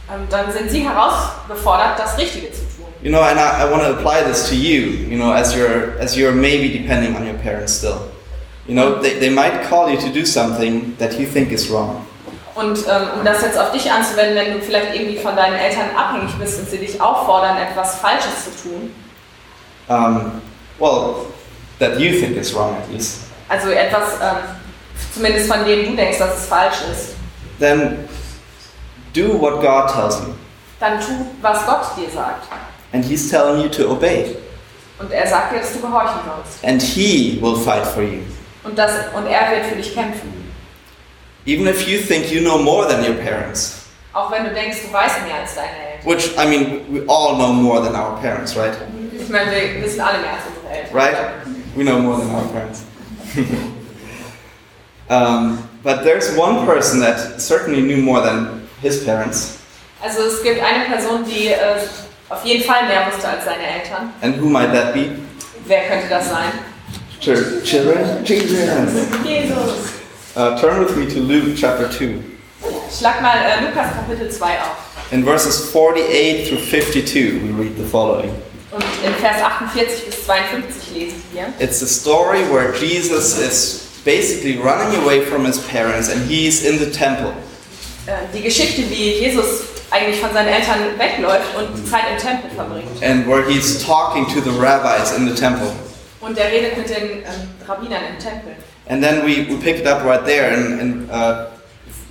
Und 0.07 0.31
dann 0.31 0.51
sind 0.51 0.69
sie 0.69 0.87
herausgefordert, 0.87 1.97
das 1.97 2.17
Richtige 2.17 2.51
zu 2.51 2.61
tun. 2.61 2.85
You 3.01 3.09
know, 3.11 3.21
and 3.21 3.39
I, 3.39 3.63
I 3.63 3.71
want 3.71 3.83
to 3.83 3.89
apply 3.89 4.23
this 4.23 4.47
to 4.49 4.55
you. 4.55 5.07
You 5.09 5.17
know, 5.17 5.31
as 5.33 5.55
you're 5.55 5.97
as 5.99 6.15
you're 6.15 6.31
maybe 6.31 6.69
depending 6.69 7.15
on 7.15 7.25
your 7.25 7.37
parents 7.41 7.73
still. 7.73 8.11
You 8.67 8.73
know, 8.73 8.99
they, 9.01 9.19
they 9.19 9.29
might 9.29 9.61
call 9.69 9.89
you 9.89 9.97
to 9.97 10.09
do 10.09 10.25
something 10.25 10.95
that 10.97 11.19
you 11.19 11.25
think 11.27 11.51
is 11.51 11.69
wrong. 11.69 12.05
Und 12.55 12.77
ähm, 12.87 13.19
um 13.19 13.25
das 13.25 13.41
jetzt 13.41 13.57
auf 13.59 13.71
dich 13.71 13.91
anzuwenden, 13.91 14.35
wenn 14.35 14.53
du 14.53 14.59
vielleicht 14.61 14.95
irgendwie 14.95 15.17
von 15.17 15.35
deinen 15.35 15.55
Eltern 15.55 15.89
abhängig 15.95 16.33
bist 16.39 16.57
und 16.59 16.69
sie 16.69 16.77
dich 16.77 16.99
auffordern, 17.01 17.57
etwas 17.57 17.97
Falsches 17.99 18.45
zu 18.45 18.69
tun, 18.69 18.91
Um, 19.87 20.41
well, 20.79 21.27
that 21.77 21.99
you 21.99 22.19
think 22.19 22.35
is 22.37 22.55
wrong 22.55 22.75
at 22.75 22.89
least. 22.91 23.19
also 23.49 23.69
etwas, 23.69 24.13
ähm, 24.19 24.37
zumindest 25.13 25.47
von 25.51 25.63
dem 25.63 25.85
du 25.91 25.95
denkst, 25.95 26.17
dass 26.17 26.39
es 26.39 26.45
falsch 26.47 26.77
ist, 26.91 27.09
Then 27.59 28.07
do 29.13 29.39
what 29.39 29.61
God 29.61 29.87
tells 29.93 30.19
you, 30.21 30.33
dann 30.79 30.99
tu, 30.99 31.11
was 31.41 31.63
Gott 31.67 31.81
dir 31.97 32.09
sagt. 32.09 32.47
and 32.93 33.05
He's 33.05 33.29
telling 33.29 33.61
you 33.61 33.69
to 33.69 33.91
obey, 33.91 34.37
Und 34.97 35.11
er 35.11 35.27
sagt 35.27 35.53
dir, 35.53 35.59
dass 35.59 35.73
du 35.73 35.81
gehorchen 35.81 36.21
sollst. 36.25 36.63
and 36.63 36.81
He 36.81 37.37
will 37.41 37.57
fight 37.57 37.85
for 37.85 38.01
you. 38.01 38.21
Und, 38.65 38.77
das, 38.77 38.91
und 39.13 39.27
er 39.27 39.51
wird 39.51 39.65
für 39.67 39.75
dich 39.75 39.93
kämpfen. 39.93 40.33
Even 41.45 41.67
if 41.67 41.87
you 41.87 41.99
think 41.99 42.31
you 42.31 42.41
know 42.41 42.57
more 42.57 42.87
than 42.87 43.01
your 43.05 43.15
parents, 43.23 43.83
Auch 44.13 44.31
wenn 44.31 44.45
du 44.45 44.53
denkst, 44.53 44.77
du 44.87 44.93
weißt 44.93 45.23
mehr 45.27 45.35
als 45.41 45.55
deine 45.55 45.69
Eltern. 45.69 46.05
which 46.09 46.31
I 46.37 46.45
mean, 46.47 46.81
we 46.89 47.01
all 47.07 47.35
know 47.35 47.53
more 47.53 47.81
than 47.83 47.95
our 47.95 48.17
parents, 48.21 48.55
right? 48.55 48.73
Ich 49.11 49.29
meine, 49.29 49.51
wir 49.51 49.83
wissen 49.83 50.01
alle 50.01 50.19
mehr 50.19 50.31
als 50.31 50.41
unsere 50.47 50.73
Eltern. 50.73 50.95
Right? 50.97 51.15
We 51.75 51.83
know 51.83 51.99
more 51.99 52.17
than 52.19 52.29
our 52.33 52.43
parents. 52.51 52.83
um, 55.09 55.67
but 55.83 56.03
there's 56.03 56.35
one 56.35 56.65
person 56.65 56.99
that 57.01 57.39
certainly 57.41 57.81
knew 57.81 57.97
more 58.01 58.21
than 58.21 58.67
his 58.81 59.03
parents, 59.05 59.59
Also 60.01 60.21
es 60.23 60.43
gibt 60.43 60.61
eine 60.61 60.85
Person, 60.85 61.23
die 61.25 61.47
äh, 61.47 61.57
auf 62.29 62.43
jeden 62.45 62.63
Fall 62.63 62.85
mehr 62.87 63.07
wusste 63.11 63.27
als 63.27 63.45
seine 63.45 63.63
Eltern. 63.63 64.13
and 64.21 64.39
who 64.39 64.47
might 64.49 64.71
that 64.73 64.93
be? 64.93 65.11
Wer 65.67 65.87
könnte 65.87 66.07
das 66.09 66.29
sein? 66.29 66.51
Chil- 67.25 67.61
Children? 67.63 68.23
Jesus. 68.23 69.23
Jesus. 69.23 69.93
Uh, 70.35 70.61
turn 70.61 70.79
with 70.83 70.95
me 70.95 71.07
to 71.07 71.19
Luke 71.21 71.57
chapter 71.57 71.89
2. 71.89 72.21
Schlag 72.91 73.19
mal 73.23 73.37
äh, 73.37 73.65
Lukas 73.65 73.93
Kapitel 73.95 74.29
2 74.29 74.45
auf. 74.61 74.77
In 75.11 75.23
verses 75.23 75.71
48 75.71 76.47
through 76.49 76.59
52, 76.59 77.41
we 77.41 77.51
read 77.63 77.75
the 77.77 77.83
following. 77.83 78.29
Und 78.71 78.83
in 79.03 79.13
Vers 79.15 79.41
48 79.41 80.05
bis 80.05 80.25
52 80.25 80.93
lesen 80.93 81.23
wir. 81.33 81.45
It's 81.59 81.79
the 81.79 81.87
story 81.87 82.43
where 82.51 82.73
Jesus 82.75 83.39
is 83.39 84.01
basically 84.05 84.57
running 84.57 84.95
away 85.01 85.21
from 85.25 85.45
his 85.45 85.57
parents 85.57 86.09
and 86.09 86.29
he's 86.29 86.63
in 86.63 86.77
the 86.77 86.91
temple. 86.91 87.33
Äh, 88.05 88.27
die 88.35 88.43
Geschichte, 88.43 88.83
wie 88.91 89.13
Jesus 89.13 89.61
eigentlich 89.89 90.19
von 90.19 90.31
seinen 90.31 90.49
Eltern 90.49 90.77
wegläuft 90.99 91.55
und 91.57 91.89
Zeit 91.89 92.03
im 92.11 92.17
Tempel 92.19 92.51
verbringt. 92.55 93.01
And 93.01 93.25
where 93.27 93.41
he's 93.49 93.83
talking 93.83 94.27
to 94.27 94.41
the 94.41 94.55
rabbis 94.59 95.11
in 95.17 95.27
the 95.27 95.33
temple. 95.33 95.71
Und 96.25 96.37
er 96.37 96.51
redet 96.51 96.77
mit 96.77 96.89
den 96.89 97.19
ähm, 97.19 97.49
Rabbinern 97.67 98.03
im 98.13 98.19
Tempel. 98.19 98.55
And 98.87 99.03
then 99.03 99.23
we, 99.23 99.47
we 99.47 99.57
pick 99.57 99.77
it 99.77 99.87
up 99.87 100.03
right 100.03 100.25
there 100.25 100.51
in, 100.53 100.79
in 100.79 101.09
uh, 101.09 101.51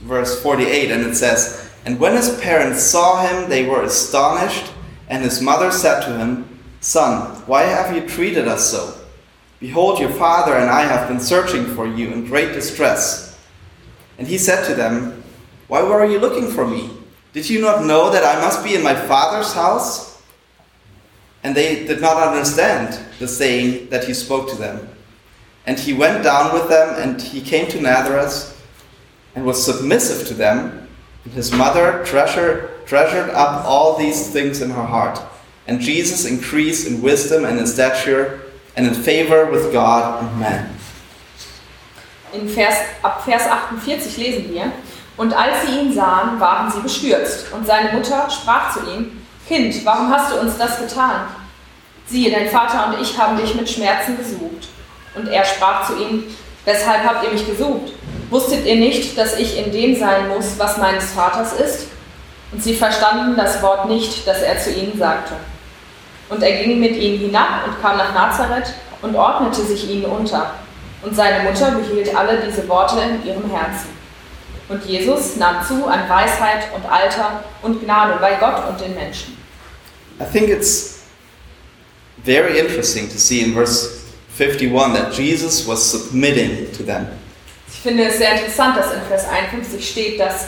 verse 0.06 0.40
48, 0.40 0.92
and 0.92 1.04
it 1.04 1.16
says, 1.16 1.68
And 1.84 1.98
when 1.98 2.14
his 2.14 2.38
parents 2.40 2.82
saw 2.82 3.22
him, 3.22 3.48
they 3.48 3.66
were 3.66 3.82
astonished, 3.82 4.72
and 5.08 5.22
his 5.22 5.40
mother 5.40 5.70
said 5.72 6.02
to 6.02 6.16
him, 6.16 6.60
Son, 6.80 7.42
why 7.46 7.62
have 7.62 7.94
you 7.94 8.06
treated 8.06 8.46
us 8.46 8.70
so? 8.70 8.94
Behold, 9.58 9.98
your 9.98 10.10
father 10.10 10.54
and 10.54 10.70
I 10.70 10.82
have 10.82 11.08
been 11.08 11.20
searching 11.20 11.66
for 11.74 11.86
you 11.86 12.10
in 12.10 12.26
great 12.26 12.52
distress. 12.52 13.38
And 14.18 14.28
he 14.28 14.38
said 14.38 14.64
to 14.66 14.74
them, 14.74 15.24
Why 15.66 15.82
were 15.82 16.04
you 16.04 16.18
looking 16.18 16.50
for 16.50 16.66
me? 16.66 16.90
Did 17.32 17.50
you 17.50 17.60
not 17.60 17.84
know 17.84 18.10
that 18.10 18.24
I 18.24 18.40
must 18.40 18.62
be 18.62 18.74
in 18.74 18.82
my 18.82 18.94
Father's 18.94 19.52
house? 19.52 20.13
And 21.44 21.54
they 21.54 21.84
did 21.84 22.00
not 22.00 22.16
understand 22.16 22.98
the 23.18 23.28
saying 23.28 23.90
that 23.90 24.04
he 24.04 24.14
spoke 24.14 24.48
to 24.48 24.56
them. 24.56 24.88
And 25.66 25.78
he 25.78 25.92
went 25.92 26.24
down 26.24 26.54
with 26.54 26.68
them, 26.68 26.94
and 26.98 27.20
he 27.20 27.40
came 27.40 27.68
to 27.70 27.80
Nazareth, 27.80 28.50
and 29.34 29.44
was 29.44 29.64
submissive 29.64 30.26
to 30.28 30.34
them. 30.34 30.88
And 31.24 31.34
his 31.34 31.52
mother 31.52 32.02
treasured, 32.04 32.86
treasured 32.86 33.30
up 33.30 33.64
all 33.66 33.96
these 33.96 34.30
things 34.30 34.62
in 34.62 34.70
her 34.70 34.84
heart. 34.84 35.20
And 35.66 35.80
Jesus 35.80 36.24
increased 36.24 36.86
in 36.86 37.02
wisdom 37.02 37.44
and 37.44 37.58
in 37.58 37.66
stature 37.66 38.40
and 38.76 38.86
in 38.86 38.94
favor 38.94 39.50
with 39.50 39.72
God 39.72 40.22
and 40.22 40.40
man. 40.40 40.70
In 42.32 42.48
Vers, 42.48 42.74
ab 43.02 43.24
Vers 43.24 43.46
48 43.46 44.16
lesen 44.16 44.50
wir, 44.50 44.72
und 45.16 45.32
als 45.32 45.64
sie 45.64 45.78
ihn 45.78 45.94
sahen, 45.94 46.40
waren 46.40 46.70
sie 46.70 46.80
bestürzt. 46.80 47.52
Und 47.52 47.66
seine 47.66 47.92
Mutter 47.92 48.28
sprach 48.28 48.74
zu 48.74 48.80
ihm, 48.90 49.23
Kind, 49.46 49.84
warum 49.84 50.10
hast 50.10 50.32
du 50.32 50.40
uns 50.40 50.56
das 50.56 50.78
getan? 50.78 51.26
Siehe, 52.06 52.30
dein 52.30 52.48
Vater 52.48 52.88
und 52.88 53.00
ich 53.02 53.18
haben 53.18 53.36
dich 53.36 53.54
mit 53.54 53.68
Schmerzen 53.68 54.16
gesucht. 54.16 54.68
Und 55.14 55.28
er 55.28 55.44
sprach 55.44 55.86
zu 55.86 55.96
ihnen, 55.96 56.24
weshalb 56.64 57.04
habt 57.04 57.24
ihr 57.24 57.30
mich 57.30 57.46
gesucht? 57.46 57.92
Wusstet 58.30 58.64
ihr 58.64 58.76
nicht, 58.76 59.16
dass 59.18 59.38
ich 59.38 59.58
in 59.58 59.70
dem 59.70 59.98
sein 59.98 60.28
muss, 60.28 60.58
was 60.58 60.78
meines 60.78 61.12
Vaters 61.12 61.52
ist? 61.54 61.88
Und 62.52 62.62
sie 62.62 62.74
verstanden 62.74 63.36
das 63.36 63.60
Wort 63.62 63.88
nicht, 63.88 64.26
das 64.26 64.40
er 64.40 64.58
zu 64.58 64.70
ihnen 64.72 64.98
sagte. 64.98 65.34
Und 66.30 66.42
er 66.42 66.62
ging 66.62 66.80
mit 66.80 66.96
ihnen 66.96 67.18
hinab 67.18 67.66
und 67.66 67.80
kam 67.82 67.98
nach 67.98 68.14
Nazareth 68.14 68.72
und 69.02 69.14
ordnete 69.14 69.62
sich 69.62 69.90
ihnen 69.90 70.06
unter. 70.06 70.52
Und 71.02 71.14
seine 71.14 71.44
Mutter 71.44 71.72
behielt 71.72 72.16
alle 72.16 72.38
diese 72.38 72.66
Worte 72.66 72.96
in 73.00 73.26
ihrem 73.26 73.50
Herzen. 73.50 73.93
Und 74.68 74.84
Jesus 74.86 75.36
nahm 75.36 75.64
zu 75.66 75.86
an 75.86 76.08
Weisheit 76.08 76.68
und 76.74 76.84
Alter 76.86 77.44
und 77.62 77.82
Gnade 77.82 78.18
bei 78.20 78.34
Gott 78.36 78.68
und 78.68 78.80
den 78.80 78.94
Menschen. 78.94 79.36
I 80.20 80.24
think 80.24 80.48
it's 80.48 81.00
very 82.24 82.58
interesting 82.58 83.08
to 83.08 83.18
see 83.18 83.40
in 83.40 83.52
verse 83.52 84.04
51 84.38 84.94
that 84.94 85.12
Jesus 85.12 85.66
was 85.66 85.82
submitting 85.82 86.72
to 86.76 86.82
them. 86.82 87.08
Ich 87.68 87.80
finde 87.80 88.04
es 88.04 88.16
sehr 88.18 88.32
interessant, 88.32 88.76
dass 88.76 88.92
in 88.92 89.02
Vers 89.08 89.26
51 89.28 89.86
steht, 89.86 90.18
dass 90.18 90.46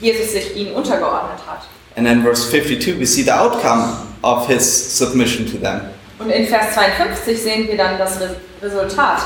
Jesus 0.00 0.32
sich 0.32 0.56
ihnen 0.56 0.72
untergeordnet 0.72 1.40
hat. 1.46 1.66
And 1.96 2.06
then 2.06 2.22
verse 2.22 2.48
52 2.50 2.98
we 2.98 3.06
see 3.06 3.22
the 3.22 3.32
outcome 3.32 4.06
of 4.22 4.46
his 4.46 4.64
submission 4.64 5.44
to 5.46 5.58
them. 5.58 5.80
Und 6.18 6.30
in 6.30 6.46
Vers 6.46 6.74
52 6.74 7.42
sehen 7.42 7.68
wir 7.68 7.76
dann 7.76 7.98
das 7.98 8.20
Re 8.20 8.36
Resultat 8.62 9.20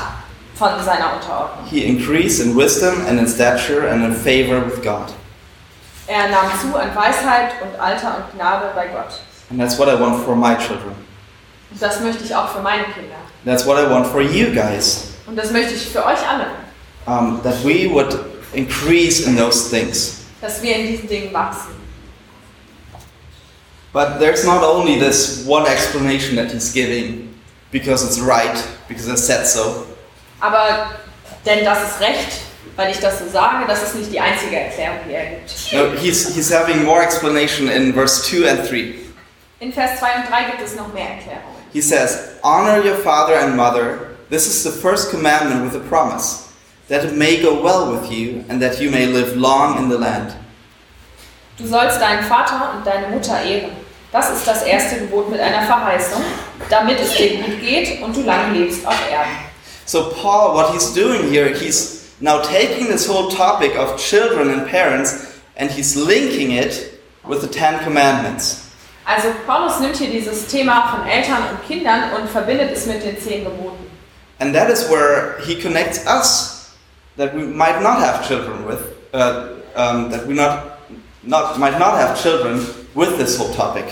von 0.63 0.83
seiner 0.83 1.13
Unterordnung. 1.15 1.65
He 1.69 1.85
increased 1.85 2.39
in 2.39 2.55
wisdom 2.55 3.05
and 3.07 3.19
in 3.19 3.27
stature 3.27 3.89
and 3.89 4.03
in 4.05 4.13
favor 4.13 4.63
with 4.65 4.81
God. 4.81 5.13
Er 6.07 6.29
nahm 6.29 6.51
zu 6.59 6.75
an 6.77 6.95
Weisheit 6.95 7.53
und 7.61 7.79
Alter 7.79 8.17
und 8.17 8.37
Gnade 8.37 8.71
bei 8.75 8.87
Gott. 8.87 9.19
And 9.49 9.59
that's 9.59 9.77
what 9.77 9.87
I 9.87 9.99
want 9.99 10.23
for 10.23 10.35
my 10.35 10.55
children. 10.55 10.95
Und 11.71 11.81
das 11.81 11.99
möchte 12.01 12.23
ich 12.23 12.35
auch 12.35 12.49
für 12.49 12.61
meine 12.61 12.83
Kinder. 12.85 13.15
That's 13.45 13.65
what 13.65 13.77
I 13.77 13.89
want 13.89 14.07
for 14.07 14.21
you 14.21 14.53
guys. 14.53 15.13
Und 15.25 15.37
das 15.37 15.51
möchte 15.51 15.73
ich 15.73 15.87
für 15.87 16.05
euch 16.05 16.19
alle, 16.27 16.47
Um, 17.05 17.41
that 17.43 17.55
we 17.65 17.89
would 17.91 18.17
increase 18.53 19.25
in 19.27 19.35
those 19.35 19.69
things. 19.69 20.19
dass 20.41 20.61
wir 20.61 20.75
in 20.75 20.87
diesen 20.87 21.07
Dingen 21.07 21.33
wachsen. 21.33 21.73
But 23.91 24.19
there's 24.19 24.43
not 24.45 24.63
only 24.63 24.97
this 24.99 25.45
one 25.45 25.65
explanation 25.67 26.35
that 26.37 26.51
he's 26.51 26.71
giving 26.73 27.33
because 27.71 28.03
it's 28.05 28.19
right, 28.19 28.57
because 28.87 29.09
I 29.09 29.15
said 29.15 29.45
so. 29.45 29.85
Aber 30.43 30.89
denn 31.45 31.63
das 31.63 31.81
ist 31.83 32.01
recht, 32.01 32.41
weil 32.75 32.91
ich 32.91 32.99
das 32.99 33.19
so 33.19 33.29
sage, 33.29 33.65
das 33.65 33.81
ist 33.81 33.95
nicht 33.95 34.11
die 34.11 34.19
einzige 34.19 34.59
Erklärung, 34.59 34.97
die 35.07 35.13
er 35.13 35.25
gibt. 35.25 35.71
No, 35.71 35.97
he's, 35.97 36.35
he's 36.35 36.53
having 36.53 36.83
more 36.83 37.01
explanation 37.01 37.69
in 37.69 37.93
verse 37.93 38.23
2 38.23 38.49
and 38.49 38.69
3. 38.69 38.95
In 39.61 39.71
Vers 39.71 39.99
2 39.99 40.05
und 40.17 40.29
3 40.29 40.43
gibt 40.51 40.61
es 40.61 40.75
noch 40.75 40.93
mehr 40.93 41.11
Erklärungen. 41.11 41.63
He 41.71 41.81
says, 41.81 42.19
Honor 42.43 42.83
your 42.83 42.97
father 42.97 43.39
and 43.39 43.55
mother. 43.55 44.17
This 44.29 44.45
is 44.45 44.63
the 44.63 44.71
first 44.71 45.11
commandment 45.11 45.63
with 45.63 45.81
a 45.81 45.87
promise, 45.87 46.49
that 46.89 47.05
it 47.05 47.15
may 47.15 47.41
go 47.41 47.63
well 47.63 47.93
with 47.93 48.11
you 48.11 48.43
and 48.49 48.61
that 48.61 48.81
you 48.81 48.91
may 48.91 49.05
live 49.05 49.37
long 49.37 49.77
in 49.77 49.89
the 49.89 49.97
land. 49.97 50.33
Du 51.57 51.65
sollst 51.65 52.01
deinen 52.01 52.23
Vater 52.23 52.73
und 52.75 52.85
deine 52.85 53.07
Mutter 53.07 53.41
ehren. 53.41 53.71
Das 54.11 54.29
ist 54.29 54.45
das 54.45 54.63
erste 54.63 54.97
Gebot 54.97 55.29
mit 55.31 55.39
einer 55.39 55.61
Verheißung, 55.61 56.21
damit 56.69 56.99
es 56.99 57.15
dir 57.15 57.37
gut 57.37 57.61
geht 57.61 58.01
und 58.01 58.13
du 58.13 58.23
lange 58.23 58.57
lebst 58.57 58.85
auf 58.85 58.99
Erden. 59.09 59.52
So, 59.85 60.11
Paul, 60.11 60.55
what 60.55 60.73
he's 60.73 60.93
doing 60.93 61.29
here, 61.29 61.53
he's 61.53 62.13
now 62.21 62.41
taking 62.41 62.87
this 62.87 63.05
whole 63.05 63.29
topic 63.29 63.75
of 63.75 63.99
children 63.99 64.49
and 64.49 64.67
parents 64.67 65.41
and 65.57 65.69
he's 65.69 65.95
linking 65.95 66.51
it 66.51 66.99
with 67.25 67.41
the 67.41 67.47
Ten 67.47 67.83
Commandments. 67.83 68.71
Also 69.05 69.33
Paulus 69.45 69.79
nimmt 69.81 69.97
hier 69.97 70.09
dieses 70.09 70.47
Thema 70.47 70.87
von 70.89 71.05
Eltern 71.05 71.43
und 71.51 71.67
Kindern 71.67 72.13
und 72.13 72.29
verbindet 72.29 72.71
es 72.71 72.85
mit 72.85 73.03
den 73.03 73.19
zehn 73.19 73.43
Geboten. 73.43 73.85
And 74.39 74.55
that 74.55 74.69
is 74.69 74.89
where 74.89 75.39
he 75.45 75.55
connects 75.55 76.05
us 76.07 76.73
that 77.17 77.35
we 77.35 77.43
might 77.43 77.81
not 77.81 77.99
have 77.99 78.25
children 78.25 78.65
with, 78.65 78.79
uh, 79.13 79.59
um, 79.75 80.09
that 80.09 80.25
we 80.25 80.33
not, 80.33 80.79
not, 81.23 81.59
might 81.59 81.77
not 81.77 81.97
have 81.97 82.17
children 82.21 82.65
with 82.95 83.17
this 83.17 83.37
whole 83.37 83.53
topic. 83.53 83.85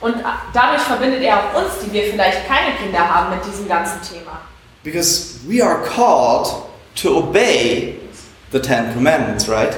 Und 0.00 0.16
dadurch 0.52 0.82
verbindet 0.82 1.22
er 1.22 1.38
auch 1.38 1.54
uns, 1.54 1.78
die 1.84 1.92
wir 1.92 2.04
vielleicht 2.04 2.46
keine 2.48 2.74
Kinder 2.76 2.98
haben, 2.98 3.30
mit 3.30 3.44
diesem 3.44 3.68
ganzen 3.68 4.00
Thema. 4.02 4.40
Because 4.82 5.38
we 5.46 5.60
are 5.60 5.84
called 5.84 6.70
to 6.96 7.16
obey 7.16 7.98
the 8.50 8.60
Ten 8.60 8.92
Commandments, 8.94 9.48
right? 9.48 9.76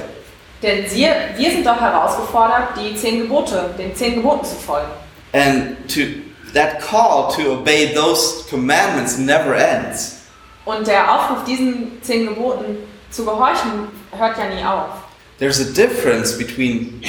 Denn 0.61 0.85
wir, 0.93 1.13
wir 1.35 1.51
sind 1.51 1.65
doch 1.65 1.79
herausgefordert, 1.79 2.77
die 2.77 2.95
zehn 2.95 3.19
Gebote, 3.19 3.73
den 3.77 3.93
zehn 3.93 4.15
Geboten 4.15 4.45
zu 4.45 4.55
folgen. 4.55 4.91
And 5.33 5.77
to 5.89 6.21
that 6.53 6.79
call 6.79 7.33
to 7.35 7.51
obey 7.51 7.93
those 7.93 8.45
commandments 8.49 9.17
never 9.17 9.55
ends. 9.55 10.21
Und 10.65 10.87
der 10.87 11.13
Aufruf, 11.13 11.43
diesen 11.43 12.01
zehn 12.01 12.27
Geboten 12.27 12.77
zu 13.09 13.25
gehorchen, 13.25 13.89
hört 14.11 14.37
ja 14.37 14.45
nie 14.45 14.63
auf. 14.63 15.03
There's 15.39 15.59
a 15.59 15.73
difference 15.73 16.37
between 16.37 17.01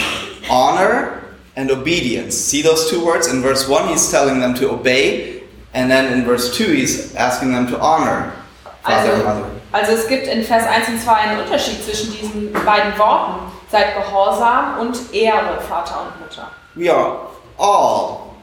honor 0.50 1.22
and 1.54 1.70
obedience. 1.70 2.34
See 2.34 2.62
those 2.62 2.90
two 2.90 3.04
words? 3.04 3.28
In 3.28 3.42
verse 3.42 3.68
1, 3.68 3.88
he's 3.88 4.10
telling 4.10 4.40
them 4.40 4.54
to 4.56 4.72
obey, 4.72 5.33
and 5.74 5.90
then 5.90 6.12
in 6.12 6.24
verse 6.24 6.56
2, 6.56 6.64
he's 6.72 7.14
asking 7.16 7.52
them 7.52 7.66
to 7.68 7.78
honor 7.80 8.32
father 8.82 9.12
and 9.12 9.22
Also, 9.22 9.24
mother. 9.24 9.50
also 9.72 9.92
es 9.92 10.06
gibt 10.08 10.26
in 10.26 10.44
Vers 10.44 10.64
1 10.66 10.88
und 10.88 11.00
2 11.02 11.12
einen 11.12 11.40
Unterschied 11.40 11.84
zwischen 11.84 12.12
diesen 12.12 12.52
beiden 12.64 12.96
Worten. 12.98 13.52
Seid 13.70 13.94
gehorsam 13.96 14.78
und 14.78 15.12
ehre 15.12 15.60
Vater 15.60 16.02
und 16.02 16.20
Mutter. 16.20 16.48
We 16.76 16.88
are 16.92 17.16
all 17.58 18.34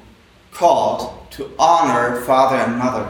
called 0.54 1.10
to 1.32 1.46
honor 1.58 2.18
father 2.26 2.66
and 2.66 2.78
mother. 2.78 3.06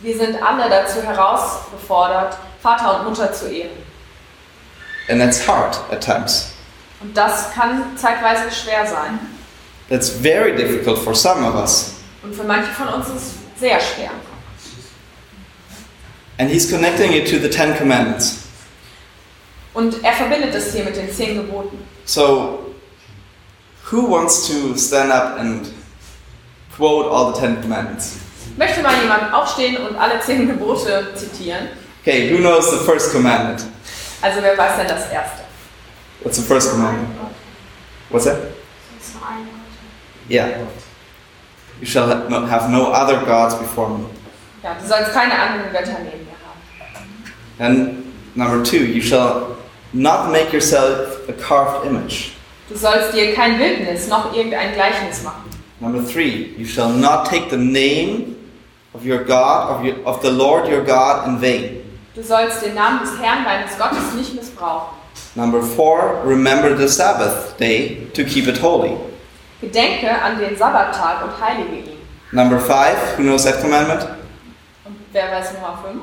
Wir 0.00 0.16
sind 0.16 0.40
alle 0.40 0.68
dazu 0.68 1.02
herausgefordert, 1.02 2.36
Vater 2.62 3.00
und 3.00 3.08
Mutter 3.08 3.32
zu 3.32 3.48
ehren. 3.50 3.72
And 5.08 5.20
that's 5.20 5.46
hard 5.48 5.76
at 5.90 6.00
times. 6.00 6.52
Und 7.00 7.16
das 7.16 7.50
kann 7.52 7.96
zeitweise 7.96 8.50
schwer 8.52 8.86
sein. 8.86 9.18
That's 9.88 10.08
very 10.10 10.54
difficult 10.54 10.98
for 10.98 11.14
some 11.14 11.44
of 11.46 11.54
us. 11.56 11.94
Und 12.22 12.34
für 12.34 12.44
manche 12.44 12.70
von 12.72 12.88
uns 12.88 13.08
ist 13.08 13.14
es 13.16 13.32
sehr 13.58 13.80
schwer. 13.80 14.10
And 16.38 16.50
he's 16.50 16.70
connecting 16.70 17.12
it 17.12 17.28
to 17.30 17.38
the 17.38 17.48
Ten 17.48 17.76
Commandments. 17.76 18.40
Und 19.72 20.02
er 20.04 20.12
verbindet 20.12 20.54
es 20.54 20.72
hier 20.72 20.84
mit 20.84 20.96
den 20.96 21.12
zehn 21.12 21.36
Geboten. 21.36 21.78
So, 22.04 22.74
who 23.90 24.10
wants 24.10 24.48
to 24.48 24.76
stand 24.76 25.12
up 25.12 25.38
and 25.38 25.72
quote 26.76 27.08
all 27.10 27.32
the 27.32 27.40
Ten 27.40 27.60
Commandments? 27.60 28.16
Möchte 28.56 28.82
mal 28.82 29.00
jemand 29.00 29.32
aufstehen 29.32 29.76
und 29.78 29.96
alle 29.96 30.20
zehn 30.20 30.46
Gebote 30.46 31.12
zitieren? 31.14 31.68
Okay, 32.02 32.30
who 32.30 32.38
knows 32.38 32.70
the 32.70 32.84
first 32.84 33.12
commandment? 33.12 33.64
Also 34.22 34.42
wer 34.42 34.56
weiß 34.56 34.76
denn 34.76 34.88
das 34.88 35.10
erste? 35.10 35.42
What's 36.22 36.36
the 36.36 36.42
first 36.42 36.70
commandment? 36.70 37.08
What's 38.10 38.24
that? 38.24 38.38
Yeah. 40.28 40.66
You 41.80 41.86
shall 41.86 42.06
ha- 42.06 42.46
have 42.46 42.70
no 42.70 42.92
other 42.92 43.24
gods 43.26 43.54
before 43.56 43.88
me. 43.98 44.04
Ja, 44.62 44.74
du 44.80 44.86
sollst 44.86 45.12
keine 45.12 45.32
anderen 45.34 45.70
Götter 45.72 45.98
neben 46.02 46.24
mir 46.24 46.36
haben. 46.46 47.08
And 47.58 48.04
number 48.34 48.62
two, 48.64 48.78
you 48.84 49.00
shall 49.02 49.56
not 49.92 50.30
make 50.32 50.52
yourself 50.52 51.28
a 51.28 51.32
carved 51.32 51.86
image. 51.86 52.32
Du 52.68 52.76
sollst 52.76 53.12
dir 53.12 53.34
kein 53.34 53.58
Bildnis 53.58 54.08
noch 54.08 54.34
irgendein 54.34 54.72
Gleichnis 54.72 55.22
machen. 55.22 55.50
Number 55.80 56.02
three, 56.02 56.54
you 56.56 56.64
shall 56.64 56.88
not 56.88 57.26
take 57.28 57.50
the 57.50 57.58
name 57.58 58.36
of 58.94 59.04
your 59.04 59.22
God, 59.24 59.70
of, 59.70 59.84
your, 59.84 59.96
of 60.06 60.22
the 60.22 60.30
Lord 60.30 60.66
your 60.68 60.82
God 60.82 61.28
in 61.28 61.38
vain. 61.40 61.80
Du 62.14 62.22
sollst 62.22 62.62
den 62.62 62.74
Namen 62.74 63.00
des 63.00 63.18
Herrn 63.20 63.44
deines 63.44 63.76
Gottes 63.76 64.14
nicht 64.16 64.34
missbrauchen. 64.34 64.94
Number 65.34 65.62
four, 65.62 66.22
remember 66.24 66.74
the 66.76 66.88
Sabbath 66.88 67.56
day 67.58 68.06
to 68.14 68.24
keep 68.24 68.46
it 68.46 68.58
holy. 68.58 68.96
Gedenke 69.60 70.10
an 70.10 70.38
den 70.38 70.56
Sabbattag 70.56 71.24
und 71.24 71.40
heilige 71.40 71.76
ihn. 71.90 71.98
Number 72.32 72.58
five, 72.58 72.96
who 73.16 73.22
knows 73.22 73.44
that 73.44 73.60
commandment? 73.60 74.02
Und 74.84 74.96
wer 75.12 75.30
weiß 75.30 75.52
Nummer 75.54 75.78
5? 75.82 76.02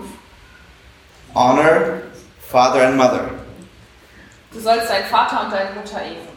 Honor 1.36 2.02
father 2.40 2.88
and 2.88 2.98
mother. 2.98 3.30
Du 4.54 4.60
sollst 4.60 4.90
deinen 4.90 5.06
Vater 5.06 5.46
und 5.46 5.52
deine 5.54 5.72
Mutter 5.76 6.02
ehren. 6.02 6.28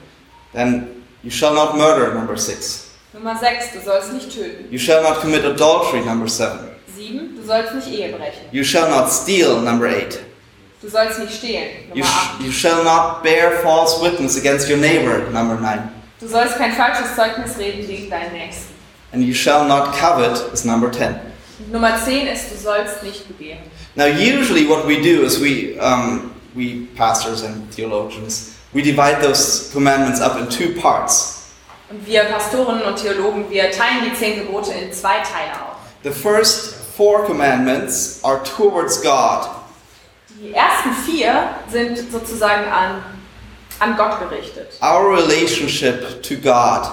Then 0.53 1.03
you 1.23 1.31
shall 1.31 1.55
not 1.55 1.77
murder, 1.77 2.15
number 2.15 2.37
six. 2.37 2.91
Nummer 3.13 3.37
6, 3.37 3.73
du 3.73 3.81
sollst 3.81 4.13
nicht 4.13 4.31
töten. 4.33 4.67
You 4.71 4.79
shall 4.79 5.03
not 5.03 5.21
commit 5.21 5.45
adultery, 5.45 6.01
number 6.05 6.29
seven. 6.29 6.71
7, 6.97 7.37
du 7.37 7.43
sollst 7.45 7.75
nicht 7.75 7.89
Ehe 7.89 8.09
brechen. 8.13 8.43
You 8.53 8.63
shall 8.65 8.89
not 8.89 9.11
steal, 9.11 9.61
number 9.61 9.87
eight. 9.89 10.21
Du 10.83 10.89
sollst 10.89 11.19
nicht 11.19 11.33
stehlen. 11.35 11.71
You, 11.95 12.03
Nummer 12.03 12.07
sh- 12.07 12.31
8. 12.41 12.41
you 12.47 12.53
shall 12.53 12.85
not 12.85 13.23
bear 13.23 13.53
false 13.63 14.01
witness 14.03 14.37
against 14.37 14.69
your 14.69 14.79
neighbor, 14.79 15.31
number 15.33 15.55
nine. 15.61 15.91
Du 16.25 16.31
sollst 16.31 16.57
kein 16.57 16.73
falsches 16.73 17.15
Zeugnis 17.15 17.59
reden 17.59 17.87
gegen 17.87 18.09
deinen 18.09 18.33
Nächsten. 18.33 18.73
And 19.13 19.23
you 19.23 19.35
shall 19.35 19.67
not 19.67 19.93
covet 19.93 20.53
is 20.55 20.65
number 20.65 20.91
ten. 20.91 21.21
Und 21.59 21.71
Nummer 21.71 22.03
10 22.03 22.27
ist, 22.29 22.51
du 22.51 22.57
sollst 22.57 23.03
nicht 23.03 23.29
begehren. 23.29 23.61
Now, 23.95 24.07
usually, 24.07 24.67
what 24.67 24.89
we 24.89 24.97
do 24.97 25.23
is 25.23 25.39
we, 25.39 25.79
um, 25.79 26.31
we 26.55 26.87
pastors 26.97 27.45
and 27.45 27.71
theologians, 27.71 28.55
we 28.73 28.81
divide 28.83 29.21
those 29.21 29.71
commandments 29.73 30.21
up 30.23 30.39
in 30.39 30.49
two 30.49 30.81
parts. 30.81 31.43
Und 31.91 32.05
wir 32.07 32.25
Pastoren 32.25 32.81
und 32.81 32.97
Theologen, 32.97 33.51
wir 33.51 33.71
teilen 33.71 34.11
die 34.11 34.15
zehn 34.15 34.47
Gebote 34.47 34.73
in 34.73 34.91
zwei 34.93 35.19
Teile 35.19 35.53
auf. 35.63 35.77
The 36.05 36.11
first 36.11 36.75
four 36.97 37.25
commandments 37.27 38.21
are 38.23 38.43
towards 38.43 39.03
God, 39.03 39.51
Die 40.41 40.55
ersten 40.55 40.91
vier 41.07 41.51
sind 41.71 42.11
sozusagen 42.11 42.65
an, 42.71 43.03
an 43.85 43.97
Gott 43.97 44.19
gerichtet. 44.21 44.79
our 44.81 45.11
relationship 45.11 46.23
to 46.23 46.37
God. 46.37 46.89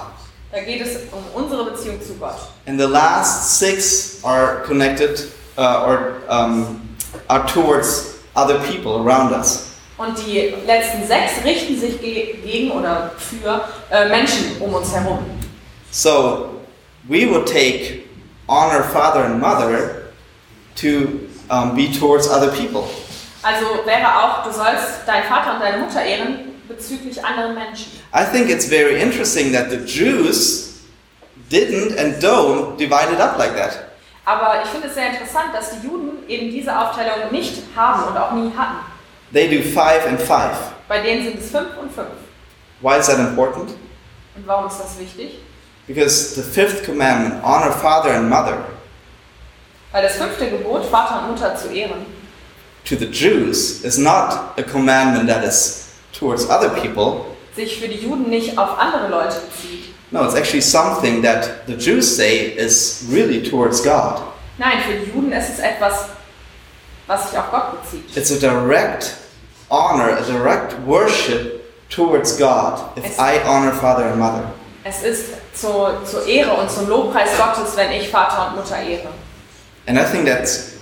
Da 0.51 0.59
geht 0.59 0.81
es 0.81 0.97
um 1.13 1.23
unsere 1.33 1.63
Beziehung 1.71 2.01
zu 2.01 2.13
Gott. 2.15 2.35
And 2.67 2.79
the 2.79 2.87
last 2.87 3.57
six 3.59 4.21
are 4.23 4.61
connected 4.65 5.31
uh, 5.57 5.85
or 5.85 6.21
um, 6.27 6.81
are 7.29 7.45
towards 7.47 8.19
other 8.35 8.59
people 8.59 8.97
around 8.97 9.31
us. 9.31 9.69
Und 9.97 10.17
die 10.25 10.53
letzten 10.65 11.05
sechs 11.05 11.43
richten 11.45 11.79
sich 11.79 12.01
ge 12.01 12.33
gegen 12.43 12.71
oder 12.71 13.11
für 13.17 13.65
äh, 13.91 14.09
Menschen 14.09 14.57
um 14.59 14.73
uns 14.73 14.91
herum. 14.93 15.19
So 15.91 16.61
we 17.07 17.25
would 17.27 17.45
take 17.45 18.05
honor 18.49 18.83
father 18.83 19.23
and 19.23 19.39
mother 19.39 20.11
to 20.75 21.29
um, 21.49 21.75
be 21.75 21.91
towards 21.91 22.27
other 22.29 22.49
people. 22.49 22.83
Also 23.43 23.85
wäre 23.85 24.07
auch, 24.07 24.43
du 24.43 24.51
sollst 24.51 25.07
deinen 25.07 25.23
Vater 25.23 25.53
und 25.53 25.61
deine 25.61 25.77
Mutter 25.77 26.03
ehren 26.03 26.50
bezüglich 26.67 27.23
anderen 27.23 27.55
Menschen. 27.55 27.91
I 28.13 28.23
think 28.31 28.49
it's 28.49 28.65
very 28.65 29.01
interesting 29.01 29.53
that 29.53 29.69
the 29.69 29.77
Jews 29.77 30.81
didn't 31.49 31.97
and 31.97 32.21
don't 32.21 32.77
divide 32.77 33.11
it 33.13 33.19
up 33.19 33.37
like 33.37 33.55
that. 33.55 33.87
Aber 34.25 34.61
ich 34.63 34.69
finde 34.69 34.87
es 34.87 34.93
sehr 34.93 35.09
interessant, 35.09 35.53
dass 35.53 35.71
die 35.71 35.87
Juden 35.87 36.27
eben 36.27 36.51
diese 36.51 36.77
Aufteilung 36.77 37.31
nicht 37.31 37.61
haben 37.75 38.03
und 38.03 38.17
auch 38.17 38.31
nie 38.33 38.51
hatten. 38.55 38.77
They 39.33 39.47
do 39.47 39.63
five 39.63 40.05
and 40.07 40.19
five. 40.19 40.55
Bei 40.87 41.01
denen 41.01 41.23
sind 41.23 41.39
es 41.39 41.49
fünf 41.49 41.77
und 41.81 41.91
fünf. 41.91 42.09
Why 42.81 42.97
is 42.99 43.07
that 43.07 43.19
important? 43.19 43.69
Und 44.35 44.47
warum 44.47 44.67
ist 44.67 44.79
das 44.79 44.99
wichtig? 44.99 45.39
Because 45.87 46.35
the 46.35 46.41
fifth 46.41 46.85
commandment, 46.85 47.43
honor 47.43 47.71
father 47.71 48.13
and 48.13 48.29
mother, 48.29 48.57
Weil 49.91 50.03
das 50.03 50.15
fünfte 50.15 50.49
Gebot, 50.49 50.85
Vater 50.85 51.23
und 51.23 51.31
Mutter 51.31 51.55
zu 51.55 51.69
ehren, 51.69 52.05
to 52.85 52.95
the 52.95 53.05
Jews 53.05 53.83
is 53.83 53.97
not 53.97 54.57
a 54.57 54.63
commandment 54.63 55.27
that 55.27 55.43
is 55.43 55.80
towards 56.21 56.45
other 56.49 56.69
people. 56.69 57.25
sich 57.55 57.79
für 57.81 57.87
die 57.89 57.97
Juden 57.97 58.29
nicht 58.29 58.57
auf 58.57 58.79
andere 58.79 59.09
Leute 59.09 59.35
bezieht. 59.49 59.93
No, 60.11 60.23
it's 60.23 60.35
actually 60.35 60.61
something 60.61 61.21
that 61.23 61.65
the 61.67 61.73
Jews 61.75 62.15
say 62.15 62.53
is 62.55 63.05
really 63.11 63.41
towards 63.41 63.81
God. 63.83 64.21
Nein, 64.57 64.77
für 64.87 64.93
die 64.93 65.11
Juden 65.11 65.31
ist 65.33 65.49
es 65.49 65.59
etwas, 65.59 66.05
was 67.07 67.29
sich 67.29 67.37
auf 67.39 67.49
Gott 67.51 67.81
bezieht. 67.81 68.15
It's 68.15 68.31
a 68.31 68.35
direct 68.37 69.15
honor, 69.69 70.17
a 70.17 70.21
direct 70.21 70.75
worship 70.85 71.61
towards 71.89 72.37
God 72.37 72.79
if 72.97 73.03
It's- 73.05 73.17
I 73.19 73.39
honor 73.45 73.73
father 73.73 74.05
and 74.05 74.17
mother. 74.19 74.43
Es 74.83 75.03
ist 75.03 75.25
zur, 75.53 76.01
zur 76.05 76.25
Ehre 76.25 76.53
und 76.53 76.69
zum 76.71 76.87
Lobpreis 76.87 77.29
Gottes, 77.37 77.75
wenn 77.75 77.91
ich 77.91 78.09
Vater 78.09 78.47
und 78.49 78.57
Mutter 78.57 78.81
ehre. 78.81 79.09
And 79.87 79.97
I 79.97 80.03
think 80.03 80.25
that's, 80.25 80.73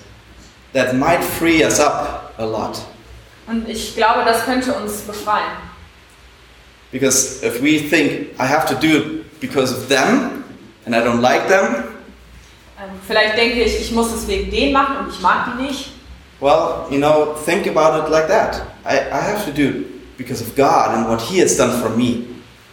that 0.73 0.93
might 0.95 1.23
free 1.23 1.63
us 1.63 1.79
up 1.79 2.33
a 2.37 2.45
lot. 2.45 2.77
Und 3.49 3.67
ich 3.67 3.95
glaube, 3.95 4.23
das 4.25 4.45
könnte 4.45 4.73
uns 4.73 5.01
befreien. 5.01 5.57
Because 6.91 7.43
if 7.45 7.61
we 7.61 7.79
think 7.89 8.29
I 8.39 8.45
have 8.47 8.65
to 8.67 8.75
do 8.75 8.87
it 8.97 9.39
because 9.39 9.73
of 9.73 9.87
them 9.89 10.43
and 10.85 10.95
I 10.95 10.99
don't 10.99 11.21
like 11.21 11.47
them, 11.47 11.83
Ähm, 12.81 12.91
vielleicht 13.05 13.37
denke 13.37 13.61
ich, 13.61 13.81
ich 13.81 13.91
muss 13.91 14.11
es 14.13 14.25
wegen 14.27 14.49
denen 14.49 14.71
machen 14.71 14.95
und 14.97 15.09
ich 15.13 15.19
mag 15.19 15.47
die 15.57 15.63
nicht. 15.63 15.91
well, 16.39 16.85
you 16.89 16.97
know, 16.97 17.35
think 17.45 17.67
about 17.67 17.97
it 18.01 18.09
like 18.09 18.27
that. 18.29 18.61
I, 18.85 18.95
I 19.11 19.19
have 19.21 19.43
to 19.45 19.51
do 19.51 19.79
it 19.81 20.17
because 20.17 20.41
of 20.41 20.55
God 20.55 20.93
and 20.95 21.09
what 21.09 21.19
He 21.21 21.41
has 21.41 21.57
done 21.57 21.73
for 21.81 21.89
me. 21.89 22.25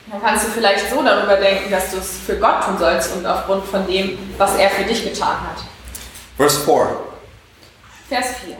Dann 0.08 0.22
kannst 0.22 0.46
du 0.46 0.50
vielleicht 0.52 0.88
so 0.88 1.02
darüber 1.02 1.36
denken, 1.36 1.68
dass 1.70 1.90
du 1.90 1.96
es 1.98 2.18
für 2.24 2.36
Gott 2.38 2.62
tun 2.64 2.78
sollst 2.78 3.16
und 3.16 3.26
aufgrund 3.26 3.64
von 3.66 3.84
dem, 3.88 4.16
was 4.38 4.54
er 4.56 4.70
für 4.70 4.84
dich 4.84 5.02
getan 5.02 5.40
hat. 5.40 5.64
Verse 6.36 6.60
4 6.64 7.00
Vers 8.08 8.26
4. 8.44 8.56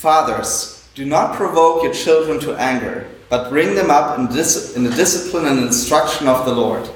Fathers, 0.00 0.73
do 0.94 1.04
not 1.04 1.34
provoke 1.34 1.82
your 1.82 1.92
children 1.92 2.38
to 2.40 2.54
anger, 2.54 3.06
but 3.28 3.50
bring 3.50 3.74
them 3.74 3.90
up 3.90 4.18
in, 4.18 4.26
dis- 4.28 4.74
in 4.76 4.84
the 4.84 4.94
discipline 4.94 5.46
and 5.46 5.60
instruction 5.60 6.28
of 6.28 6.44
the 6.44 6.52
Lord. 6.52 6.88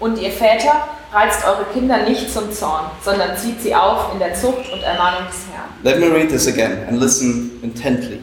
Und 0.00 0.18
ihr 0.18 0.30
Väter, 0.32 0.88
reizt 1.12 1.44
eure 1.46 1.64
Kinder 1.72 1.98
nicht 2.08 2.32
zum 2.32 2.52
Zorn, 2.52 2.90
sondern 3.04 3.36
zieht 3.36 3.62
sie 3.62 3.74
auf 3.74 4.12
in 4.12 4.18
der 4.18 4.34
Zucht 4.34 4.70
und 4.72 4.82
Ermahnung 4.82 5.26
des 5.28 5.42
Herrn. 5.52 5.68
Let 5.82 6.00
me 6.00 6.08
read 6.12 6.28
this 6.28 6.46
again 6.48 6.84
and 6.88 6.98
listen 7.00 7.60
intently. 7.62 8.20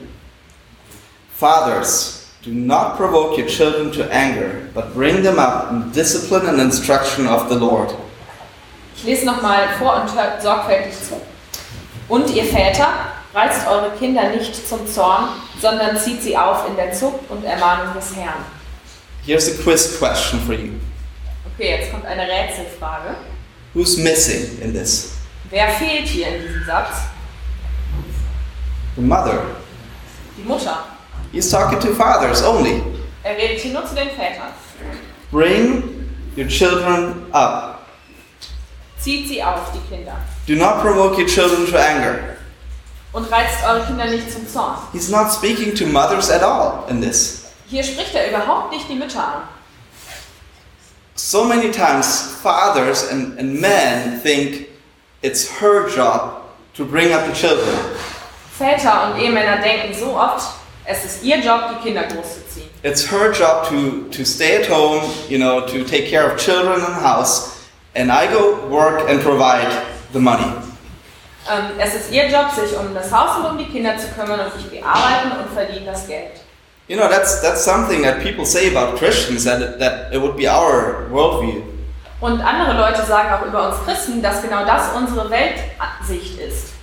Fathers, 1.38 2.28
do 2.44 2.52
not 2.52 2.98
provoke 2.98 3.38
your 3.38 3.48
children 3.48 3.92
to 3.94 4.04
anger, 4.12 4.70
but 4.74 4.94
bring 4.94 5.24
them 5.24 5.40
up 5.40 5.72
in 5.72 5.92
discipline 5.92 6.48
and 6.48 6.60
instruction 6.60 7.26
of 7.28 7.50
the 7.50 7.56
Lord. 7.56 7.94
Ich 8.96 9.04
lese 9.06 9.26
nochmal 9.26 9.70
vor 9.80 10.02
und 10.02 10.16
hört 10.16 10.42
sorgfältig 10.42 10.94
zu. 10.94 11.20
Und 12.10 12.30
ihr 12.36 12.44
Väter, 12.44 12.88
reizt 13.34 13.68
eure 13.68 13.92
Kinder 13.98 14.30
nicht 14.30 14.68
zum 14.68 14.86
Zorn, 14.88 15.30
sondern 15.60 15.98
zieht 15.98 16.22
sie 16.22 16.38
auf 16.38 16.68
in 16.68 16.76
der 16.76 16.92
Zucht 16.92 17.30
und 17.30 17.44
Ermahnung 17.44 17.94
des 17.94 18.16
Herrn. 18.16 18.46
Here's 19.26 19.48
a 19.48 19.62
quiz 19.64 19.98
question 20.00 20.40
for 20.42 20.54
you 20.54 20.74
Okay, 21.54 21.78
jetzt 21.78 21.92
kommt 21.92 22.06
eine 22.06 22.24
Rätselfrage. 22.24 23.16
Who's 23.74 23.98
missing 23.98 24.60
in 24.62 24.74
this? 24.74 25.14
Wer 25.50 25.70
fehlt 25.70 26.08
hier 26.08 26.28
in 26.28 26.42
diesem 26.42 26.66
Satz? 26.66 26.90
The 28.96 29.02
mother. 29.02 29.44
Die 30.38 30.44
Mutter. 30.44 30.86
He's 31.32 31.50
talking 31.50 31.80
to 31.80 31.94
fathers 31.94 32.44
only. 32.44 32.82
Er 33.24 33.38
redet 33.38 33.60
hier 33.60 33.74
nur 33.74 33.86
zu 33.86 33.96
den 33.96 34.10
Vätern. 34.10 34.54
Bring 35.32 36.10
your 36.36 36.48
children 36.48 37.28
up. 37.32 37.86
Zieht 39.00 39.28
sie 39.28 39.44
auf, 39.44 39.72
die 39.74 39.96
Kinder. 39.96 40.18
Do 40.48 40.56
not 40.56 40.82
provoke 40.82 41.18
your 41.18 41.28
children 41.28 41.66
to 41.68 41.78
anger. 41.78 42.38
Und 43.14 43.30
reizt 43.32 43.64
eure 43.68 43.86
Kinder 43.86 44.06
nicht 44.06 44.32
zum 44.32 44.48
Zorn. 44.48 44.78
He's 44.94 45.10
not 45.10 45.32
speaking 45.32 45.76
to 45.76 45.86
mothers 45.86 46.30
at 46.30 46.42
all 46.42 46.84
in 46.90 47.02
this. 47.02 47.44
Hier 47.68 47.84
spricht 47.84 48.16
er 48.16 48.30
überhaupt 48.30 48.72
nicht 48.72 48.88
die 48.90 48.96
Mütter 48.96 49.20
an. 49.20 49.44
So 51.16 51.44
many 51.44 51.72
times, 51.72 52.36
fathers 52.42 53.10
and, 53.10 53.38
and 53.38 53.60
men 53.60 54.22
think 54.24 54.70
it's 55.22 55.48
her 55.60 55.88
job 55.88 56.42
to 56.74 56.86
bring 56.86 57.14
up 57.14 57.26
the 57.26 57.34
children. 57.34 57.78
Väter 58.58 59.08
und 59.08 59.22
Ehemänner 59.22 59.58
denken 59.58 59.94
so 59.94 60.18
oft, 60.18 60.48
es 60.86 61.04
ist 61.06 61.24
ihr 61.24 61.38
Job, 61.38 61.70
die 61.70 61.84
Kinder 61.84 62.04
großzuziehen. 62.04 62.70
It's 62.84 63.12
her 63.12 63.32
job 63.32 63.68
to, 63.70 64.10
to 64.12 64.24
stay 64.24 64.58
at 64.58 64.70
home, 64.70 65.02
you 65.30 65.38
know, 65.38 65.62
to 65.62 65.84
take 65.84 66.10
care 66.10 66.26
of 66.26 66.38
children 66.38 66.82
and 66.82 66.96
house, 66.96 67.68
and 67.96 68.12
I 68.12 68.28
go 68.28 68.68
work 68.70 69.10
and 69.10 69.22
provide 69.22 69.68
the 70.14 70.20
money. 70.20 70.52
Ähm, 71.50 71.80
es 71.80 71.96
ist 71.96 72.12
ihr 72.12 72.28
Job, 72.30 72.52
sich 72.52 72.78
um 72.78 72.94
das 72.94 73.12
Haus 73.12 73.38
und 73.38 73.52
um 73.52 73.58
die 73.58 73.66
Kinder 73.66 73.98
zu 73.98 74.08
kümmern 74.10 74.40
und 74.42 74.52
ich 74.60 74.70
gehe 74.70 74.86
arbeiten 74.86 75.32
und 75.40 75.54
verdiene 75.54 75.86
das 75.88 76.08
Geld. 76.08 76.34
You 76.88 76.98
know, 76.98 77.08
that's, 77.08 77.42
that's 77.42 77.64
something 77.64 78.04
that 78.04 78.22
people 78.22 78.46
say 78.46 78.76
about 78.76 78.98
Christians, 78.98 79.46
that 79.46 79.80
that 79.80 80.14
it 80.14 80.22
would 80.22 80.36
be 80.36 80.48
our 80.48 81.08
worldview. 81.10 81.64
Und 82.20 82.40
andere 82.42 82.78
Leute 82.78 83.04
sagen 83.04 83.34
auch 83.34 83.46
über 83.46 83.70
uns 83.70 83.84
Christen, 83.84 84.22
dass 84.22 84.44
genau 84.44 84.64
das 84.66 84.94
unsere 84.96 85.30
Weltansicht 85.30 86.40
ist. 86.40 86.74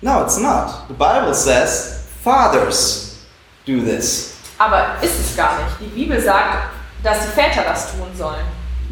No, 0.00 0.22
it's 0.22 0.38
not. 0.38 0.68
The 0.88 0.94
Bible 0.94 1.34
says 1.34 2.04
fathers 2.22 3.16
do 3.66 3.80
this. 3.80 4.34
Aber 4.58 4.96
ist 5.02 5.18
es 5.18 5.36
gar 5.36 5.56
nicht. 5.56 5.80
Die 5.80 5.86
Bibel 5.86 6.20
sagt, 6.20 6.70
dass 7.02 7.18
die 7.22 7.28
Väter 7.28 7.62
das 7.64 7.90
tun 7.90 8.08
sollen. 8.16 8.44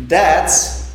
Dads, 0.09 0.87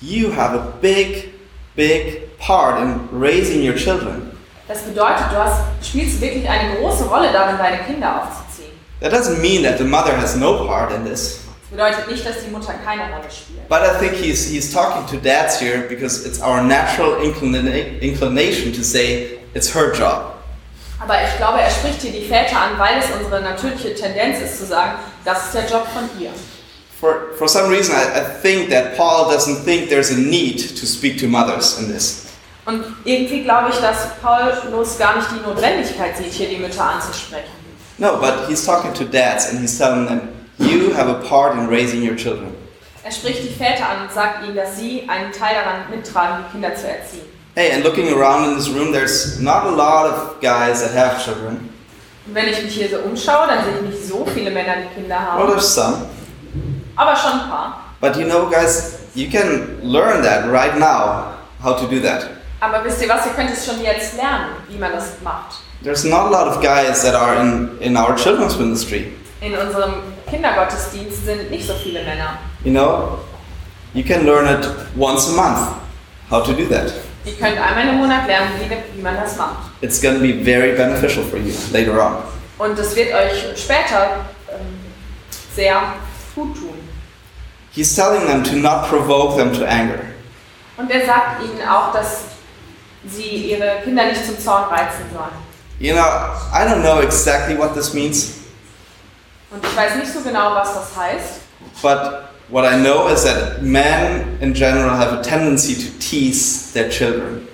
you 0.00 0.30
have 0.34 0.54
a 0.54 0.72
big, 0.80 1.34
big 1.74 2.29
part 2.40 2.80
in 2.80 3.08
raising 3.12 3.62
your 3.62 3.76
children. 3.76 4.32
Das 4.66 4.82
bedeutet, 4.82 5.32
du 5.32 5.36
hast, 5.36 5.62
spielst 5.82 6.20
wirklich 6.20 6.48
eine 6.48 6.76
große 6.76 7.04
Rolle 7.04 7.32
darin, 7.32 7.58
deine 7.58 7.78
Kinder 7.84 8.22
aufzuziehen. 8.22 8.70
That 9.00 9.12
doesn't 9.12 9.40
mean 9.40 9.62
that 9.64 9.78
the 9.78 9.84
mother 9.84 10.16
has 10.16 10.36
no 10.36 10.66
part 10.66 10.92
in 10.92 11.04
this. 11.04 11.40
Das 11.70 11.70
bedeutet 11.70 12.10
nicht, 12.10 12.26
dass 12.26 12.44
die 12.44 12.50
Mutter 12.50 12.74
keine 12.84 13.02
Rolle 13.12 13.28
spielt. 13.30 13.68
But 13.68 13.80
I 13.82 13.98
think 13.98 14.14
he's, 14.14 14.46
he's 14.46 14.72
talking 14.72 15.06
to 15.06 15.16
dads 15.16 15.58
here 15.60 15.86
because 15.88 16.26
it's 16.26 16.40
our 16.40 16.62
natural 16.62 17.16
inclina- 17.20 18.00
inclination 18.00 18.72
to 18.72 18.82
say 18.82 19.38
it's 19.54 19.74
her 19.74 19.92
job. 19.92 20.34
Aber 21.00 21.14
ich 21.22 21.36
glaube, 21.38 21.60
er 21.60 21.70
spricht 21.70 22.02
hier 22.02 22.12
die 22.12 22.26
Väter 22.26 22.60
an, 22.60 22.78
weil 22.78 22.98
es 22.98 23.06
unsere 23.18 23.40
natürliche 23.40 23.94
Tendenz 23.94 24.40
ist 24.40 24.58
zu 24.58 24.66
sagen, 24.66 24.98
das 25.24 25.46
ist 25.46 25.54
der 25.54 25.66
Job 25.66 25.86
von 25.92 26.08
ihr. 26.20 26.30
For, 27.00 27.32
for 27.38 27.48
some 27.48 27.70
reason, 27.70 27.94
I, 27.94 28.20
I 28.20 28.24
think 28.42 28.68
that 28.70 28.96
Paul 28.96 29.32
doesn't 29.32 29.64
think 29.64 29.88
there's 29.88 30.10
a 30.10 30.18
need 30.18 30.58
to 30.78 30.86
speak 30.86 31.18
to 31.20 31.26
mothers 31.26 31.78
in 31.78 31.88
this. 31.90 32.29
Und 32.70 32.84
irgendwie 33.04 33.42
glaube 33.42 33.70
ich, 33.70 33.76
dass 33.80 34.14
Paulus 34.22 34.96
gar 34.98 35.16
nicht 35.16 35.28
die 35.32 35.46
Notwendigkeit 35.46 36.16
sieht, 36.16 36.32
hier 36.32 36.48
die 36.48 36.56
Mütter 36.58 36.84
anzusprechen. 36.84 37.50
No, 37.98 38.16
but 38.16 38.46
he's 38.48 38.64
talking 38.64 38.94
to 38.94 39.04
dads 39.04 39.50
and 39.50 39.60
he's 39.60 39.76
telling 39.76 40.06
them, 40.06 40.20
you 40.58 40.94
have 40.94 41.08
a 41.10 41.14
part 41.28 41.54
in 41.54 41.66
raising 41.68 42.02
your 42.08 42.16
children. 42.16 42.54
Er 43.02 43.10
spricht 43.10 43.42
die 43.42 43.48
Väter 43.52 43.88
an 43.88 44.02
und 44.02 44.12
sagt 44.12 44.44
ihnen, 44.46 44.54
dass 44.54 44.76
sie 44.78 45.08
einen 45.08 45.32
Teil 45.32 45.54
daran 45.54 45.90
mittragen, 45.90 46.44
die 46.46 46.52
Kinder 46.52 46.74
zu 46.74 46.86
erziehen. 46.88 47.24
Hey, 47.56 47.72
and 47.72 47.82
looking 47.82 48.08
around 48.12 48.46
in 48.46 48.54
this 48.56 48.68
room, 48.68 48.92
there's 48.92 49.40
not 49.40 49.64
a 49.64 49.70
lot 49.70 50.06
of 50.06 50.40
guys 50.40 50.82
that 50.82 50.94
have 50.94 51.22
children. 51.22 51.68
Und 52.26 52.34
wenn 52.34 52.46
ich 52.48 52.62
mich 52.62 52.72
hier 52.74 52.88
so 52.88 52.98
umschaue, 52.98 53.48
dann 53.48 53.64
sehe 53.64 53.74
ich 53.74 53.94
nicht 53.96 54.06
so 54.08 54.24
viele 54.32 54.50
Männer, 54.50 54.74
die 54.76 54.94
Kinder 55.00 55.16
Well, 55.16 55.42
haben, 55.42 55.48
there's 55.50 55.74
some. 55.74 56.06
aber 56.94 57.16
schon 57.16 57.32
ein 57.32 57.48
paar. 57.50 57.84
But 58.00 58.16
you 58.16 58.24
know, 58.26 58.46
guys, 58.48 59.00
you 59.14 59.28
can 59.28 59.78
learn 59.82 60.22
that 60.22 60.44
right 60.50 60.78
now, 60.78 61.34
how 61.62 61.74
to 61.76 61.86
do 61.86 62.00
that. 62.00 62.28
Aber 62.60 62.84
wisst 62.84 63.00
ihr 63.00 63.08
was, 63.08 63.24
ihr 63.26 63.32
könnt 63.32 63.50
es 63.50 63.64
schon 63.64 63.82
jetzt 63.82 64.16
lernen, 64.16 64.56
wie 64.68 64.76
man 64.76 64.92
das 64.92 65.20
macht. 65.22 65.56
There's 65.82 66.04
not 66.04 66.26
a 66.26 66.28
lot 66.28 66.46
of 66.46 66.60
guys 66.60 67.02
that 67.02 67.14
are 67.14 67.40
in, 67.40 67.78
in 67.80 67.96
our 67.96 68.14
children's 68.14 68.58
ministry. 68.58 69.14
In 69.40 69.54
unserem 69.56 69.94
Kindergottesdienst 70.28 71.24
sind 71.24 71.50
nicht 71.50 71.66
so 71.66 71.72
viele 71.72 72.04
Männer. 72.04 72.38
You 72.64 72.72
know, 72.72 73.18
you 73.94 74.04
can 74.04 74.26
learn 74.26 74.46
it 74.46 74.68
once 74.94 75.30
a 75.30 75.32
month, 75.32 75.74
how 76.28 76.44
to 76.44 76.52
do 76.52 76.66
that. 76.66 76.92
Ihr 77.24 77.32
könnt 77.32 77.58
einmal 77.58 77.88
im 77.88 77.96
Monat 77.96 78.26
lernen, 78.26 78.50
wie, 78.60 78.70
wie 78.96 79.02
man 79.02 79.16
das 79.16 79.36
macht. 79.36 79.70
It's 79.80 80.00
going 80.00 80.16
to 80.16 80.20
be 80.20 80.44
very 80.44 80.76
beneficial 80.76 81.24
for 81.24 81.38
you 81.38 81.54
later 81.72 81.98
on. 81.98 82.16
Und 82.58 82.78
es 82.78 82.94
wird 82.94 83.14
euch 83.14 83.58
später 83.58 84.26
ähm, 84.50 84.78
sehr 85.54 85.80
gut 86.34 86.54
tun. 86.56 86.74
He's 87.72 87.94
telling 87.94 88.26
them 88.26 88.44
to 88.44 88.56
not 88.56 88.86
provoke 88.88 89.38
them 89.38 89.50
to 89.54 89.64
anger. 89.64 90.00
Und 90.76 90.90
er 90.90 91.06
sagt 91.06 91.42
ihnen 91.42 91.66
auch, 91.66 91.92
dass 91.92 92.24
sie 93.08 93.52
ihre 93.52 93.80
Kinder 93.84 94.04
nicht 94.06 94.24
zum 94.24 94.38
Zorn 94.38 94.64
reizen 94.64 95.04
sollen. 95.12 95.50
You 95.78 95.94
know, 95.94 96.02
I 96.52 96.64
don't 96.68 96.82
know 96.82 97.00
exactly 97.00 97.56
what 97.56 97.74
this 97.74 97.94
means, 97.94 98.32
Und 99.50 99.64
ich 99.64 99.76
weiß 99.76 99.96
nicht 99.96 100.12
so 100.12 100.20
genau, 100.20 100.54
was 100.54 100.74
das 100.74 100.96
heißt. 100.96 101.40
but 101.82 102.24
what 102.48 102.64
I 102.64 102.76
know 102.76 103.08
is 103.08 103.24
that 103.24 103.62
men 103.62 104.36
in 104.40 104.52
general 104.52 104.90
have 104.96 105.12
a 105.12 105.22
tendency 105.22 105.74
to 105.74 105.90
tease 105.98 106.72
their 106.74 106.88
children. 106.90 107.46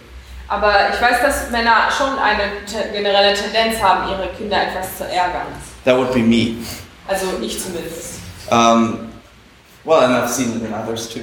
Aber 0.49 0.91
ich 0.93 1.01
weiß, 1.01 1.21
dass 1.23 1.51
Männer 1.51 1.89
schon 1.97 2.19
eine 2.19 2.65
te 2.67 2.91
generelle 2.93 3.35
Tendenz 3.35 3.81
haben, 3.83 4.09
ihre 4.11 4.29
Kinder 4.37 4.57
etwas 4.63 4.97
zu 4.99 5.05
ärgern. 5.05 5.47
That 5.85 5.97
would 5.97 6.13
be 6.13 6.21
me. 6.21 6.57
Also 7.09 7.27
ich 7.41 7.61
zumindest. 7.63 8.15
Um, 8.51 9.09
well, 9.85 10.01
and 10.03 10.15
I've 10.15 10.29
seen 10.29 10.57
it 10.57 10.63
in 10.63 10.73
others 10.75 11.09
too. 11.09 11.21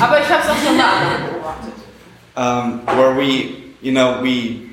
Aber 0.00 0.20
ich 0.20 0.28
habe 0.28 0.42
es 0.42 0.48
auch 0.50 0.56
schon 0.64 0.76
bei 0.76 0.84
anderen 0.84 1.32
beobachtet. 1.32 1.74
um, 2.36 2.80
where 2.98 3.14
we, 3.16 3.63
you 3.84 3.92
know, 3.92 4.20
we, 4.22 4.70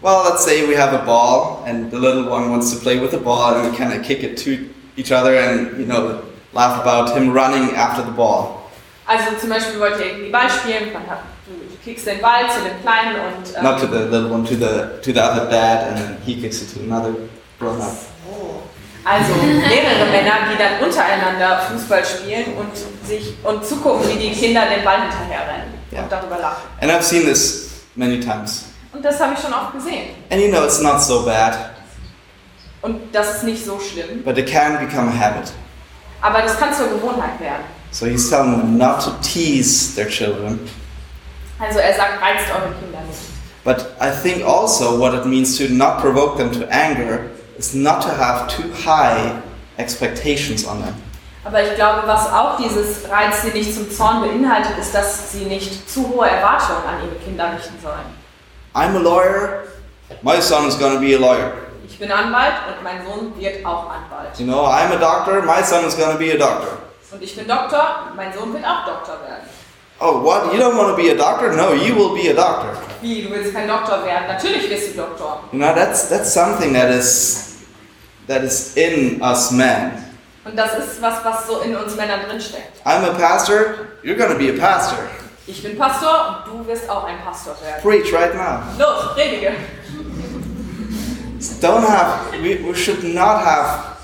well, 0.00 0.24
let's 0.24 0.44
say 0.44 0.66
we 0.66 0.74
have 0.74 0.92
a 0.94 1.04
ball 1.04 1.64
and 1.66 1.90
the 1.90 1.98
little 1.98 2.24
one 2.30 2.50
wants 2.50 2.72
to 2.72 2.78
play 2.80 2.98
with 2.98 3.10
the 3.10 3.18
ball 3.18 3.54
and 3.54 3.70
we 3.70 3.76
kind 3.76 3.92
of 3.92 4.02
kick 4.04 4.22
it 4.22 4.36
to 4.38 4.70
each 4.96 5.10
other 5.12 5.34
and, 5.34 5.78
you 5.78 5.86
know, 5.86 6.22
laugh 6.52 6.80
about 6.80 7.16
him 7.16 7.32
running 7.32 7.74
after 7.74 8.02
the 8.02 8.12
ball. 8.12 8.60
Also 9.06 9.36
zum 9.38 9.50
Beispiel 9.50 9.78
wollt 9.80 9.98
ihr 10.00 10.06
irgendwie 10.06 10.30
Ball 10.30 10.48
spielen, 10.48 10.92
man 10.92 11.06
hat, 11.06 11.24
du, 11.46 11.52
kickst 11.84 12.06
den 12.06 12.20
Ball 12.22 12.48
zu 12.48 12.60
dem 12.62 12.80
Kleinen 12.80 13.16
und... 13.20 13.54
ähm, 13.54 13.62
Not 13.62 13.80
to 13.80 13.86
the 13.86 14.04
little 14.08 14.30
one, 14.32 14.44
to 14.44 14.54
the, 14.54 15.02
to 15.02 15.12
the 15.12 15.20
other 15.20 15.50
dad 15.50 15.88
and 15.88 15.96
then 15.98 16.16
he 16.24 16.40
kicks 16.40 16.62
it 16.62 16.72
to 16.72 16.80
another 16.80 17.14
grown 17.58 17.78
up. 17.82 17.92
Oh. 18.30 18.62
Also 19.04 19.34
mehrere 19.34 20.06
Männer, 20.10 20.48
die 20.50 20.56
dann 20.56 20.82
untereinander 20.82 21.58
Fußball 21.70 22.02
spielen 22.02 22.54
und 22.56 22.70
sich 23.06 23.34
und 23.42 23.62
zugucken, 23.66 24.08
wie 24.08 24.16
die 24.16 24.32
Kinder 24.32 24.62
den 24.74 24.82
Ball 24.82 25.02
hinterher 25.02 25.40
rennen 25.46 25.74
Ja. 25.90 26.04
und 26.04 26.10
darüber 26.10 26.38
lachen. 26.38 26.62
And 26.80 26.90
I've 26.90 27.02
seen 27.02 27.24
this 27.26 27.63
many 27.96 28.20
times. 28.20 28.66
Und 28.92 29.04
das 29.04 29.18
habe 29.20 29.34
ich 29.34 29.40
schon 29.40 29.52
oft 29.52 29.72
gesehen. 29.72 30.10
And 30.30 30.40
you 30.40 30.48
know, 30.48 30.64
it's 30.64 30.80
not 30.80 31.00
so 31.02 31.24
bad, 31.24 31.70
Und 32.82 33.00
das 33.12 33.36
ist 33.36 33.44
nicht 33.44 33.64
so 33.64 33.78
schlimm. 33.80 34.22
but 34.24 34.36
it 34.38 34.46
can 34.46 34.78
become 34.84 35.08
a 35.08 35.12
habit. 35.18 35.52
Aber 36.20 36.42
das 36.42 36.58
kann 36.58 36.72
zur 36.72 36.88
Gewohnheit 36.88 37.38
werden. 37.40 37.64
So 37.90 38.06
he's 38.06 38.28
telling 38.28 38.56
them 38.58 38.76
not 38.78 39.00
to 39.04 39.10
tease 39.22 39.94
their 39.94 40.08
children. 40.08 40.58
Also 41.58 41.78
er 41.78 41.94
sagt, 41.94 42.20
reizt 42.20 42.50
eure 42.50 42.72
Kinder 42.80 43.00
nicht. 43.08 43.20
But 43.64 43.86
I 44.00 44.10
think 44.10 44.44
also 44.44 44.98
what 44.98 45.14
it 45.14 45.24
means 45.24 45.56
to 45.58 45.64
not 45.68 46.00
provoke 46.00 46.36
them 46.36 46.52
to 46.52 46.66
anger 46.70 47.30
is 47.56 47.72
not 47.74 48.02
to 48.02 48.08
have 48.08 48.48
too 48.48 48.64
high 48.84 49.32
expectations 49.78 50.66
on 50.66 50.82
them. 50.82 50.94
Aber 51.44 51.62
ich 51.62 51.74
glaube, 51.74 52.02
was 52.06 52.32
auch 52.32 52.56
dieses 52.56 53.08
Reiz 53.10 53.42
sie 53.42 53.50
nicht 53.50 53.74
zum 53.74 53.90
Zorn 53.90 54.22
beinhaltet, 54.22 54.78
ist, 54.78 54.94
dass 54.94 55.30
sie 55.30 55.44
nicht 55.44 55.88
zu 55.90 56.08
hohe 56.08 56.28
Erwartungen 56.28 56.86
an 56.88 57.04
ihre 57.04 57.16
Kinder 57.16 57.52
richten 57.54 57.78
sollen. 57.82 58.24
I'm 58.74 58.96
a 58.96 58.98
lawyer, 58.98 59.64
my 60.22 60.40
son 60.40 60.66
is 60.66 60.78
going 60.78 60.94
to 60.94 61.00
be 61.00 61.14
a 61.14 61.18
lawyer. 61.18 61.52
Ich 61.86 61.98
bin 61.98 62.10
Anwalt 62.10 62.54
und 62.66 62.82
mein 62.82 63.04
Sohn 63.06 63.32
wird 63.38 63.64
auch 63.64 63.90
Anwalt. 63.90 64.38
You 64.38 64.46
know, 64.46 64.64
I'm 64.64 64.90
a 64.92 64.96
doctor, 64.96 65.42
my 65.42 65.62
son 65.62 65.84
is 65.84 65.94
going 65.94 66.12
to 66.12 66.18
be 66.18 66.32
a 66.32 66.38
doctor. 66.38 66.78
Und 67.12 67.22
ich 67.22 67.36
bin 67.36 67.46
Doktor, 67.46 68.10
mein 68.16 68.32
Sohn 68.32 68.52
wird 68.52 68.64
auch 68.64 68.84
Doktor 68.84 69.20
werden. 69.24 69.46
Oh, 70.00 70.20
what? 70.24 70.52
You 70.52 70.58
don't 70.58 70.76
want 70.76 70.88
to 70.88 70.96
be 70.96 71.10
a 71.10 71.14
doctor? 71.14 71.52
No, 71.52 71.72
you 71.72 71.94
will 71.94 72.12
be 72.14 72.28
a 72.28 72.34
doctor. 72.34 72.76
Wie, 73.00 73.22
du 73.22 73.30
willst 73.30 73.54
kein 73.54 73.68
Doktor 73.68 74.04
werden? 74.04 74.26
Natürlich 74.26 74.68
wirst 74.68 74.94
du 74.94 74.96
Doktor. 74.96 75.44
You 75.52 75.58
know, 75.58 75.72
that's 75.72 76.08
that's 76.08 76.34
something 76.34 76.72
that 76.72 76.90
is 76.90 77.58
that 78.26 78.42
is 78.42 78.76
in 78.76 79.22
us 79.22 79.52
men. 79.52 80.03
Und 80.44 80.56
das 80.56 80.74
ist 80.78 81.00
was, 81.00 81.24
was 81.24 81.46
so 81.46 81.60
in 81.60 81.74
uns 81.74 81.96
Männern 81.96 82.20
drinsteckt. 82.28 82.84
I'm 82.84 83.04
a 83.04 83.14
pastor, 83.14 83.88
you're 84.02 84.16
to 84.16 84.36
be 84.36 84.50
a 84.50 84.58
pastor. 84.58 84.98
Ich 85.46 85.62
bin 85.62 85.76
Pastor 85.76 86.44
du 86.46 86.66
wirst 86.66 86.88
auch 86.88 87.04
ein 87.04 87.18
Pastor 87.22 87.54
werden. 87.62 87.82
Preach 87.82 88.12
right 88.12 88.34
now. 88.34 88.62
Los, 88.78 89.14
predige. 89.14 89.52
Don't 91.60 91.86
have 91.86 92.32
we, 92.42 92.58
we 92.62 92.74
should 92.74 93.02
not 93.04 93.44
have 93.44 93.96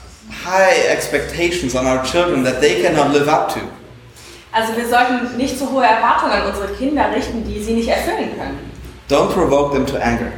high 0.44 0.88
expectations 0.88 1.74
on 1.74 1.86
our 1.86 2.02
children 2.04 2.44
that 2.44 2.60
they 2.60 2.82
cannot 2.82 3.12
live 3.12 3.28
up 3.28 3.48
to. 3.54 3.60
Also 4.52 4.76
wir 4.76 4.86
sollten 4.88 5.36
nicht 5.36 5.58
zu 5.58 5.70
hohe 5.70 5.84
Erwartungen 5.84 6.32
an 6.32 6.46
unsere 6.46 6.68
Kinder 6.74 7.10
richten, 7.14 7.44
die 7.44 7.62
sie 7.62 7.72
nicht 7.72 7.88
erfüllen 7.88 8.36
können. 8.36 8.70
Don't 9.08 9.32
provoke 9.32 9.72
them 9.72 9.86
to 9.86 9.96
anger. 9.96 10.32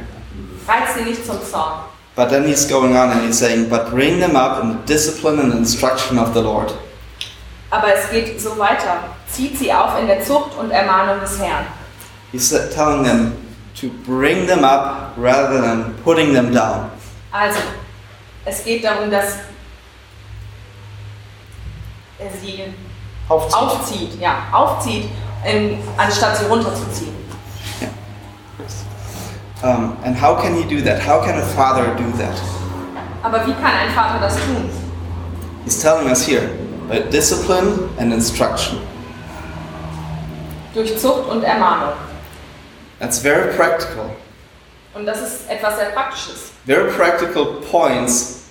Reiz 0.67 0.95
sie 0.95 1.03
nicht 1.03 1.25
zum 1.25 1.43
Zorn. 1.43 1.81
But 2.15 2.29
then 2.29 2.47
he's 2.47 2.65
going 2.65 2.95
on 2.95 3.09
and 3.11 3.21
he's 3.25 3.39
saying, 3.39 3.69
but 3.69 3.89
bring 3.89 4.19
them 4.19 4.35
up 4.35 4.63
in 4.63 4.69
the 4.69 4.85
discipline 4.85 5.39
and 5.39 5.53
instruction 5.53 6.19
of 6.19 6.33
the 6.33 6.41
Lord. 6.41 6.71
Aber 7.71 7.87
es 7.87 8.09
geht 8.11 8.39
so 8.39 8.57
weiter. 8.59 9.03
Zieht 9.27 9.57
sie 9.57 9.73
auf 9.73 9.99
in 9.99 10.05
der 10.05 10.21
Zucht 10.21 10.55
und 10.59 10.69
Ermahnung 10.69 11.19
des 11.21 11.39
Herrn. 11.39 11.65
He's 12.31 12.49
telling 12.75 13.03
them 13.03 13.33
to 13.81 13.89
bring 14.05 14.45
them 14.45 14.63
up 14.63 15.13
rather 15.17 15.59
than 15.59 15.95
putting 16.03 16.33
them 16.33 16.53
down. 16.53 16.91
Also, 17.31 17.59
es 18.45 18.63
geht 18.63 18.83
darum, 18.83 19.09
dass 19.09 19.37
er 22.19 22.29
sie 22.39 22.63
aufzieht, 23.27 24.19
ja, 24.19 24.49
aufzieht, 24.51 25.09
ähm, 25.43 25.79
anstatt 25.97 26.37
sie 26.37 26.45
runterzuziehen. 26.45 27.22
Um, 29.63 29.97
and 30.03 30.13
how 30.13 30.35
can 30.41 30.55
he 30.55 30.67
do 30.67 30.81
that? 30.81 30.99
How 30.99 31.23
can 31.23 31.39
a 31.39 31.45
father 31.55 31.85
do 31.95 32.11
that? 32.17 32.37
Aber 33.23 33.45
wie 33.47 33.53
kann 33.53 33.73
ein 33.73 33.93
Vater 33.95 34.19
das 34.19 34.35
tun? 34.45 34.69
He's 35.63 35.81
telling 35.81 36.09
us 36.09 36.25
here 36.25 36.49
by 36.89 36.99
discipline 37.09 37.89
and 37.97 38.11
instruction. 38.11 38.81
Durch 40.73 40.97
Zucht 40.99 41.29
und 41.29 41.43
Ermahnung. 41.43 41.93
That's 42.99 43.19
very 43.19 43.55
practical. 43.55 44.11
Und 44.93 45.05
das 45.05 45.21
ist 45.21 45.49
etwas 45.49 45.77
sehr 45.77 45.91
Praktisches. 45.91 46.51
Very 46.65 46.91
practical 46.91 47.61
points 47.71 48.49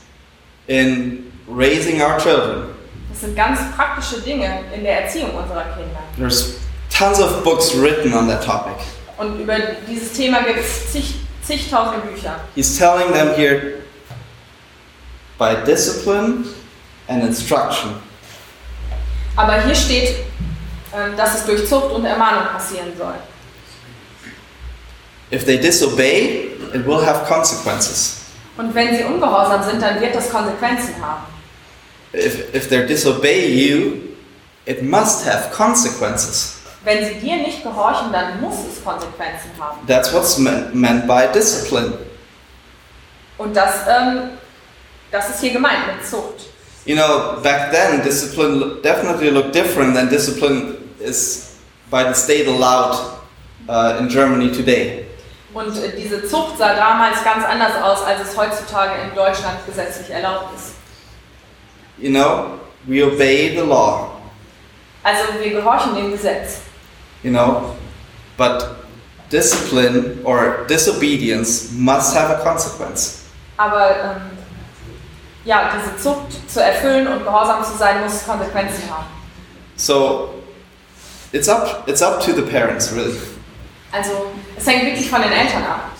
in 0.68 1.30
raising 1.46 2.00
our 2.00 2.18
children. 2.18 2.74
Das 3.10 3.20
sind 3.20 3.36
ganz 3.36 3.60
praktische 3.76 4.22
Dinge 4.22 4.64
in 4.74 4.82
der 4.82 5.02
Erziehung 5.02 5.34
unserer 5.34 5.64
Kinder. 5.74 6.02
There's 6.16 6.58
tons 6.90 7.20
of 7.20 7.44
books 7.44 7.74
written 7.74 8.14
on 8.14 8.28
that 8.28 8.42
topic. 8.42 8.78
Und 9.18 9.40
über 9.40 9.54
dieses 9.88 10.12
Thema 10.12 10.42
gibt 10.42 10.60
es 10.60 10.92
zig, 10.92 11.14
zigtausend 11.42 12.04
Bücher. 12.04 12.40
He's 12.54 12.78
telling 12.78 13.12
them 13.12 13.34
here 13.34 13.82
by 15.38 15.54
discipline 15.64 16.46
and 17.08 17.24
instruction. 17.24 17.94
Aber 19.36 19.62
hier 19.62 19.74
steht, 19.74 20.16
ähm, 20.94 21.16
dass 21.16 21.40
es 21.40 21.46
durch 21.46 21.68
Zucht 21.68 21.90
und 21.92 22.04
Ermahnung 22.04 22.46
passieren 22.52 22.92
soll. 22.96 23.14
If 25.30 25.44
they 25.46 25.58
disobey, 25.58 26.50
it 26.74 26.86
will 26.86 27.04
have 27.04 27.24
consequences. 27.26 28.18
Und 28.56 28.74
wenn 28.74 28.94
sie 28.94 29.04
ungehorsam 29.04 29.62
sind, 29.62 29.80
dann 29.80 30.00
wird 30.00 30.14
das 30.14 30.28
Konsequenzen 30.28 30.94
haben. 31.00 31.22
If, 32.12 32.54
if 32.54 32.68
they 32.68 32.86
disobey 32.86 33.46
you, 33.46 34.14
it 34.66 34.82
must 34.82 35.24
have 35.26 35.50
consequences. 35.50 36.61
Wenn 36.84 37.04
sie 37.04 37.14
dir 37.14 37.36
nicht 37.36 37.62
gehorchen, 37.62 38.12
dann 38.12 38.40
muss 38.40 38.56
es 38.68 38.84
Konsequenzen 38.84 39.50
haben. 39.58 39.86
That's 39.86 40.12
what's 40.12 40.38
meant, 40.38 40.74
meant 40.74 41.06
by 41.06 41.28
discipline. 41.32 41.94
Und 43.38 43.56
das, 43.56 43.86
ähm, 43.88 44.30
das 45.10 45.30
ist 45.30 45.40
hier 45.40 45.52
gemeint 45.52 45.86
mit 45.86 46.06
Zucht. 46.06 46.46
You 46.84 46.96
know, 46.96 47.40
back 47.42 47.70
then, 47.70 48.02
discipline 48.02 48.82
definitely 48.82 49.30
looked 49.30 49.54
different 49.54 49.94
than 49.94 50.08
discipline 50.08 50.78
is 50.98 51.56
by 51.90 52.02
the 52.02 52.14
state 52.14 52.48
allowed 52.48 52.96
uh, 53.68 53.98
in 54.00 54.08
Germany 54.08 54.50
today. 54.50 55.06
Und 55.54 55.76
äh, 55.76 55.92
diese 55.96 56.26
Zucht 56.26 56.58
sah 56.58 56.74
damals 56.74 57.22
ganz 57.22 57.44
anders 57.44 57.80
aus, 57.80 58.02
als 58.04 58.28
es 58.28 58.36
heutzutage 58.36 58.92
in 59.02 59.14
Deutschland 59.14 59.58
gesetzlich 59.66 60.10
erlaubt 60.10 60.54
ist. 60.56 60.72
You 61.98 62.10
know, 62.10 62.58
we 62.86 63.04
obey 63.04 63.50
the 63.54 63.64
law, 63.64 64.12
Also 65.04 65.22
wir 65.40 65.50
gehorchen 65.50 65.94
dem 65.94 66.12
Gesetz. 66.12 66.60
You 67.22 67.30
know, 67.30 67.76
but 68.36 68.86
discipline 69.30 70.20
or 70.24 70.66
disobedience 70.68 71.72
must 71.72 72.14
have 72.14 72.30
a 72.30 72.42
consequence. 72.42 73.24
Aber 73.56 73.90
ähm, 73.90 74.38
ja, 75.44 75.72
diese 75.74 75.96
Zucht 75.96 76.50
zu 76.50 76.62
erfüllen 76.62 77.06
und 77.06 77.24
gehorsam 77.24 77.64
zu 77.64 77.76
sein, 77.76 78.02
muss 78.02 78.24
Konsequenzen 78.24 78.90
haben. 78.90 79.06
So 79.76 80.34
it's 81.32 81.48
up 81.48 81.84
it's 81.86 82.02
up 82.02 82.20
to 82.20 82.32
the 82.32 82.42
parents 82.42 82.92
really. 82.92 83.18
Also 83.90 84.32
es 84.56 84.66
hängt 84.66 84.84
wirklich 84.84 85.08
von 85.08 85.22
den 85.22 85.32
Eltern 85.32 85.64
ab. 85.64 85.90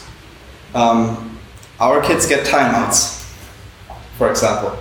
Um, 0.75 1.39
our 1.79 2.01
kids 2.01 2.27
get 2.27 2.45
timeouts, 2.45 3.25
for 4.19 4.31
example. 4.31 4.73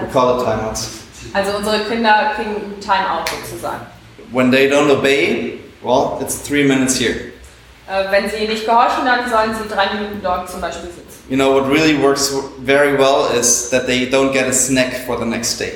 We 0.00 0.06
call 0.08 0.38
it 0.38 0.44
timeouts. 0.44 0.90
Also 1.32 1.56
unsere 1.56 1.80
Kinder 1.84 2.32
kriegen 2.36 2.78
Timeout 2.80 3.24
sozusagen. 3.44 3.86
When 4.32 4.50
they 4.50 4.68
don't 4.68 4.90
obey, 4.90 5.60
well, 5.82 6.18
it's 6.20 6.36
three 6.46 6.64
minutes 6.64 6.98
here. 6.98 7.32
Äh, 7.88 8.10
wenn 8.10 8.28
sie 8.28 8.46
nicht 8.46 8.66
gehorchen, 8.66 9.06
dann 9.06 9.28
sollen 9.30 9.54
sie 9.54 9.66
drei 9.66 9.94
Minuten 9.94 10.20
dort 10.22 10.50
zum 10.50 10.60
Beispiel 10.60 10.90
sitzen. 10.90 11.22
You 11.30 11.36
know, 11.36 11.54
what 11.54 11.70
really 11.70 11.96
works 12.02 12.34
very 12.62 12.98
well 12.98 13.28
is 13.34 13.70
that 13.70 13.86
they 13.86 14.06
don't 14.10 14.32
get 14.32 14.46
a 14.46 14.52
snack 14.52 15.06
for 15.06 15.18
the 15.18 15.24
next 15.24 15.58
day. 15.58 15.72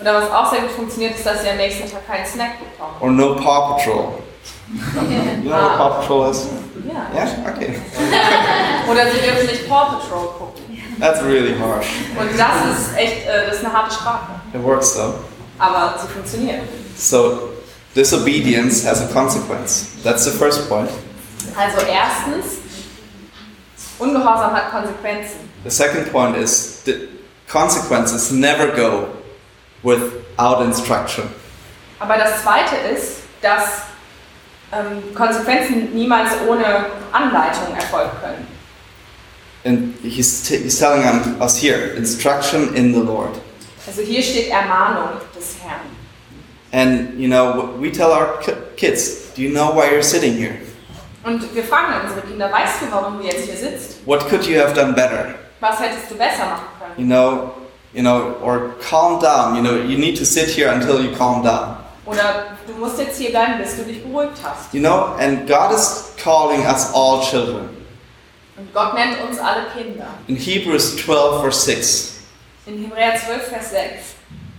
Oder 0.00 0.14
was 0.14 0.30
auch 0.30 0.50
sehr 0.50 0.62
gut 0.62 0.70
funktioniert, 0.70 1.14
ist, 1.14 1.24
dass 1.24 1.42
sie 1.42 1.48
am 1.48 1.56
nächsten 1.56 1.90
Tag 1.90 2.06
keinen 2.06 2.26
Snack 2.26 2.58
bekommen. 2.58 2.96
Or 3.00 3.10
no 3.10 3.34
Paw 3.36 3.74
Patrol. 3.74 4.18
You 4.72 5.48
know 5.48 5.52
what. 5.52 5.76
Paw 5.76 5.88
Patrol 6.00 6.30
is? 6.30 6.46
Ja. 6.86 7.06
Yeah? 7.14 7.28
Okay. 7.54 7.74
Oder 8.90 9.10
sie 9.12 9.18
dürfen 9.18 9.46
nicht 9.46 9.68
Paw 9.68 9.96
Patrol 9.96 10.28
gucken. 10.38 10.62
That's 10.98 11.22
really 11.22 11.54
harsh. 11.58 11.86
Und 12.18 12.30
das 12.38 12.78
ist 12.78 12.96
echt, 12.96 13.26
äh, 13.26 13.46
das 13.46 13.56
ist 13.56 13.64
eine 13.64 13.72
harte 13.72 13.94
Sprache. 13.94 14.32
It 14.52 14.62
works 14.62 14.94
though. 14.94 15.14
Aber 15.58 15.94
sie 16.00 16.08
funktioniert. 16.08 16.62
So, 16.96 17.50
disobedience 17.94 18.84
has 18.84 19.00
a 19.02 19.12
consequence. 19.12 20.00
That's 20.02 20.24
the 20.24 20.32
first 20.32 20.68
point. 20.68 20.90
Also 21.56 21.86
erstens, 21.86 22.60
Ungehorsam 23.98 24.52
hat 24.52 24.70
Konsequenzen. 24.70 25.48
The 25.64 25.70
second 25.70 26.10
point 26.10 26.36
is 26.36 26.82
the 26.84 27.08
consequences 27.46 28.32
never 28.32 28.74
go 28.74 29.08
without 29.82 30.62
instruction. 30.62 31.28
Aber 32.00 32.16
das 32.16 32.42
Zweite 32.42 32.76
ist, 32.76 33.22
dass 33.42 33.82
ähm, 34.72 35.14
Konsequenzen 35.14 35.94
niemals 35.94 36.30
ohne 36.48 36.86
Anleitung 37.12 37.74
erfolgen 37.74 38.10
können. 38.20 38.46
And 39.64 39.94
he's, 40.02 40.48
he's 40.48 40.78
telling 40.78 41.04
us 41.40 41.56
here 41.56 41.94
instruction 41.94 42.74
in 42.74 42.92
the 42.92 43.00
Lord. 43.00 43.38
Also 43.86 44.02
hier 44.02 44.22
steht 44.22 44.50
Ermahnung 44.50 45.20
des 45.36 45.56
Herrn. 45.62 46.01
And, 46.72 47.20
you 47.20 47.28
know, 47.28 47.76
we 47.78 47.90
tell 47.90 48.12
our 48.12 48.40
kids, 48.76 49.30
do 49.34 49.42
you 49.42 49.50
know 49.50 49.72
why 49.72 49.90
you're 49.90 50.02
sitting 50.02 50.34
here? 50.36 50.58
Und 51.24 51.54
wir 51.54 51.62
fragen 51.62 51.92
dann 51.92 52.08
unsere 52.08 52.26
Kinder, 52.26 52.50
weißt 52.50 52.82
du, 52.82 52.86
warum 52.90 53.18
du 53.18 53.24
jetzt 53.24 53.44
hier 53.44 53.56
sitzt? 53.56 54.06
What 54.06 54.28
could 54.28 54.44
you 54.46 54.58
have 54.58 54.74
done 54.74 54.92
better? 54.94 55.34
Was 55.60 55.78
hättest 55.78 56.10
du 56.10 56.16
besser 56.16 56.46
machen 56.46 56.66
können? 56.80 56.94
You 56.98 57.06
know, 57.06 57.52
you 57.92 58.02
know, 58.02 58.36
or 58.42 58.74
calm 58.80 59.20
down. 59.20 59.54
You 59.54 59.62
know, 59.62 59.76
you 59.76 59.98
need 59.98 60.18
to 60.18 60.24
sit 60.24 60.48
here 60.48 60.72
until 60.72 61.00
you 61.00 61.14
calm 61.14 61.42
down. 61.42 61.76
Oder 62.04 62.56
du 62.66 62.72
musst 62.74 62.98
jetzt 62.98 63.18
hier 63.18 63.30
bleiben, 63.30 63.58
bis 63.58 63.76
du 63.76 63.84
dich 63.84 64.02
beruhigt 64.02 64.38
hast. 64.42 64.74
You 64.74 64.80
know, 64.80 65.14
and 65.20 65.46
God 65.46 65.72
is 65.72 66.12
calling 66.22 66.66
us 66.66 66.92
all 66.92 67.22
children. 67.22 67.68
Und 68.56 68.72
Gott 68.74 68.94
nennt 68.94 69.20
uns 69.22 69.38
alle 69.38 69.66
Kinder. 69.76 70.06
In 70.26 70.36
Hebrews 70.36 70.96
12, 70.96 71.42
verse 71.42 71.64
6, 71.64 72.12
In 72.66 72.82
Hebräer 72.82 73.14
12, 73.16 73.42
Vers 73.48 73.70
6 73.70 74.14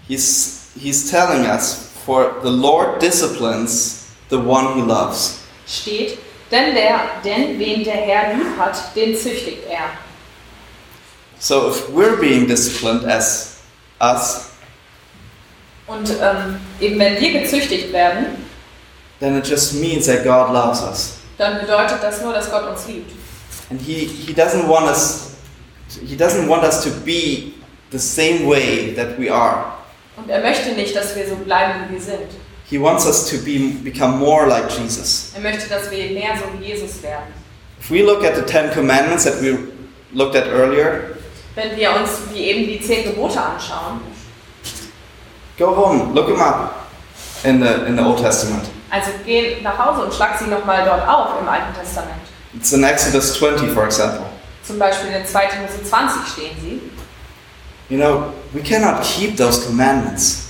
he's, 0.08 0.72
he's 0.78 1.10
telling 1.10 1.46
us, 1.46 1.93
For 2.06 2.36
the 2.44 2.50
Lord 2.50 3.00
disciplines 3.02 4.08
the 4.30 4.38
one 4.38 4.76
he 4.76 4.82
loves. 4.82 5.40
steht, 5.68 6.18
denn, 6.52 6.74
der, 6.76 7.00
denn 7.24 7.58
wen 7.60 7.84
der 7.84 7.94
Herr 7.96 8.34
lieb 8.36 8.58
hat, 8.58 8.96
den 8.96 9.16
züchtigt 9.16 9.66
er. 9.70 9.90
So 11.40 11.70
if 11.70 11.90
we're 11.90 12.18
being 12.20 12.48
disciplined 12.48 13.06
as 13.06 13.58
us, 14.02 14.50
Und 15.88 16.10
ähm, 16.22 16.60
eben 16.80 16.98
wenn 17.00 17.20
wir 17.20 17.42
gezüchtigt 17.42 17.92
werden, 17.92 18.46
then 19.20 19.38
it 19.38 19.46
just 19.48 19.74
means 19.76 20.06
that 20.06 20.24
God 20.24 20.52
loves 20.54 20.82
us. 20.82 21.14
dann 21.38 21.60
bedeutet 21.60 22.02
das 22.02 22.22
nur, 22.22 22.34
dass 22.34 22.50
Gott 22.52 22.68
uns 22.70 22.88
liebt. 22.88 23.12
And 23.70 23.82
he, 23.82 24.06
he 24.06 24.34
doesn't 24.34 24.68
want 24.68 24.86
us 24.88 25.32
he 26.08 26.16
doesn't 26.16 26.48
want 26.48 26.64
us 26.64 26.84
to 26.84 26.90
be 27.06 27.54
the 27.92 28.00
same 28.00 28.48
way 28.48 28.94
that 28.96 29.18
we 29.20 29.30
are. 29.30 29.73
Und 30.16 30.30
er 30.30 30.42
möchte 30.42 30.70
nicht, 30.74 30.96
dass 30.96 31.16
wir 31.16 31.28
so 31.28 31.36
bleiben, 31.36 31.74
wie 31.90 31.96
wir 31.96 32.02
sind. 32.02 32.30
He 32.70 32.80
wants 32.82 33.06
us 33.06 33.30
to 33.30 33.38
be 33.38 33.60
become 33.84 34.18
more 34.18 34.48
like 34.48 34.70
Jesus. 34.72 35.32
Er 35.36 35.42
möchte, 35.42 35.68
dass 35.70 35.90
wir 35.92 36.12
mehr 36.12 36.32
so 36.38 36.46
wie 36.60 36.66
Jesus 36.66 37.02
werden. 37.04 37.34
If 37.80 37.92
we 37.92 38.02
look 38.04 38.24
at 38.24 38.36
the 38.36 38.44
10 38.46 38.72
commandments 38.74 39.26
that 39.26 39.42
we 39.42 39.58
looked 40.14 40.36
at 40.36 40.48
earlier, 40.48 41.16
Wenn 41.56 41.76
wir 41.76 41.92
uns 41.92 42.10
wie 42.34 42.40
eben 42.46 42.66
die 42.68 42.82
zehn 42.82 43.04
Gebote 43.04 43.40
anschauen, 43.40 44.02
go 45.58 45.76
home, 45.76 46.14
look 46.14 46.28
them 46.28 46.42
up 46.42 46.88
in 47.44 47.62
the 47.62 47.86
in 47.88 47.96
the 47.98 48.04
Old 48.04 48.20
Testament. 48.20 48.64
also 48.90 49.12
geh 49.26 49.58
nach 49.62 49.78
Hause 49.78 50.06
und 50.06 50.14
schlag 50.14 50.38
sie 50.40 50.46
nochmal 50.46 50.86
dort 50.86 51.08
auf 51.08 51.40
im 51.42 51.48
Alten 51.48 51.74
Testament. 51.80 52.22
It's 52.56 52.72
in 52.72 52.84
Exodus 52.84 53.34
20, 53.36 53.70
for 53.72 53.86
example. 53.86 54.26
Zum 54.66 54.80
Beispiel 54.80 55.10
in 55.12 55.26
2. 55.26 55.42
Mose 55.62 55.84
20 55.84 56.32
stehen 56.32 56.56
sie. 56.62 56.82
You 57.90 57.98
know, 58.00 58.34
we 58.54 58.62
cannot 58.62 59.04
keep 59.04 59.36
those 59.38 59.66
commandments. 59.66 60.50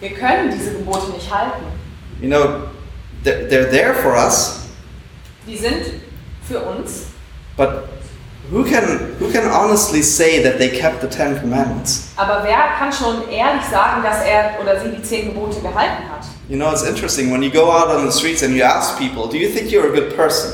Wir 0.00 0.10
können 0.14 0.50
diese 0.50 0.72
Gebote 0.72 1.12
nicht 1.12 1.30
halten. 1.30 1.64
You 2.20 2.28
know, 2.28 2.68
they're, 3.24 3.48
they're 3.48 3.70
there 3.70 3.94
for 3.94 4.14
us, 4.16 4.60
Die 5.46 5.56
sind 5.56 5.84
für 6.46 6.60
uns, 6.60 7.06
but 7.56 7.88
who 8.50 8.64
can 8.64 9.14
who 9.18 9.30
can 9.30 9.44
honestly 9.50 10.02
say 10.02 10.42
that 10.42 10.58
they 10.58 10.68
kept 10.68 11.00
the 11.00 11.06
Ten 11.08 11.38
Commandments? 11.40 12.08
aber 12.16 12.42
wer 12.44 12.76
kann 12.78 12.92
schon 12.92 13.28
ehrlich 13.30 13.64
sagen, 13.70 14.02
dass 14.02 14.22
er 14.24 14.58
oder 14.60 14.80
sie 14.80 14.90
die 14.90 15.02
zehn 15.02 15.32
Gebote 15.32 15.60
gehalten 15.60 16.08
hat? 16.10 16.24
You 16.48 16.56
know, 16.56 16.70
it's 16.72 16.82
interesting 16.82 17.30
when 17.30 17.42
you 17.42 17.50
go 17.50 17.70
out 17.70 17.88
on 17.88 18.04
the 18.04 18.12
streets 18.12 18.42
and 18.42 18.54
you 18.56 18.64
ask 18.64 18.98
people, 18.98 19.28
"Do 19.28 19.36
you 19.38 19.48
think 19.48 19.70
you're 19.70 19.86
a 19.88 19.94
good 19.94 20.14
person?" 20.16 20.50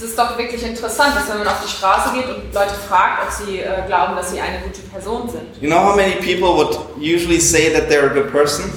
Es 0.00 0.10
ist 0.10 0.16
doch 0.16 0.38
wirklich 0.38 0.62
interessant, 0.62 1.16
dass 1.16 1.28
wenn 1.28 1.38
man 1.38 1.48
auf 1.48 1.60
die 1.60 1.68
Straße 1.68 2.14
geht 2.14 2.26
und 2.26 2.54
Leute 2.54 2.74
fragt, 2.88 3.20
ob 3.24 3.32
sie 3.32 3.58
äh, 3.58 3.84
glauben, 3.88 4.14
dass 4.14 4.30
sie 4.30 4.40
eine 4.40 4.60
gute 4.60 4.80
Person 4.82 5.28
sind. 5.28 5.60
You 5.60 5.68
know 5.68 5.80
how 5.80 5.96
many 5.96 6.12
people 6.12 6.54
would 6.54 6.78
usually 6.96 7.40
say 7.40 7.72
that 7.72 7.90
they're 7.90 8.06
a 8.08 8.14
good 8.14 8.30
person? 8.30 8.70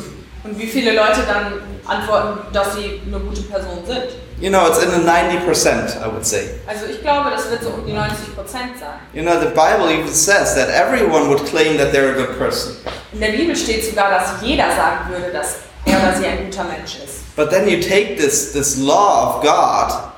Und 0.44 0.58
wie 0.58 0.66
viele 0.66 0.96
Leute 0.96 1.22
dann 1.28 1.62
antworten, 1.86 2.52
dass 2.52 2.74
sie 2.74 3.02
eine 3.06 3.20
gute 3.20 3.44
Person 3.44 3.86
sind. 3.86 4.06
You 4.40 4.50
know, 4.50 4.66
it's 4.66 4.82
in 4.82 4.90
the 4.90 5.08
90%, 5.08 6.02
I 6.02 6.12
would 6.12 6.26
say. 6.26 6.56
Also 6.66 6.88
ich 6.90 7.00
glaube, 7.02 7.30
das 7.30 7.52
wird 7.52 7.62
so 7.62 7.70
um 7.70 7.86
die 7.86 7.94
90 7.94 8.36
Prozent 8.36 8.80
sein. 8.80 8.98
You 9.14 9.22
know, 9.22 9.40
the 9.40 9.50
Bible 9.50 9.92
even 9.94 10.12
says 10.12 10.56
that 10.56 10.70
everyone 10.70 11.30
would 11.30 11.46
claim 11.46 11.78
that 11.78 11.94
they're 11.94 12.14
a 12.14 12.16
good 12.16 12.40
person. 12.40 12.78
In 13.14 13.20
der 13.20 13.34
Bibel 13.34 13.56
steht 13.56 13.86
sogar, 13.86 14.10
dass 14.10 14.42
jeder 14.42 14.72
sagen 14.72 15.12
würde, 15.12 15.32
dass 15.32 15.58
er 15.86 16.00
oder 16.00 16.18
sie 16.18 16.26
ein 16.26 16.46
guter 16.46 16.64
Mensch 16.64 16.96
ist. 16.96 17.36
But 17.36 17.52
then 17.52 17.68
you 17.68 17.80
take 17.80 18.16
this, 18.16 18.54
this 18.54 18.80
law 18.80 19.36
of 19.36 19.44
God, 19.44 20.11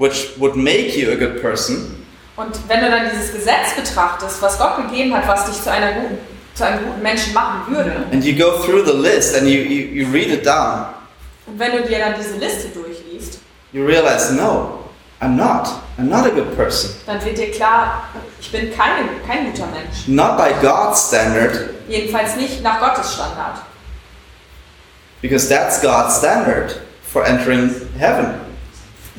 which 0.00 0.30
would 0.38 0.56
make 0.56 0.96
you 0.96 1.12
a 1.12 1.14
good 1.16 1.40
person, 1.40 1.96
Und 2.36 2.56
wenn 2.68 2.80
du 2.80 2.90
dann 2.90 3.10
dieses 3.10 3.32
Gesetz 3.32 3.74
betrachtest, 3.76 4.40
was 4.40 4.58
Gott 4.58 4.76
gegeben 4.78 5.14
hat, 5.14 5.28
was 5.28 5.44
dich 5.44 5.62
zu, 5.62 5.70
einer 5.70 5.92
guten, 5.92 6.18
zu 6.54 6.64
einem 6.64 6.86
guten 6.86 7.02
Menschen 7.02 7.34
machen 7.34 7.74
würde, 7.74 7.92
and 8.12 8.24
you 8.24 8.34
go 8.34 8.52
through 8.64 8.84
the 8.86 8.96
list 8.96 9.36
and 9.36 9.46
you, 9.46 9.60
you, 9.60 10.04
you 10.04 10.10
read 10.10 10.28
it 10.30 10.44
down, 10.46 10.86
und 11.46 11.58
wenn 11.58 11.72
du 11.72 11.82
dir 11.86 11.98
dann 11.98 12.14
diese 12.18 12.36
Liste 12.38 12.68
durchliest, 12.68 13.40
you 13.72 13.84
realize, 13.84 14.32
no, 14.32 14.78
I'm 15.20 15.36
not. 15.36 15.68
I'm 15.98 16.08
not 16.08 16.24
a 16.24 16.30
good 16.30 16.56
person. 16.56 16.90
dann 17.06 17.22
wird 17.22 17.36
dir 17.36 17.50
klar, 17.50 18.04
ich 18.40 18.50
bin 18.50 18.74
keine, 18.74 19.06
kein 19.26 19.52
guter 19.52 19.66
Mensch. 19.66 20.06
Not 20.08 20.38
by 20.38 20.50
God's 20.62 21.08
standard, 21.08 21.70
Jedenfalls 21.88 22.36
nicht 22.36 22.62
nach 22.62 22.80
Gottes 22.80 23.12
Standard. 23.12 23.56
because 25.20 25.46
that's 25.46 25.82
God's 25.82 26.16
standard 26.18 26.80
for 27.02 27.22
entering 27.26 27.68
heaven. 27.98 28.39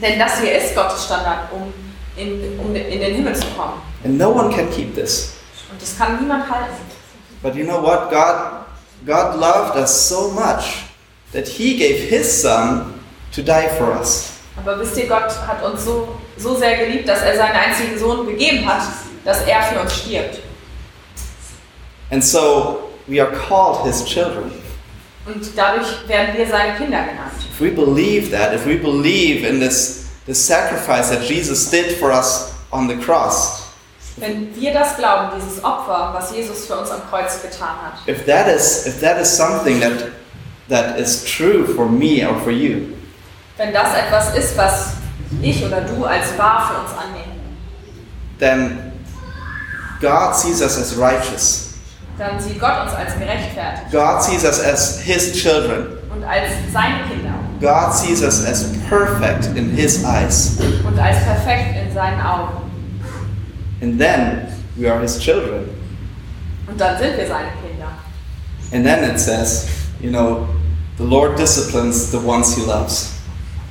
Denn 0.02 0.18
das 0.18 0.40
hier 0.40 0.58
ist 0.58 0.76
Gottes 0.76 1.06
Standard, 1.06 1.52
um 1.52 1.74
in, 2.16 2.60
um 2.60 2.76
in 2.76 3.00
den 3.00 3.16
Himmel 3.16 3.36
zu 3.36 3.46
kommen. 3.56 3.82
And 4.04 4.18
no 4.18 4.30
one 4.30 4.54
can 4.54 4.70
keep 4.72 4.96
this. 4.96 5.34
Und 5.72 5.82
das 5.82 5.98
kann 5.98 6.20
niemand 6.20 6.50
halten. 6.50 6.76
But 7.42 7.56
you 7.56 7.66
know 7.66 7.82
what? 7.82 8.10
God, 8.10 8.66
God 9.06 9.40
loved 9.40 9.76
us 9.76 10.10
so 10.10 10.32
much 10.32 10.86
that 11.34 11.48
He 11.48 11.78
gave 11.78 12.10
His 12.10 12.42
Son 12.42 13.00
to 13.34 13.42
die 13.42 13.68
for 13.78 13.96
us. 13.98 14.32
Aber 14.58 14.80
wisst 14.80 14.98
ihr, 14.98 15.08
Gott 15.08 15.32
hat 15.48 15.64
uns 15.64 15.86
so, 15.86 16.10
so 16.38 16.56
sehr 16.56 16.78
geliebt, 16.78 17.08
dass 17.08 17.22
er 17.22 17.38
seinen 17.38 17.56
einzigen 17.56 17.98
Sohn 17.98 18.28
gegeben 18.28 18.66
hat, 18.66 18.84
dass 19.24 19.42
er 19.44 19.64
für 19.64 19.80
uns 19.80 19.96
stirbt. 19.96 20.40
And 22.12 22.24
so 22.24 22.92
we 23.08 23.22
are 23.22 23.32
called 23.32 23.86
his 23.86 24.04
children. 24.04 24.52
Und 25.26 25.46
dadurch 25.56 26.08
werden 26.08 26.36
wir 26.36 26.48
seine 26.48 26.76
Kinder 26.78 27.04
genannt. 27.04 27.34
If 27.54 27.62
we 27.62 27.70
believe 27.70 28.32
that, 28.32 28.54
if 28.54 28.66
we 28.66 28.76
believe 28.76 29.48
in 29.48 29.60
this, 29.60 30.08
this 30.26 30.46
sacrifice 30.46 31.10
that 31.10 31.22
Jesus 31.22 31.70
did 31.70 31.98
for 31.98 32.12
us 32.12 32.54
on 32.72 32.88
the 32.88 32.96
cross, 32.96 33.62
Wenn 34.18 34.54
wir 34.56 34.74
das 34.74 34.98
glauben, 34.98 35.32
dieses 35.36 35.64
Opfer, 35.64 36.12
was 36.14 36.32
Jesus 36.36 36.66
für 36.66 36.76
uns 36.76 36.92
am 36.92 37.02
Kreuz 37.10 37.42
getan 37.42 37.70
hat, 37.82 38.08
if 38.08 38.26
that 38.26 38.48
is 38.48 38.86
if 38.86 39.00
that 39.00 39.20
is 39.20 39.30
something 39.30 39.80
that 39.80 40.12
that 40.68 41.00
is 41.00 41.24
true 41.24 41.66
for 41.66 41.88
me 41.88 42.28
or 42.28 42.38
for 42.42 42.52
you, 42.52 42.94
wenn 43.58 43.74
das 43.74 43.96
etwas 43.96 44.36
ist, 44.36 44.58
was 44.58 44.94
ich 45.42 45.66
oder 45.66 45.82
du 45.82 46.04
als 46.04 46.38
wahr 46.38 46.70
für 46.70 46.82
uns 46.82 46.92
annehmen, 47.02 47.40
then 48.38 48.92
God 50.02 50.36
sees 50.36 50.62
us 50.62 50.78
as 50.78 50.98
righteous. 50.98 51.71
Dann 52.22 52.40
sieht 52.40 52.60
Gott 52.60 52.84
uns 52.84 52.94
als 52.94 53.18
gerechtfertigt 53.18 53.92
God 53.92 54.22
sees 54.22 54.44
us 54.44 54.64
as 54.64 55.00
his 55.00 55.34
children. 55.34 55.98
und 56.14 56.24
als 56.24 56.52
seine 56.72 57.04
Kinder 57.10 57.34
God 57.60 57.94
sees 57.94 58.22
us 58.22 58.46
as 58.46 58.66
perfect 58.88 59.58
in 59.58 59.72
his 59.72 60.04
eyes. 60.04 60.58
und 60.86 61.00
als 61.00 61.18
perfekt 61.24 61.76
in 61.78 61.94
seinen 61.94 62.22
Augen. 62.22 62.62
And 63.82 64.00
then 64.00 64.48
we 64.76 64.88
are 64.92 65.00
his 65.02 65.20
children. 65.20 65.70
Und 66.68 66.80
dann 66.80 66.98
sind 66.98 67.18
wir 67.18 67.28
seine 67.28 67.50
Kinder. 67.62 67.88
And 68.72 68.86
then 68.86 69.04
it 69.10 69.20
says, 69.20 69.68
you 70.00 70.10
know, 70.10 70.48
the 70.98 71.04
Lord 71.04 71.38
disciplines 71.38 72.12
the 72.12 72.18
ones 72.18 72.56
he 72.56 72.62
loves. 72.62 73.14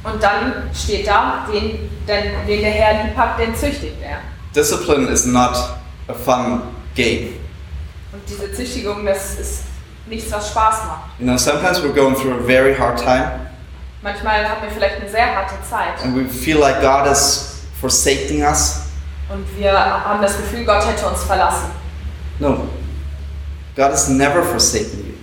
Und 0.03 0.23
dann 0.23 0.71
steht 0.75 1.07
da, 1.07 1.47
den, 1.53 1.91
den, 2.07 2.47
den 2.47 2.61
der 2.61 2.71
Herr 2.71 3.05
lieb 3.05 3.17
hat, 3.17 3.39
den 3.39 3.55
züchtigt 3.55 3.97
er. 4.03 4.19
Discipline 4.55 5.09
is 5.09 5.27
not 5.27 5.57
a 6.09 6.15
fun 6.15 6.63
game. 6.95 7.40
Und 8.13 8.23
diese 8.29 8.53
Züchtigung, 8.53 9.07
das 9.07 9.39
ist 9.39 9.63
nichts, 10.07 10.33
was 10.33 10.49
Spaß 10.51 10.85
macht. 10.87 11.21
You 11.21 11.27
know, 11.27 11.37
sometimes 11.37 11.81
we're 11.83 11.93
going 11.93 12.15
through 12.15 12.35
a 12.41 12.43
very 12.43 12.75
hard 12.75 12.99
time 12.99 13.51
Manchmal 14.03 14.49
haben 14.49 14.63
wir 14.63 14.71
vielleicht 14.71 14.99
eine 14.99 15.11
sehr 15.11 15.37
harte 15.37 15.57
Zeit 15.69 16.03
and 16.03 16.17
we 16.17 16.25
feel 16.27 16.59
like 16.59 16.81
God 16.81 17.07
is 17.07 17.61
forsaking 17.81 18.43
us. 18.43 18.87
und 19.29 19.45
wir 19.59 19.73
haben 19.73 20.23
das 20.23 20.39
Gefühl, 20.39 20.65
Gott 20.65 20.87
hätte 20.87 21.07
uns 21.07 21.23
verlassen. 21.23 21.71
No. 22.39 22.69
God 23.77 23.93
has 23.93 24.09
never 24.09 24.43
forsaken 24.43 25.07
you. 25.07 25.15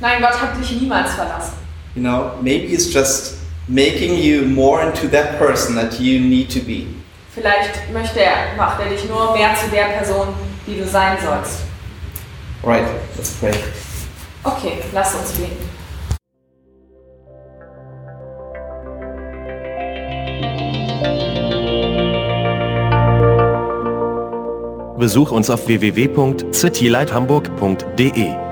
Nein, 0.00 0.20
Gott 0.20 0.38
hat 0.40 0.58
dich 0.60 0.70
niemals 0.80 1.14
verlassen. 1.14 1.54
You 1.94 2.02
know, 2.02 2.32
maybe 2.42 2.66
He's 2.68 2.92
just 2.92 3.36
making 3.68 4.18
you 4.18 4.42
more 4.42 4.82
into 4.82 5.08
that 5.08 5.38
person 5.38 5.74
that 5.76 5.98
you 5.98 6.20
need 6.20 6.50
to 6.52 6.60
be. 6.60 6.88
Vielleicht 7.34 7.90
möchte 7.90 8.20
er, 8.20 8.54
macht 8.58 8.80
er 8.80 8.90
dich 8.90 9.08
nur 9.08 9.34
mehr 9.34 9.54
zu 9.54 9.68
der 9.70 9.84
Person, 9.84 10.28
die 10.66 10.78
du 10.78 10.86
sein 10.86 11.16
sollst. 11.24 11.60
Right, 12.62 12.86
let's 13.16 13.32
pray. 13.40 13.54
Okay, 14.44 14.84
lass 14.92 15.16
uns 15.16 15.32
beten. 15.32 15.68
Besuch 24.96 25.32
uns 25.32 25.50
auf 25.50 25.66
www.citylighthamburg.de. 25.66 28.51